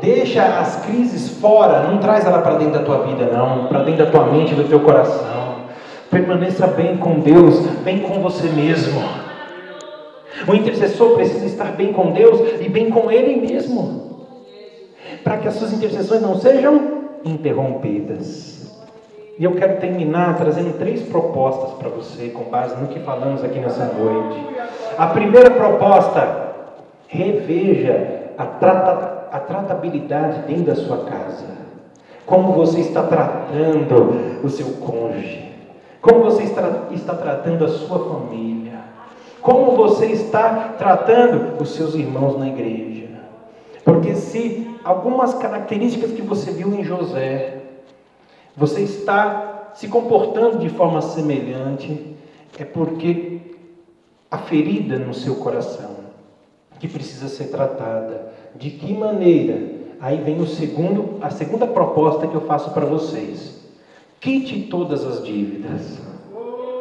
Deixa 0.00 0.42
as 0.42 0.84
crises 0.84 1.38
fora, 1.38 1.82
não 1.84 1.98
traz 1.98 2.24
ela 2.24 2.40
para 2.40 2.56
dentro 2.56 2.80
da 2.80 2.84
tua 2.84 3.06
vida, 3.06 3.26
não, 3.26 3.66
para 3.68 3.84
dentro 3.84 4.04
da 4.04 4.10
tua 4.10 4.26
mente, 4.26 4.54
do 4.54 4.64
teu 4.64 4.80
coração. 4.80 5.62
Permaneça 6.10 6.66
bem 6.66 6.96
com 6.96 7.20
Deus, 7.20 7.60
bem 7.84 8.00
com 8.00 8.20
você 8.20 8.48
mesmo. 8.48 9.00
O 10.48 10.54
intercessor 10.54 11.14
precisa 11.14 11.46
estar 11.46 11.72
bem 11.72 11.92
com 11.92 12.10
Deus 12.10 12.40
e 12.60 12.68
bem 12.68 12.90
com 12.90 13.10
Ele 13.10 13.46
mesmo, 13.46 14.26
para 15.22 15.36
que 15.36 15.46
as 15.46 15.54
suas 15.54 15.72
intercessões 15.72 16.20
não 16.20 16.34
sejam 16.34 17.02
interrompidas. 17.24 18.61
E 19.38 19.44
eu 19.44 19.54
quero 19.54 19.80
terminar 19.80 20.36
trazendo 20.36 20.78
três 20.78 21.02
propostas 21.02 21.72
para 21.78 21.88
você, 21.88 22.28
com 22.28 22.44
base 22.44 22.76
no 22.80 22.88
que 22.88 23.00
falamos 23.00 23.42
aqui 23.42 23.58
nessa 23.58 23.86
noite. 23.86 24.46
A 24.98 25.06
primeira 25.06 25.50
proposta, 25.50 26.52
reveja 27.08 28.24
a, 28.36 28.44
trata, 28.44 29.28
a 29.32 29.40
tratabilidade 29.40 30.42
dentro 30.46 30.64
da 30.64 30.74
sua 30.74 31.04
casa. 31.04 31.46
Como 32.26 32.52
você 32.52 32.80
está 32.80 33.02
tratando 33.04 34.44
o 34.44 34.48
seu 34.50 34.66
cônjuge, 34.74 35.50
como 36.00 36.24
você 36.24 36.42
está, 36.42 36.88
está 36.90 37.14
tratando 37.14 37.64
a 37.64 37.68
sua 37.68 37.98
família, 37.98 38.80
como 39.40 39.76
você 39.76 40.06
está 40.06 40.74
tratando 40.76 41.60
os 41.60 41.74
seus 41.74 41.94
irmãos 41.94 42.38
na 42.38 42.48
igreja. 42.48 43.08
Porque 43.82 44.14
se 44.14 44.78
algumas 44.84 45.34
características 45.34 46.12
que 46.12 46.22
você 46.22 46.50
viu 46.50 46.68
em 46.74 46.84
José, 46.84 47.61
você 48.56 48.82
está 48.82 49.70
se 49.74 49.88
comportando 49.88 50.58
de 50.58 50.68
forma 50.68 51.00
semelhante, 51.00 52.16
é 52.58 52.64
porque 52.64 53.40
a 54.30 54.38
ferida 54.38 54.98
no 54.98 55.14
seu 55.14 55.36
coração 55.36 56.02
que 56.78 56.88
precisa 56.88 57.28
ser 57.28 57.44
tratada. 57.44 58.32
De 58.54 58.70
que 58.70 58.92
maneira? 58.92 59.80
Aí 60.00 60.18
vem 60.18 60.40
o 60.40 60.46
segundo, 60.46 61.18
a 61.20 61.30
segunda 61.30 61.66
proposta 61.66 62.26
que 62.26 62.34
eu 62.34 62.42
faço 62.42 62.70
para 62.72 62.84
vocês. 62.84 63.62
Quite 64.20 64.64
todas 64.64 65.06
as 65.06 65.24
dívidas. 65.24 65.98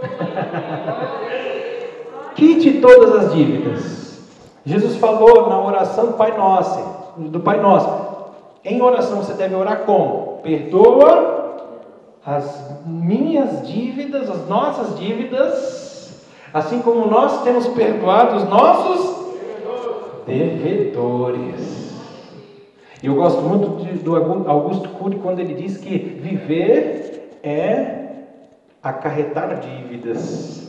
Quite 2.35 2.81
todas 2.81 3.15
as 3.15 3.33
dívidas. 3.33 4.19
Jesus 4.65 4.95
falou 4.95 5.49
na 5.49 5.63
oração 5.63 6.07
do 6.07 6.13
Pai 6.13 6.37
Nosso, 6.37 6.83
do 7.17 7.39
Pai 7.39 7.61
Nosso. 7.61 8.11
Em 8.63 8.81
oração 8.81 9.17
você 9.17 9.33
deve 9.33 9.55
orar 9.55 9.85
como? 9.85 10.39
Perdoa 10.43 11.40
as 12.25 12.85
minhas 12.85 13.67
dívidas, 13.67 14.29
as 14.29 14.47
nossas 14.47 14.97
dívidas, 14.99 16.21
assim 16.53 16.81
como 16.81 17.07
nós 17.07 17.43
temos 17.43 17.67
perdoado 17.69 18.37
os 18.37 18.43
nossos 18.43 19.21
devedores. 20.25 21.91
E 23.01 23.07
eu 23.07 23.15
gosto 23.15 23.41
muito 23.41 23.83
de, 23.83 23.93
do 24.03 24.15
Augusto 24.15 24.89
Cury 24.89 25.17
quando 25.17 25.39
ele 25.39 25.55
diz 25.55 25.77
que 25.77 25.97
viver 25.97 27.39
é 27.41 28.01
acarretar 28.83 29.59
dívidas. 29.59 30.61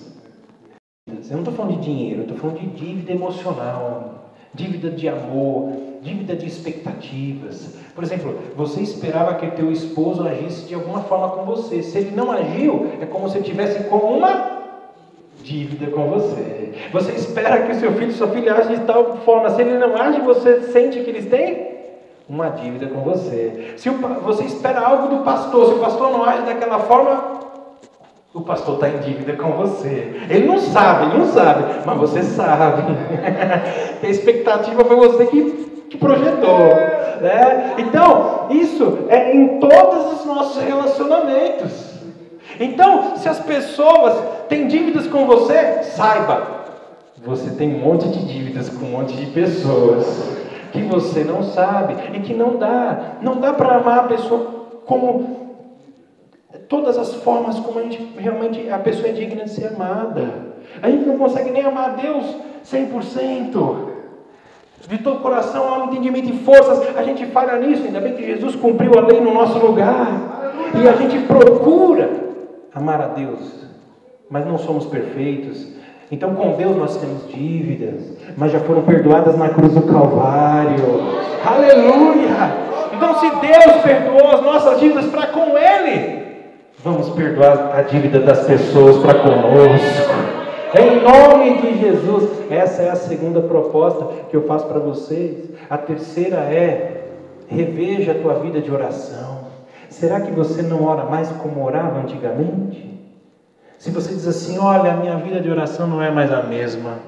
Eu 1.07 1.15
não 1.33 1.39
estou 1.41 1.53
falando 1.53 1.79
de 1.79 1.85
dinheiro, 1.85 2.23
estou 2.23 2.39
falando 2.39 2.61
de 2.61 2.67
dívida 2.69 3.13
emocional, 3.13 4.33
dívida 4.55 4.91
de 4.91 5.09
amor, 5.09 5.73
dívida 6.03 6.37
de 6.37 6.47
expectativas. 6.47 7.77
Por 7.95 8.03
exemplo, 8.05 8.37
você 8.57 8.81
esperava 8.81 9.35
que 9.37 9.51
teu 9.53 9.71
esposo 9.71 10.27
agisse 10.27 10.67
de 10.67 10.75
alguma 10.75 11.03
forma 11.05 11.29
com 11.31 11.45
você. 11.45 11.83
Se 11.83 11.99
ele 11.99 12.11
não 12.11 12.31
agiu, 12.31 12.93
é 13.01 13.07
como 13.07 13.29
se 13.29 13.41
tivesse 13.41 13.85
com 13.85 13.97
uma 13.97 14.63
dívida 15.43 15.91
com 15.91 16.09
você. 16.09 16.73
Você 16.93 17.13
espera 17.13 17.63
que 17.63 17.73
o 17.73 17.75
seu 17.75 17.93
filho 17.93 18.13
sua 18.13 18.29
filha 18.29 18.55
agem 18.55 18.79
de 18.79 18.85
tal 18.85 19.19
forma. 19.19 19.51
Se 19.51 19.63
ele 19.63 19.79
não 19.79 19.97
age, 19.97 20.21
você 20.21 20.63
sente 20.73 21.01
que 21.01 21.11
eles 21.11 21.27
têm 21.27 21.73
uma 22.29 22.49
dívida 22.49 22.87
com 22.87 23.01
você. 23.03 23.75
Se 23.77 23.89
você 23.91 24.45
espera 24.45 24.81
algo 24.81 25.17
do 25.17 25.25
pastor, 25.25 25.67
se 25.67 25.75
o 25.75 25.79
pastor 25.79 26.11
não 26.11 26.25
age 26.25 26.43
daquela 26.43 26.79
forma, 26.81 27.41
o 28.35 28.41
pastor 28.41 28.77
está 28.77 28.89
em 28.89 28.99
dívida 28.99 29.35
com 29.35 29.53
você. 29.53 30.15
Ele 30.31 30.47
não 30.47 30.59
sabe, 30.59 31.07
ele 31.07 31.19
não 31.19 31.27
sabe, 31.27 31.65
mas 31.85 31.99
você 31.99 32.23
sabe. 32.23 32.83
a 34.03 34.09
expectativa 34.09 34.85
foi 34.85 34.97
você 34.97 35.27
que, 35.27 35.72
que 35.93 35.99
projetou. 35.99 36.75
Né? 37.21 37.75
Então, 37.79 38.49
isso 38.51 39.07
é 39.09 39.37
em 39.37 39.61
todos 39.61 40.21
os 40.21 40.27
nossos 40.27 40.63
relacionamentos. 40.63 41.93
Então, 42.59 43.17
se 43.17 43.29
as 43.29 43.39
pessoas 43.41 44.17
têm 44.49 44.67
dívidas 44.67 45.07
com 45.07 45.27
você, 45.27 45.83
saiba, 45.83 46.63
você 47.25 47.51
tem 47.51 47.75
um 47.75 47.79
monte 47.79 48.09
de 48.09 48.27
dívidas 48.27 48.71
com 48.71 48.87
um 48.87 48.91
monte 48.91 49.15
de 49.15 49.27
pessoas 49.27 50.33
que 50.73 50.83
você 50.83 51.23
não 51.23 51.43
sabe 51.43 51.95
e 52.15 52.21
que 52.21 52.33
não 52.33 52.57
dá. 52.57 53.19
Não 53.21 53.37
dá 53.37 53.53
para 53.53 53.77
amar 53.77 53.99
a 53.99 54.05
pessoa 54.05 54.81
como 54.87 55.43
todas 56.69 56.97
as 56.97 57.15
formas 57.17 57.61
como 57.61 57.79
a 57.79 57.83
gente 57.83 58.03
realmente 58.17 58.69
a 58.71 58.79
pessoa 58.79 59.09
é 59.09 59.13
digna 59.13 59.45
de 59.45 59.51
ser 59.51 59.67
amada. 59.67 60.53
A 60.81 60.91
gente 60.91 61.05
não 61.07 61.19
consegue 61.19 61.51
nem 61.51 61.63
amar 61.63 61.91
a 61.91 61.93
Deus 61.95 62.25
100%. 62.65 63.92
De 64.89 64.99
todo 64.99 65.21
coração, 65.21 65.69
alma, 65.69 65.87
entendimento 65.87 66.29
e 66.29 66.39
forças, 66.45 66.97
a 66.97 67.03
gente 67.03 67.25
falha 67.27 67.57
nisso. 67.59 67.85
Ainda 67.85 68.01
bem 68.01 68.15
que 68.15 68.27
Jesus 68.27 68.57
cumpriu 68.57 68.93
a 68.99 69.01
lei 69.01 69.21
no 69.21 69.33
nosso 69.33 69.59
lugar. 69.59 70.43
E 70.75 70.89
a 70.89 70.93
gente 70.93 71.19
procura 71.27 72.11
amar 72.75 73.01
a 73.01 73.07
Deus, 73.09 73.67
mas 74.31 74.47
não 74.47 74.59
somos 74.59 74.87
perfeitos. 74.87 75.69
Então, 76.11 76.35
com 76.35 76.57
Deus 76.57 76.77
nós 76.77 76.97
temos 76.99 77.27
dívidas, 77.29 78.19
mas 78.37 78.53
já 78.53 78.61
foram 78.61 78.83
perdoadas 78.83 79.37
na 79.39 79.49
cruz 79.49 79.73
do 79.73 79.83
Calvário. 79.83 80.85
Aleluia! 81.45 82.73
Então, 82.95 83.15
se 83.19 83.31
Deus 83.31 83.83
perdoou 83.83 84.31
as 84.31 84.43
nossas 84.43 84.79
dívidas 84.79 85.07
para 85.07 85.29
com 85.29 85.57
Ele, 85.57 86.23
vamos 86.85 87.09
perdoar 87.11 87.73
a 87.77 87.83
dívida 87.83 88.21
das 88.21 88.47
pessoas 88.47 88.99
para 88.99 89.21
conosco. 89.21 90.32
Em 90.75 91.03
nome 91.03 91.61
de 91.61 91.79
Jesus. 91.79 92.51
Essa 92.51 92.83
é 92.83 92.91
a 92.91 92.97
segunda 92.97 93.43
proposta 93.43 94.07
que 94.31 94.37
eu 94.37 94.47
faço 94.47 94.67
para 94.67 94.79
vocês. 94.79 95.51
A 95.69 95.77
terceira 95.77 96.37
é: 96.37 97.11
reveja 97.47 98.13
a 98.13 98.15
tua 98.15 98.35
vida 98.39 98.59
de 98.61 98.71
oração. 98.71 99.43
Será 99.91 100.23
que 100.23 100.33
você 100.33 100.63
não 100.63 100.85
ora 100.85 101.05
mais 101.05 101.29
como 101.33 101.63
orava 101.63 102.01
antigamente? 102.01 102.91
Se 103.79 103.91
você 103.91 104.15
diz 104.15 104.27
assim, 104.27 104.59
olha, 104.59 104.93
a 104.93 104.97
minha 104.97 105.17
vida 105.17 105.41
de 105.41 105.51
oração 105.51 105.87
não 105.87 106.03
é 106.03 106.11
mais 106.11 106.33
a 106.33 106.43
mesma, 106.43 107.01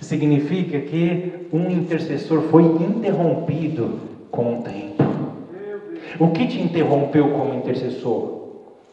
significa 0.00 0.78
que 0.80 1.48
um 1.52 1.70
intercessor 1.70 2.42
foi 2.50 2.64
interrompido 2.64 4.00
com 4.30 4.58
o 4.58 4.62
tempo. 4.62 5.04
O 6.18 6.28
que 6.28 6.46
te 6.46 6.60
interrompeu 6.60 7.30
como 7.30 7.54
intercessor? 7.54 8.48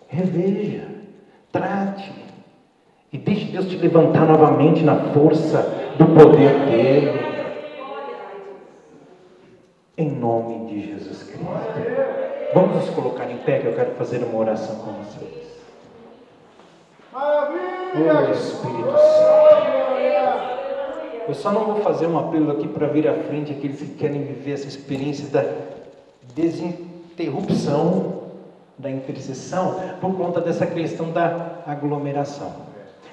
Reveja, 0.07 0.87
trate 1.51 2.24
e 3.15 3.17
deixe 3.17 3.45
Deus 3.45 3.65
te 3.65 3.77
levantar 3.77 4.27
novamente 4.27 4.83
na 4.83 5.13
força 5.13 5.61
do 5.97 6.05
poder 6.07 6.65
dele. 6.65 7.17
Em 9.97 10.11
nome 10.11 10.65
de 10.65 10.85
Jesus 10.85 11.23
Cristo. 11.23 11.45
Vamos 12.53 12.75
nos 12.75 12.89
colocar 12.89 13.31
em 13.31 13.37
pé 13.37 13.59
que 13.59 13.67
eu 13.67 13.73
quero 13.73 13.91
fazer 13.91 14.17
uma 14.17 14.37
oração 14.37 14.75
com 14.79 14.91
vocês. 15.01 15.45
Oh 17.13 17.45
Espírito 18.33 18.97
Santo. 18.97 19.75
Eu 21.29 21.33
só 21.33 21.53
não 21.53 21.63
vou 21.63 21.77
fazer 21.77 22.07
um 22.07 22.19
apelo 22.19 22.51
aqui 22.51 22.67
para 22.67 22.87
vir 22.87 23.07
à 23.07 23.13
frente 23.13 23.53
aqueles 23.53 23.79
que 23.79 23.95
querem 23.95 24.23
viver 24.23 24.51
essa 24.51 24.67
experiência 24.67 25.29
da 25.29 25.45
desinterrupção 26.33 28.25
da 28.77 28.91
intercessão 28.91 29.79
por 30.01 30.17
conta 30.17 30.41
dessa 30.41 30.67
questão 30.67 31.11
da 31.11 31.61
aglomeração. 31.65 32.64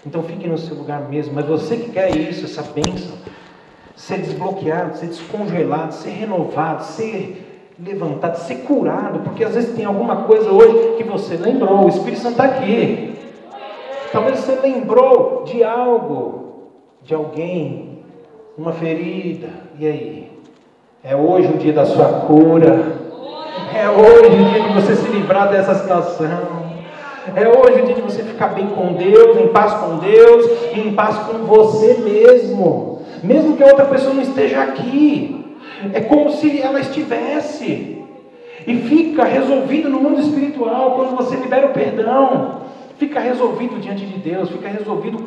Então 0.05 0.22
fique 0.22 0.48
no 0.48 0.59
seu 0.59 0.76
lugar 0.76 1.09
mesmo. 1.09 1.34
Mas 1.34 1.46
você 1.46 1.76
que 1.76 1.90
quer 1.90 2.16
isso, 2.16 2.44
essa 2.44 2.62
bênção, 2.62 3.16
ser 3.94 4.18
desbloqueado, 4.18 4.96
ser 4.96 5.07
descongelado, 5.07 5.94
ser 5.94 6.11
renovado, 6.11 6.84
ser 6.84 7.70
levantado, 7.78 8.36
ser 8.36 8.57
curado, 8.57 9.20
porque 9.20 9.44
às 9.44 9.55
vezes 9.55 9.74
tem 9.74 9.84
alguma 9.84 10.24
coisa 10.24 10.50
hoje 10.50 10.96
que 10.96 11.05
você 11.05 11.36
lembrou, 11.36 11.84
o 11.84 11.88
Espírito 11.88 12.20
Santo 12.20 12.32
está 12.32 12.44
aqui. 12.44 13.16
Talvez 14.12 14.40
você 14.40 14.57
lembrou 14.57 15.44
de 15.44 15.64
algo, 15.64 16.70
de 17.03 17.14
alguém, 17.14 18.00
uma 18.59 18.72
ferida. 18.72 19.48
E 19.78 19.86
aí? 19.86 20.32
É 21.03 21.16
hoje 21.16 21.48
o 21.48 21.57
dia 21.57 21.72
da 21.72 21.86
sua 21.86 22.20
cura. 22.26 23.00
É 23.74 23.88
hoje 23.88 24.36
o 24.36 24.50
dia 24.50 24.62
de 24.62 24.74
você 24.74 24.94
se 24.94 25.09
livrar 25.09 25.50
dessa 25.50 25.74
situação. 25.74 26.62
É 27.35 27.49
hoje 27.49 27.83
o 27.83 27.87
dia 27.87 27.95
de 27.95 28.03
você 28.03 28.23
ficar 28.23 28.49
bem 28.49 28.66
com 28.68 28.95
Deus, 28.95 29.37
em 29.37 29.49
paz 29.49 29.73
com 29.75 29.99
Deus 29.99 30.47
e 30.75 30.81
em 30.81 30.95
paz 30.95 31.16
com 31.18 31.45
você 31.45 31.99
mesmo. 31.99 33.03
Mesmo 33.23 33.57
que 33.57 33.62
a 33.62 33.66
outra 33.66 33.85
pessoa 33.87 34.14
não 34.14 34.23
esteja 34.23 34.62
aqui. 34.62 35.57
É 35.93 36.01
como 36.01 36.31
se 36.31 36.61
ela 36.61 36.81
estivesse. 36.81 37.99
E 38.66 38.77
fica 38.77 39.25
resolvido 39.25 39.89
no 39.89 40.01
mundo 40.01 40.20
espiritual 40.20 40.97
quando 40.97 41.16
você 41.16 41.37
libera 41.37 41.66
o 41.66 41.73
perdão 41.73 42.62
fica 43.03 43.18
resolvido 43.18 43.81
diante 43.81 44.07
de 44.07 44.18
Deus, 44.18 44.49
fica 44.49 44.68
resolvido 44.68 45.18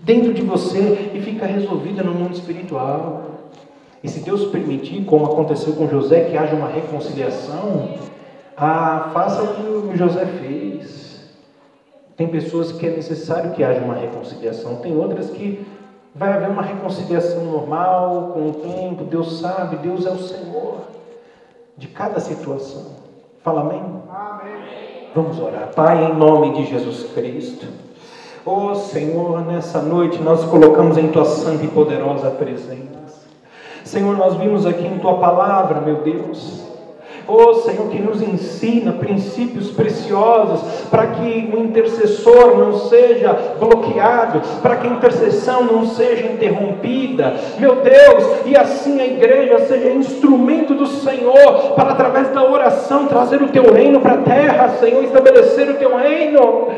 dentro 0.00 0.32
de 0.32 0.40
você 0.40 1.10
e 1.12 1.20
fica 1.20 1.44
resolvido 1.44 2.02
no 2.02 2.14
mundo 2.14 2.32
espiritual. 2.32 3.50
E 4.02 4.08
se 4.08 4.20
Deus 4.20 4.46
permitir, 4.46 5.04
como 5.04 5.26
aconteceu 5.26 5.74
com 5.74 5.86
José, 5.86 6.24
que 6.24 6.36
haja 6.38 6.56
uma 6.56 6.68
reconciliação, 6.68 7.90
ah, 8.56 9.10
faça 9.12 9.42
o 9.42 9.54
que 9.54 9.62
o 9.62 9.96
José 9.96 10.24
fez. 10.24 11.01
Tem 12.22 12.30
pessoas 12.30 12.70
que 12.70 12.86
é 12.86 12.90
necessário 12.90 13.50
que 13.50 13.64
haja 13.64 13.80
uma 13.80 13.94
reconciliação, 13.94 14.76
tem 14.76 14.96
outras 14.96 15.28
que 15.28 15.66
vai 16.14 16.32
haver 16.32 16.50
uma 16.50 16.62
reconciliação 16.62 17.44
normal, 17.46 18.30
com 18.32 18.48
o 18.48 18.52
tempo, 18.52 19.02
Deus 19.02 19.40
sabe, 19.40 19.74
Deus 19.78 20.06
é 20.06 20.10
o 20.10 20.18
Senhor 20.18 20.82
de 21.76 21.88
cada 21.88 22.20
situação. 22.20 22.92
Fala 23.42 23.62
amém? 23.62 23.82
Amém. 24.08 25.08
Vamos 25.12 25.40
orar. 25.40 25.72
Pai, 25.74 26.04
em 26.04 26.14
nome 26.14 26.52
de 26.52 26.66
Jesus 26.66 27.12
Cristo. 27.12 27.66
Oh 28.46 28.72
Senhor, 28.76 29.44
nessa 29.44 29.82
noite 29.82 30.22
nós 30.22 30.44
colocamos 30.44 30.96
em 30.96 31.08
tua 31.08 31.24
santa 31.24 31.64
e 31.64 31.68
poderosa 31.68 32.30
presença. 32.30 33.26
Senhor, 33.82 34.16
nós 34.16 34.36
vimos 34.36 34.64
aqui 34.64 34.86
em 34.86 35.00
tua 35.00 35.18
palavra, 35.18 35.80
meu 35.80 35.96
Deus, 36.02 36.61
Oh 37.26 37.54
Senhor, 37.54 37.88
que 37.88 38.00
nos 38.00 38.20
ensina 38.20 38.92
princípios 38.92 39.70
preciosos 39.70 40.60
para 40.90 41.06
que 41.08 41.50
o 41.54 41.58
intercessor 41.58 42.58
não 42.58 42.78
seja 42.88 43.32
bloqueado, 43.58 44.40
para 44.60 44.76
que 44.76 44.86
a 44.86 44.90
intercessão 44.90 45.64
não 45.64 45.86
seja 45.86 46.26
interrompida. 46.26 47.34
Meu 47.58 47.76
Deus, 47.76 48.46
e 48.46 48.56
assim 48.56 49.00
a 49.00 49.06
igreja 49.06 49.66
seja 49.66 49.90
instrumento 49.90 50.74
do 50.74 50.86
Senhor 50.86 51.72
para 51.74 51.92
através 51.92 52.28
da 52.30 52.42
oração 52.42 53.06
trazer 53.06 53.42
o 53.42 53.48
teu 53.48 53.72
reino 53.72 54.00
para 54.00 54.14
a 54.14 54.22
terra, 54.22 54.76
Senhor, 54.80 55.02
estabelecer 55.04 55.70
o 55.70 55.74
teu 55.74 55.96
reino. 55.96 56.68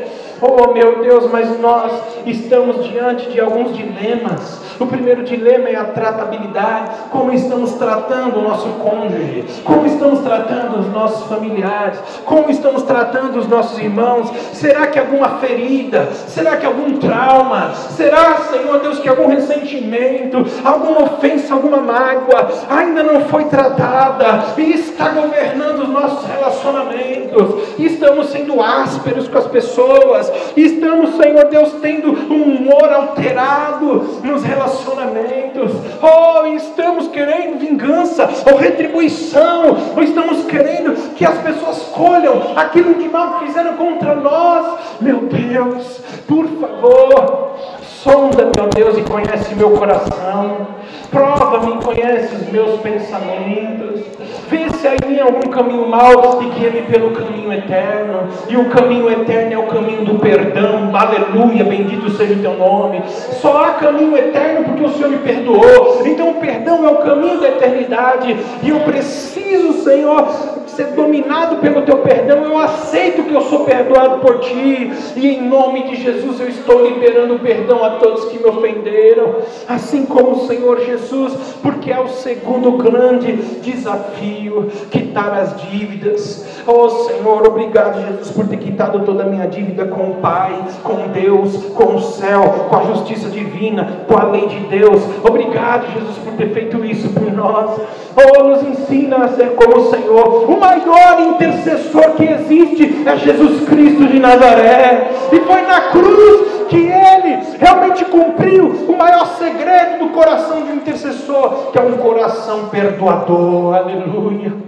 Oh 0.41 0.73
meu 0.73 0.99
Deus, 1.01 1.31
mas 1.31 1.59
nós 1.59 1.91
estamos 2.25 2.85
diante 2.85 3.29
de 3.29 3.39
alguns 3.39 3.75
dilemas. 3.75 4.61
O 4.79 4.85
primeiro 4.85 5.23
dilema 5.23 5.69
é 5.69 5.75
a 5.75 5.85
tratabilidade, 5.85 6.91
como 7.09 7.31
estamos 7.31 7.73
tratando 7.73 8.39
o 8.39 8.41
nosso 8.41 8.67
cônjuge, 8.83 9.45
como 9.63 9.85
estamos 9.85 10.19
tratando 10.19 10.44
os 10.79 10.91
nossos 10.91 11.27
familiares, 11.27 11.99
como 12.25 12.49
estamos 12.49 12.83
tratando 12.83 13.39
os 13.39 13.47
nossos 13.47 13.79
irmãos. 13.79 14.29
Será 14.53 14.87
que 14.87 14.99
alguma 14.99 15.39
ferida? 15.39 16.09
Será 16.27 16.57
que 16.57 16.65
algum 16.65 16.97
trauma? 16.97 17.73
Será, 17.73 18.37
Senhor 18.51 18.79
Deus, 18.79 18.99
que 18.99 19.09
algum 19.09 19.27
ressentimento, 19.27 20.45
alguma 20.63 21.03
ofensa, 21.03 21.53
alguma 21.53 21.77
mágoa 21.77 22.49
ainda 22.69 23.03
não 23.03 23.21
foi 23.25 23.45
tratada 23.45 24.45
e 24.57 24.73
está 24.73 25.09
governando 25.09 25.83
os 25.83 25.89
nossos 25.89 26.25
relacionamentos? 26.25 27.79
Estamos 27.79 28.27
sendo 28.27 28.61
ásperos 28.61 29.27
com 29.27 29.37
as 29.37 29.47
pessoas 29.47 30.31
Estamos, 30.55 31.15
Senhor 31.15 31.45
Deus, 31.45 31.73
tendo 31.81 32.11
um 32.11 32.43
humor 32.55 32.91
alterado 32.91 34.19
nos 34.23 34.43
relacionamentos. 34.43 35.71
Oh, 36.01 36.45
estamos 36.47 37.07
querendo 37.09 37.59
vingança 37.59 38.29
ou 38.49 38.57
retribuição. 38.57 39.77
Ou 39.95 40.03
estamos 40.03 40.24
querendo 40.45 41.15
que 41.15 41.25
as 41.25 41.37
pessoas 41.39 41.77
colham 41.93 42.53
aquilo 42.55 42.95
de 42.95 43.07
mal 43.09 43.39
que 43.39 43.47
fizeram 43.47 43.75
contra 43.75 44.15
nós. 44.15 44.79
Meu 45.01 45.21
Deus, 45.21 46.01
por 46.27 46.45
favor, 46.47 47.57
sonda, 48.03 48.51
meu 48.55 48.67
Deus, 48.69 48.97
e 48.97 49.01
conhece 49.01 49.55
meu 49.55 49.71
coração. 49.71 50.67
Prova-me 51.11 51.81
conhece 51.83 52.35
os 52.35 52.49
meus 52.49 52.79
pensamentos. 52.81 54.01
Vê 54.49 54.69
se 54.69 54.87
há 54.87 54.95
em 54.95 55.09
mim 55.09 55.19
algum 55.19 55.49
caminho 55.49 55.87
mau 55.87 56.41
e 56.41 56.49
guia-me 56.49 56.81
pelo 56.83 57.11
caminho 57.11 57.51
eterno. 57.51 58.27
E 58.47 58.57
o 58.57 58.69
caminho 58.69 59.09
eterno 59.09 59.53
é 59.53 59.57
o 59.57 59.67
caminho 59.67 60.05
do 60.05 60.19
perdão. 60.19 60.91
Aleluia, 60.95 61.63
bendito 61.63 62.09
seja 62.11 62.33
o 62.33 62.41
teu 62.41 62.53
nome. 62.57 63.03
Só 63.07 63.63
há 63.63 63.73
caminho 63.73 64.15
eterno 64.17 64.65
porque 64.65 64.83
o 64.83 64.89
Senhor 64.89 65.09
me 65.09 65.17
perdoou. 65.17 66.05
Então 66.05 66.31
o 66.31 66.35
perdão 66.35 66.85
é 66.87 66.91
o 66.91 66.97
caminho 66.97 67.39
da 67.39 67.47
eternidade. 67.49 68.37
E 68.61 68.69
eu 68.69 68.81
preciso, 68.81 69.83
Senhor, 69.83 70.27
ser 70.75 70.87
dominado 70.87 71.57
pelo 71.57 71.81
teu 71.83 71.99
perdão. 71.99 72.43
Eu 72.43 72.57
aceito 72.57 73.23
que 73.23 73.33
eu 73.33 73.41
sou 73.41 73.65
perdoado 73.65 74.19
por 74.19 74.39
ti. 74.39 74.91
E 75.15 75.27
em 75.27 75.41
nome 75.41 75.83
de 75.83 75.95
Jesus 75.95 76.39
eu 76.39 76.49
estou 76.49 76.85
liberando 76.85 77.39
perdão 77.39 77.83
a 77.83 77.91
todos 77.91 78.25
que 78.25 78.37
me 78.37 78.45
ofenderam. 78.45 79.35
Assim 79.67 80.05
como 80.05 80.31
o 80.31 80.47
Senhor 80.47 80.79
Jesus 80.81 81.33
porque 81.61 81.91
é 81.91 81.99
o 81.99 82.07
segundo 82.07 82.73
grande 82.73 83.33
desafio 83.61 84.69
quitar 84.91 85.33
as 85.33 85.61
dívidas. 85.61 86.63
Oh 86.67 86.89
Senhor, 86.89 87.45
obrigado, 87.47 88.05
Jesus, 88.05 88.31
por 88.31 88.47
ter 88.47 88.57
quitado 88.57 88.99
toda 89.01 89.23
a 89.23 89.25
minha 89.25 89.47
dívida 89.47 89.85
com 89.85 90.11
o 90.11 90.15
Pai, 90.15 90.65
com 90.83 91.07
Deus, 91.09 91.55
com 91.73 91.95
o 91.95 92.01
céu, 92.01 92.67
com 92.69 92.75
a 92.75 92.83
justiça 92.83 93.29
divina, 93.29 94.05
com 94.07 94.17
a 94.17 94.23
lei 94.23 94.47
de 94.47 94.59
Deus. 94.61 95.01
Obrigado, 95.23 95.91
Jesus, 95.93 96.17
por 96.17 96.33
ter 96.33 96.49
feito 96.49 96.83
isso 96.83 97.09
por 97.09 97.31
nós. 97.31 97.79
Oh, 98.15 98.43
nos 98.43 98.63
ensina 98.63 99.25
a 99.25 99.27
ser 99.29 99.55
como 99.55 99.77
o 99.77 99.89
Senhor. 99.89 100.49
O 100.49 100.55
maior 100.65 101.19
intercessor 101.21 102.15
que 102.15 102.23
existe 102.23 103.03
é 103.05 103.17
Jesus 103.17 103.67
Cristo 103.69 104.07
de 104.07 104.19
Nazaré. 104.19 105.11
E 105.31 105.39
foi 105.41 105.61
na 105.61 105.81
cruz 105.91 106.55
que 106.69 106.77
ele 106.77 107.39
realmente 107.59 108.05
cumpriu 108.05 108.69
o 108.87 108.97
maior 108.97 109.27
segredo 109.37 109.99
do 109.99 110.09
coração 110.09 110.63
de 110.63 110.71
um 110.71 110.75
intercessor, 110.75 111.71
que 111.71 111.77
é 111.77 111.81
um 111.81 111.97
coração 111.97 112.69
perdoador. 112.69 113.75
Aleluia. 113.75 114.65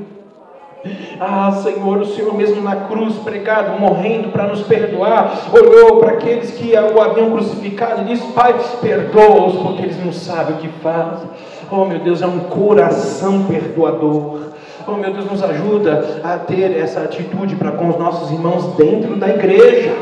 Ah, 1.19 1.51
Senhor, 1.63 1.97
o 1.97 2.05
Senhor 2.05 2.33
mesmo 2.35 2.61
na 2.61 2.75
cruz 2.75 3.15
pregado, 3.15 3.79
morrendo 3.79 4.29
para 4.29 4.47
nos 4.47 4.61
perdoar, 4.61 5.49
olhou 5.51 5.97
para 5.97 6.11
aqueles 6.11 6.51
que 6.51 6.71
o 6.73 7.01
haviam 7.01 7.31
crucificado 7.31 8.03
e 8.03 8.05
disse: 8.05 8.31
Pai, 8.33 8.55
perdoa-os 8.79 9.55
porque 9.55 9.81
eles 9.81 10.05
não 10.05 10.13
sabem 10.13 10.55
o 10.55 10.59
que 10.59 10.69
fazem. 10.81 11.27
Oh, 11.71 11.83
meu 11.85 11.99
Deus, 11.99 12.21
é 12.21 12.27
um 12.27 12.41
coração 12.41 13.43
perdoador. 13.43 14.56
Oh, 14.89 14.93
meu 14.93 15.11
Deus, 15.11 15.25
nos 15.29 15.43
ajuda 15.43 16.21
a 16.23 16.37
ter 16.37 16.77
essa 16.77 17.01
atitude 17.01 17.57
para 17.57 17.73
com 17.73 17.89
os 17.89 17.97
nossos 17.97 18.31
irmãos 18.31 18.73
dentro 18.77 19.17
da 19.17 19.27
igreja. 19.27 19.93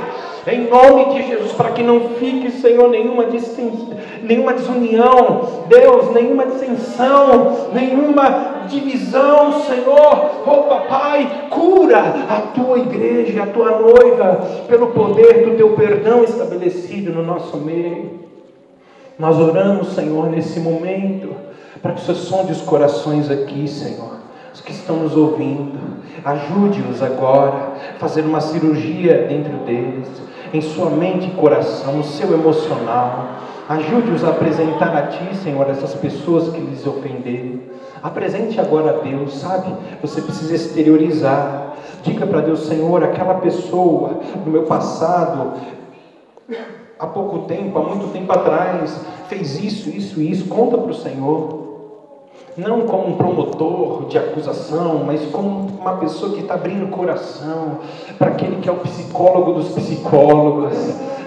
Em 0.46 0.70
nome 0.70 1.16
de 1.16 1.28
Jesus, 1.28 1.54
para 1.54 1.72
que 1.72 1.82
não 1.82 2.10
fique, 2.20 2.52
Senhor, 2.52 2.88
nenhuma, 2.92 3.26
nenhuma 4.22 4.54
desunião, 4.54 5.64
Deus, 5.68 6.14
nenhuma 6.14 6.46
dissensão, 6.46 7.70
nenhuma 7.74 8.66
divisão, 8.68 9.64
Senhor. 9.64 10.44
Oh, 10.46 10.64
papai, 10.70 11.48
cura 11.50 11.98
a 12.30 12.42
tua 12.54 12.78
igreja, 12.78 13.42
a 13.42 13.48
tua 13.48 13.80
noiva, 13.80 14.48
pelo 14.68 14.92
poder 14.92 15.50
do 15.50 15.58
teu 15.58 15.72
perdão 15.72 16.24
estabelecido 16.24 17.12
no 17.12 17.24
nosso 17.24 17.58
meio. 17.58 18.20
Nós 19.18 19.36
oramos, 19.40 19.96
Senhor, 19.96 20.30
nesse 20.30 20.60
momento, 20.60 21.36
para 21.82 21.94
que 21.94 22.02
o 22.02 22.06
Senhor 22.06 22.18
sonde 22.18 22.52
os 22.52 22.62
corações 22.62 23.32
aqui, 23.32 23.68
Senhor 23.68 24.15
os 24.56 24.62
que 24.62 24.72
estão 24.72 24.96
nos 24.96 25.18
ouvindo, 25.18 25.78
ajude-os 26.24 27.04
agora 27.04 27.74
a 27.94 28.00
fazer 28.00 28.22
uma 28.22 28.40
cirurgia 28.40 29.28
dentro 29.28 29.58
deles, 29.66 30.08
em 30.54 30.62
sua 30.62 30.90
mente 30.90 31.28
e 31.28 31.32
coração, 31.32 31.98
no 31.98 32.04
seu 32.06 32.34
emocional. 32.34 33.32
Ajude-os 33.68 34.24
a 34.24 34.30
apresentar 34.30 34.96
a 34.96 35.08
Ti, 35.08 35.36
Senhor, 35.36 35.70
essas 35.70 35.94
pessoas 35.96 36.48
que 36.54 36.62
lhes 36.62 36.88
ofenderam. 36.88 37.60
Apresente 38.02 38.58
agora 38.62 38.92
a 38.92 39.02
Deus, 39.02 39.34
sabe? 39.34 39.74
Você 40.02 40.22
precisa 40.22 40.56
exteriorizar. 40.56 41.74
Diga 42.02 42.26
para 42.26 42.40
Deus, 42.40 42.66
Senhor, 42.66 43.04
aquela 43.04 43.34
pessoa 43.36 44.22
no 44.46 44.52
meu 44.52 44.64
passado, 44.64 45.54
há 46.98 47.08
pouco 47.08 47.40
tempo, 47.40 47.78
há 47.78 47.84
muito 47.84 48.14
tempo 48.14 48.32
atrás, 48.32 49.06
fez 49.28 49.62
isso, 49.62 49.90
isso 49.90 50.22
isso. 50.22 50.48
Conta 50.48 50.78
para 50.78 50.92
o 50.92 50.96
Senhor 50.96 51.65
não 52.58 52.82
como 52.82 53.10
um 53.10 53.18
promotor 53.18 54.06
de 54.06 54.18
acusação, 54.18 55.04
mas 55.06 55.22
como 55.26 55.68
uma 55.80 55.98
pessoa 55.98 56.34
que 56.34 56.40
está 56.40 56.54
abrindo 56.54 56.86
o 56.86 56.88
coração 56.88 57.80
para 58.18 58.30
aquele 58.30 58.58
que 58.58 58.70
é 58.70 58.72
o 58.72 58.78
psicólogo 58.78 59.54
dos 59.54 59.70
psicólogos, 59.70 60.74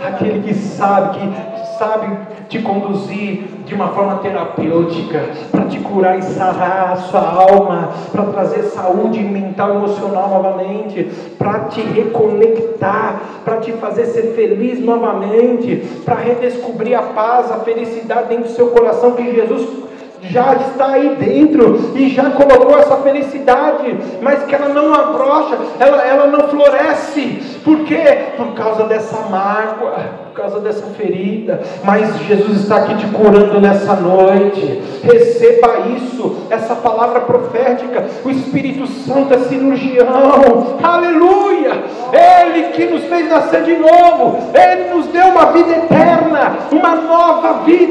aquele 0.02 0.42
que 0.42 0.54
sabe, 0.54 1.18
que 1.18 1.78
sabe 1.78 2.16
te 2.48 2.60
conduzir 2.60 3.44
de 3.66 3.74
uma 3.74 3.88
forma 3.88 4.16
terapêutica, 4.20 5.22
para 5.50 5.66
te 5.66 5.78
curar 5.80 6.18
e 6.18 6.22
sarar 6.22 6.92
a 6.92 6.96
sua 6.96 7.20
alma, 7.20 7.90
para 8.10 8.24
trazer 8.24 8.62
saúde 8.62 9.20
mental 9.20 9.74
e 9.74 9.76
emocional 9.76 10.30
novamente, 10.30 11.04
para 11.38 11.64
te 11.64 11.82
reconectar, 11.82 13.20
para 13.44 13.58
te 13.58 13.72
fazer 13.72 14.06
ser 14.06 14.34
feliz 14.34 14.82
novamente, 14.82 15.76
para 16.06 16.14
redescobrir 16.14 16.98
a 16.98 17.02
paz, 17.02 17.50
a 17.52 17.58
felicidade 17.58 18.28
dentro 18.28 18.44
do 18.44 18.54
seu 18.54 18.68
coração 18.68 19.12
que 19.12 19.34
Jesus 19.34 19.88
já 20.22 20.54
está 20.54 20.88
aí 20.88 21.16
dentro 21.16 21.92
e 21.94 22.08
já 22.10 22.30
colocou 22.30 22.78
essa 22.78 22.96
felicidade, 22.96 23.96
mas 24.20 24.44
que 24.44 24.54
ela 24.54 24.68
não 24.68 24.92
abrocha, 24.92 25.56
ela, 25.78 26.02
ela 26.02 26.26
não 26.26 26.48
floresce. 26.48 27.58
Por 27.64 27.84
quê? 27.84 28.32
Por 28.36 28.54
causa 28.54 28.84
dessa 28.84 29.28
mágoa, 29.28 29.96
por 30.26 30.32
causa 30.34 30.60
dessa 30.60 30.86
ferida. 30.96 31.60
Mas 31.84 32.16
Jesus 32.20 32.60
está 32.60 32.78
aqui 32.78 32.96
te 32.96 33.06
curando 33.08 33.60
nessa 33.60 33.94
noite. 33.94 34.82
Receba 35.02 35.88
isso, 35.96 36.46
essa 36.50 36.74
palavra 36.76 37.20
profética. 37.20 38.06
O 38.24 38.30
Espírito 38.30 38.86
Santo 38.86 39.34
é 39.34 39.38
cirurgião. 39.38 40.78
Aleluia! 40.82 41.72
Ele 42.12 42.68
que 42.68 42.86
nos 42.86 43.04
fez 43.04 43.28
nascer 43.28 43.62
de 43.64 43.76
novo, 43.76 44.38
ele 44.54 44.94
nos 44.94 45.06
deu 45.08 45.26
uma 45.26 45.52
vida 45.52 45.70
eterna, 45.72 46.56
uma 46.72 46.94
nova 46.94 47.17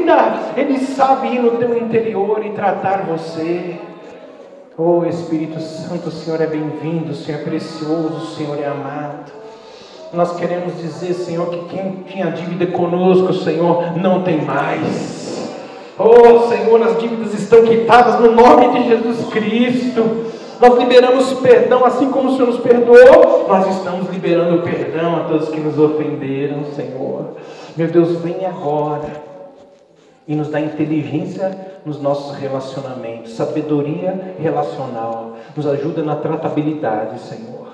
vida. 0.08 0.34
Ele 0.56 0.78
sabe 0.78 1.28
ir 1.28 1.40
no 1.40 1.52
teu 1.52 1.76
interior 1.76 2.44
e 2.44 2.50
tratar 2.50 3.04
você. 3.04 3.78
Oh 4.76 5.04
Espírito 5.04 5.60
Santo, 5.60 6.08
o 6.08 6.12
Senhor 6.12 6.40
é 6.40 6.46
bem-vindo, 6.46 7.12
o 7.12 7.14
Senhor 7.14 7.40
é 7.40 7.44
precioso, 7.44 8.14
o 8.14 8.26
Senhor 8.36 8.58
é 8.58 8.66
amado. 8.66 9.32
Nós 10.12 10.36
queremos 10.36 10.78
dizer, 10.78 11.12
Senhor, 11.12 11.50
que 11.50 11.76
quem 11.76 12.04
tinha 12.06 12.30
dívida 12.30 12.66
conosco, 12.68 13.34
Senhor, 13.34 13.98
não 13.98 14.22
tem 14.22 14.40
mais. 14.40 15.50
Oh 15.98 16.48
Senhor, 16.48 16.80
as 16.82 16.98
dívidas 16.98 17.34
estão 17.34 17.64
quitadas 17.64 18.20
no 18.20 18.32
nome 18.32 18.78
de 18.78 18.88
Jesus 18.88 19.26
Cristo. 19.28 20.26
Nós 20.60 20.78
liberamos 20.78 21.34
perdão, 21.34 21.84
assim 21.84 22.10
como 22.10 22.30
o 22.30 22.32
Senhor 22.32 22.46
nos 22.46 22.60
perdoou, 22.60 23.46
nós 23.48 23.76
estamos 23.76 24.08
liberando 24.10 24.62
perdão 24.62 25.16
a 25.16 25.20
todos 25.24 25.48
que 25.50 25.60
nos 25.60 25.78
ofenderam, 25.78 26.64
Senhor. 26.74 27.34
Meu 27.76 27.88
Deus, 27.88 28.16
vem 28.20 28.46
agora 28.46 29.27
e 30.28 30.36
nos 30.36 30.48
dá 30.48 30.60
inteligência 30.60 31.78
nos 31.86 32.00
nossos 32.02 32.36
relacionamentos, 32.36 33.32
sabedoria 33.32 34.36
relacional, 34.38 35.36
nos 35.56 35.66
ajuda 35.66 36.02
na 36.02 36.16
tratabilidade, 36.16 37.18
Senhor. 37.20 37.68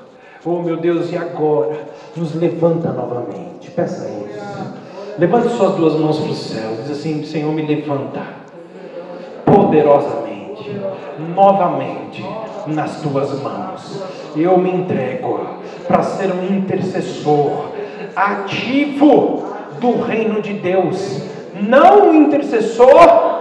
Oh 0.45 0.63
meu 0.63 0.77
Deus, 0.77 1.11
e 1.11 1.17
agora? 1.17 1.77
Nos 2.15 2.33
levanta 2.37 2.93
novamente, 2.93 3.73
peça 3.73 4.09
isso. 4.09 4.45
Levante 5.19 5.49
suas 5.49 5.75
duas 5.75 5.95
mãos 5.95 6.21
para 6.21 6.31
o 6.31 6.35
céu, 6.35 6.71
diz 6.83 6.93
assim: 6.93 7.25
Senhor, 7.25 7.53
me 7.53 7.63
levanta 7.63 8.23
poderosamente, 9.45 10.81
novamente 11.35 12.25
nas 12.69 13.01
tuas 13.01 13.43
mãos. 13.43 14.01
Eu 14.37 14.57
me 14.59 14.71
entrego 14.71 15.41
para 15.89 16.03
ser 16.03 16.31
um 16.33 16.57
intercessor 16.57 17.71
ativo 18.15 19.45
do 19.81 20.01
reino 20.03 20.41
de 20.41 20.53
Deus 20.53 21.34
não 21.61 22.09
um 22.09 22.15
intercessor 22.15 23.35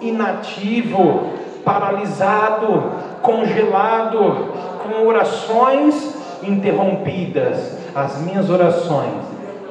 inativo, 0.00 1.30
paralisado, 1.64 2.84
congelado, 3.22 4.54
com 4.82 5.06
orações 5.06 6.14
interrompidas. 6.42 7.78
As 7.94 8.20
minhas 8.20 8.48
orações 8.48 9.24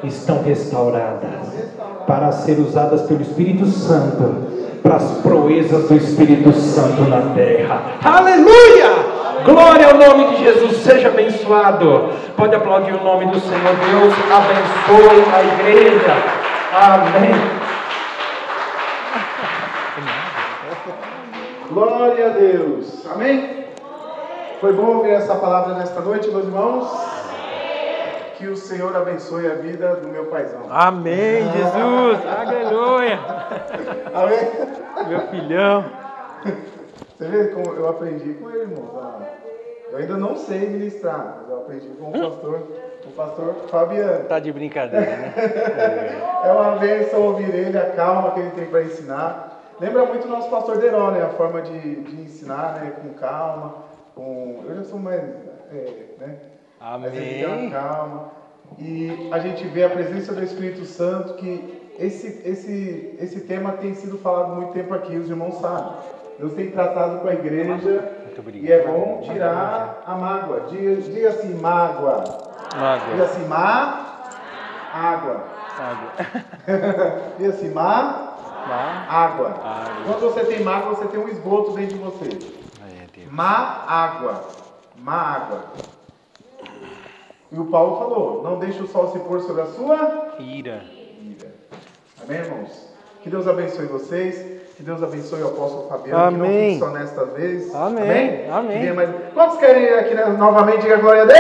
estão 0.03 0.43
restauradas 0.43 1.29
para 2.05 2.31
ser 2.31 2.59
usadas 2.59 3.03
pelo 3.03 3.21
Espírito 3.21 3.65
Santo 3.65 4.57
para 4.88 4.95
as 4.95 5.11
proezas 5.17 5.89
do 5.89 5.95
Espírito 5.95 6.53
Santo 6.53 7.01
na 7.03 7.33
terra. 7.35 7.81
Aleluia! 8.03 9.17
Glória 9.43 9.88
ao 9.88 9.97
nome 9.97 10.35
de 10.35 10.43
Jesus, 10.43 10.77
seja 10.77 11.09
abençoado. 11.09 12.09
Pode 12.35 12.55
aplaudir 12.55 12.93
o 12.93 13.03
nome 13.03 13.25
do 13.27 13.39
Senhor. 13.39 13.61
Deus 13.61 14.13
abençoe 14.31 15.23
a 15.33 15.43
igreja. 15.43 16.13
Amém. 16.73 17.66
Glória 21.78 22.25
a 22.25 22.30
Deus. 22.30 23.05
Amém? 23.05 23.67
Foi 24.59 24.73
bom 24.73 24.97
ouvir 24.97 25.11
essa 25.11 25.36
palavra 25.36 25.75
nesta 25.75 26.01
noite, 26.01 26.28
meus 26.32 26.45
irmãos? 26.45 26.89
Que 28.36 28.47
o 28.47 28.57
Senhor 28.57 28.95
abençoe 28.95 29.45
a 29.45 29.53
vida 29.53 29.97
do 29.97 30.07
meu 30.07 30.25
paizão. 30.25 30.61
Amém, 30.71 31.43
Jesus. 31.51 32.19
Aleluia. 32.25 33.19
Amém? 34.11 35.07
Meu 35.07 35.21
filhão. 35.28 35.86
Você 37.15 37.28
vê 37.28 37.47
como 37.49 37.75
eu 37.75 37.88
aprendi 37.88 38.34
com 38.34 38.49
ele, 38.49 38.61
irmão. 38.61 39.21
Eu 39.91 39.99
ainda 39.99 40.17
não 40.17 40.36
sei 40.36 40.69
ministrar, 40.69 41.41
mas 41.41 41.49
eu 41.51 41.57
aprendi 41.57 41.89
com 41.89 42.09
o 42.09 42.11
pastor, 42.11 42.63
o 43.05 43.11
pastor 43.11 43.55
Fabiano. 43.69 44.25
Tá 44.25 44.39
de 44.39 44.51
brincadeira, 44.51 45.05
né? 45.05 45.34
é 46.43 46.51
uma 46.51 46.71
bênção 46.78 47.21
ouvir 47.21 47.53
ele, 47.53 47.78
a 47.78 47.91
calma 47.91 48.32
que 48.32 48.39
ele 48.39 48.51
tem 48.51 48.65
para 48.65 48.82
ensinar. 48.82 49.56
Lembra 49.80 50.05
muito 50.05 50.25
o 50.25 50.30
nosso 50.30 50.49
pastor 50.49 50.78
Deró, 50.78 51.11
né? 51.11 51.23
A 51.23 51.30
forma 51.30 51.61
de, 51.61 52.01
de 52.01 52.21
ensinar, 52.21 52.80
né? 52.82 52.91
Com 53.01 53.13
calma, 53.13 53.75
com... 54.15 54.63
Eu 54.67 54.75
já 54.75 54.84
sou 54.84 54.99
mais... 54.99 55.21
É, 55.71 55.93
né? 56.19 56.38
Amém. 56.80 57.69
calma. 57.69 58.32
E 58.78 59.30
a 59.32 59.39
gente 59.39 59.65
vê 59.67 59.84
a 59.84 59.89
presença 59.89 60.34
do 60.34 60.43
Espírito 60.43 60.86
Santo, 60.86 61.36
que 61.36 61.93
esse, 61.97 62.41
esse, 62.47 63.17
esse 63.19 63.41
tema 63.41 63.73
tem 63.73 63.93
sido 63.95 64.17
falado 64.17 64.55
muito 64.55 64.73
tempo 64.73 64.93
aqui, 64.93 65.15
os 65.15 65.30
irmãos 65.30 65.55
sabem. 65.55 65.93
Deus 66.38 66.53
tem 66.53 66.69
tratado 66.69 67.19
com 67.19 67.28
a 67.28 67.34
igreja 67.34 68.11
e 68.53 68.71
é 68.71 68.86
bom 68.86 69.21
tirar 69.23 70.03
a 70.05 70.15
mágoa. 70.15 70.67
Diga, 70.69 71.01
diga 71.01 71.30
assim, 71.30 71.55
mágoa. 71.55 72.23
Mágoa. 72.75 73.11
Diga 73.11 73.23
assim, 73.23 73.47
má, 73.47 74.05
água. 74.93 75.43
Água. 75.80 76.11
diga 77.39 77.49
assim, 77.49 77.69
má, 77.71 78.26
Má. 78.68 79.05
Água. 79.09 79.47
água. 79.63 80.03
Quando 80.05 80.20
você 80.22 80.43
tem 80.45 80.59
má 80.61 80.78
água, 80.78 80.95
você 80.95 81.05
tem 81.07 81.20
um 81.20 81.28
esgoto 81.28 81.72
dentro 81.72 81.97
de 81.97 82.03
você. 82.03 82.30
É, 82.86 83.26
má 83.32 83.84
água. 83.88 84.43
Má 84.97 85.13
água. 85.15 85.63
E 87.51 87.57
o 87.59 87.65
Paulo 87.65 87.97
falou: 87.97 88.43
não 88.43 88.59
deixe 88.59 88.82
o 88.82 88.88
sol 88.88 89.11
se 89.11 89.20
pôr 89.20 89.39
sobre 89.41 89.61
a 89.61 89.65
sua 89.68 90.36
ira. 90.39 90.84
ira. 91.22 91.51
Amém, 92.24 92.39
irmãos? 92.39 92.93
Que 93.22 93.30
Deus 93.30 93.47
abençoe 93.47 93.86
vocês. 93.86 94.57
Que 94.76 94.84
Deus 94.84 95.01
abençoe 95.01 95.41
o 95.41 95.47
apóstolo 95.47 95.89
Fabiano, 95.89 96.24
Amém. 96.24 96.39
que 96.39 96.47
não 96.47 96.70
fique 96.70 96.80
só 96.80 96.89
nesta 96.91 97.26
vez. 97.26 97.74
Amém. 97.74 98.47
Amém. 98.47 98.74
Que 98.74 98.80
venha 98.80 98.93
mais- 98.93 99.09
Quantos 99.34 99.57
querem 99.57 99.82
ir 99.86 99.93
aqui 99.97 100.13
né, 100.13 100.24
novamente? 100.26 100.82
Diga 100.82 100.97
glória 100.97 101.24
a 101.24 101.26
Deus! 101.26 101.38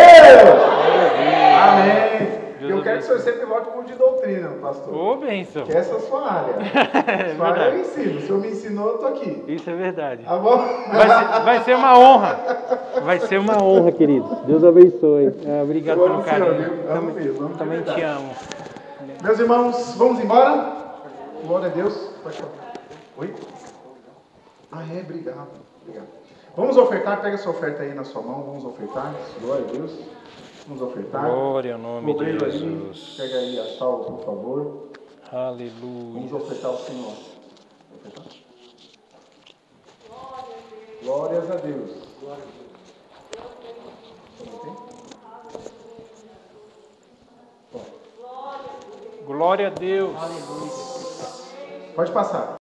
Amém. 1.61 2.03
Eu 2.03 2.06
quero 2.87 2.97
que 2.99 3.03
o 3.03 3.07
senhor 3.07 3.19
sempre 3.19 3.45
volte 3.45 3.69
com 3.69 3.79
o 3.79 3.83
de 3.83 3.93
doutrina, 3.93 4.49
pastor. 4.61 4.95
Ô, 4.95 5.15
benção. 5.17 5.65
Que 5.65 5.75
essa 5.75 5.93
é 5.93 5.97
a 5.97 5.99
sua 5.99 6.31
área. 6.31 6.55
É 7.07 7.35
sua 7.35 7.47
área 7.47 7.75
eu 7.75 7.81
ensino. 7.81 8.17
O 8.17 8.21
senhor 8.21 8.41
me 8.41 8.47
ensinou, 8.49 8.87
eu 8.89 8.97
tô 8.97 9.07
aqui. 9.07 9.43
Isso 9.47 9.69
é 9.69 9.75
verdade. 9.75 10.23
Tá 10.23 10.37
bom? 10.37 10.57
Vai 10.57 11.09
ser, 11.09 11.43
vai 11.43 11.63
ser 11.63 11.75
uma 11.75 11.99
honra. 11.99 12.39
Vai 13.03 13.19
ser 13.19 13.37
uma 13.39 13.63
honra, 13.63 13.91
querido. 13.91 14.27
Deus 14.45 14.63
abençoe. 14.63 15.35
É, 15.45 15.61
obrigado 15.63 15.97
pelo 15.97 16.23
senhor, 16.23 16.25
carinho. 16.25 16.53
viu? 16.55 16.91
Amo 16.91 17.11
mesmo, 17.11 17.45
amo 17.45 17.57
Também 17.57 17.81
te 17.81 18.01
amo. 18.01 18.35
Meus 19.23 19.39
irmãos, 19.39 19.95
vamos 19.97 20.19
embora? 20.19 20.73
Glória 21.45 21.67
a 21.67 21.71
Deus. 21.71 22.11
Oi? 23.17 23.33
Ah, 24.71 24.83
é, 24.93 25.01
obrigado. 25.01 25.47
obrigado. 25.81 26.07
Vamos 26.55 26.75
ofertar, 26.75 27.21
pega 27.21 27.35
essa 27.35 27.49
oferta 27.49 27.83
aí 27.83 27.93
na 27.93 28.03
sua 28.03 28.21
mão, 28.21 28.43
vamos 28.43 28.65
ofertar. 28.65 29.13
Glória 29.41 29.65
a 29.67 29.71
Deus. 29.71 30.16
Vamos 30.67 30.81
ofertar. 30.81 31.25
Glória 31.25 31.73
ao 31.75 31.79
O 31.79 31.83
nome 31.83 32.05
de 32.05 32.11
obreiro 32.11 32.45
ali, 32.45 32.59
Jesus. 32.59 33.15
pega 33.17 33.37
aí 33.37 33.59
a 33.59 33.77
sal, 33.77 33.99
por 33.99 34.25
favor. 34.25 34.89
Vamos 35.31 35.33
Aleluia. 35.33 36.35
ofertar 36.35 36.71
ao 36.71 36.77
Senhor. 36.77 37.13
Ofertar. 37.95 38.25
Glórias 41.03 41.51
a 41.51 41.55
Deus. 41.55 41.91
Glória 49.25 49.67
a 49.67 49.69
Deus. 49.69 50.15
Pode 51.95 52.11
passar. 52.11 52.55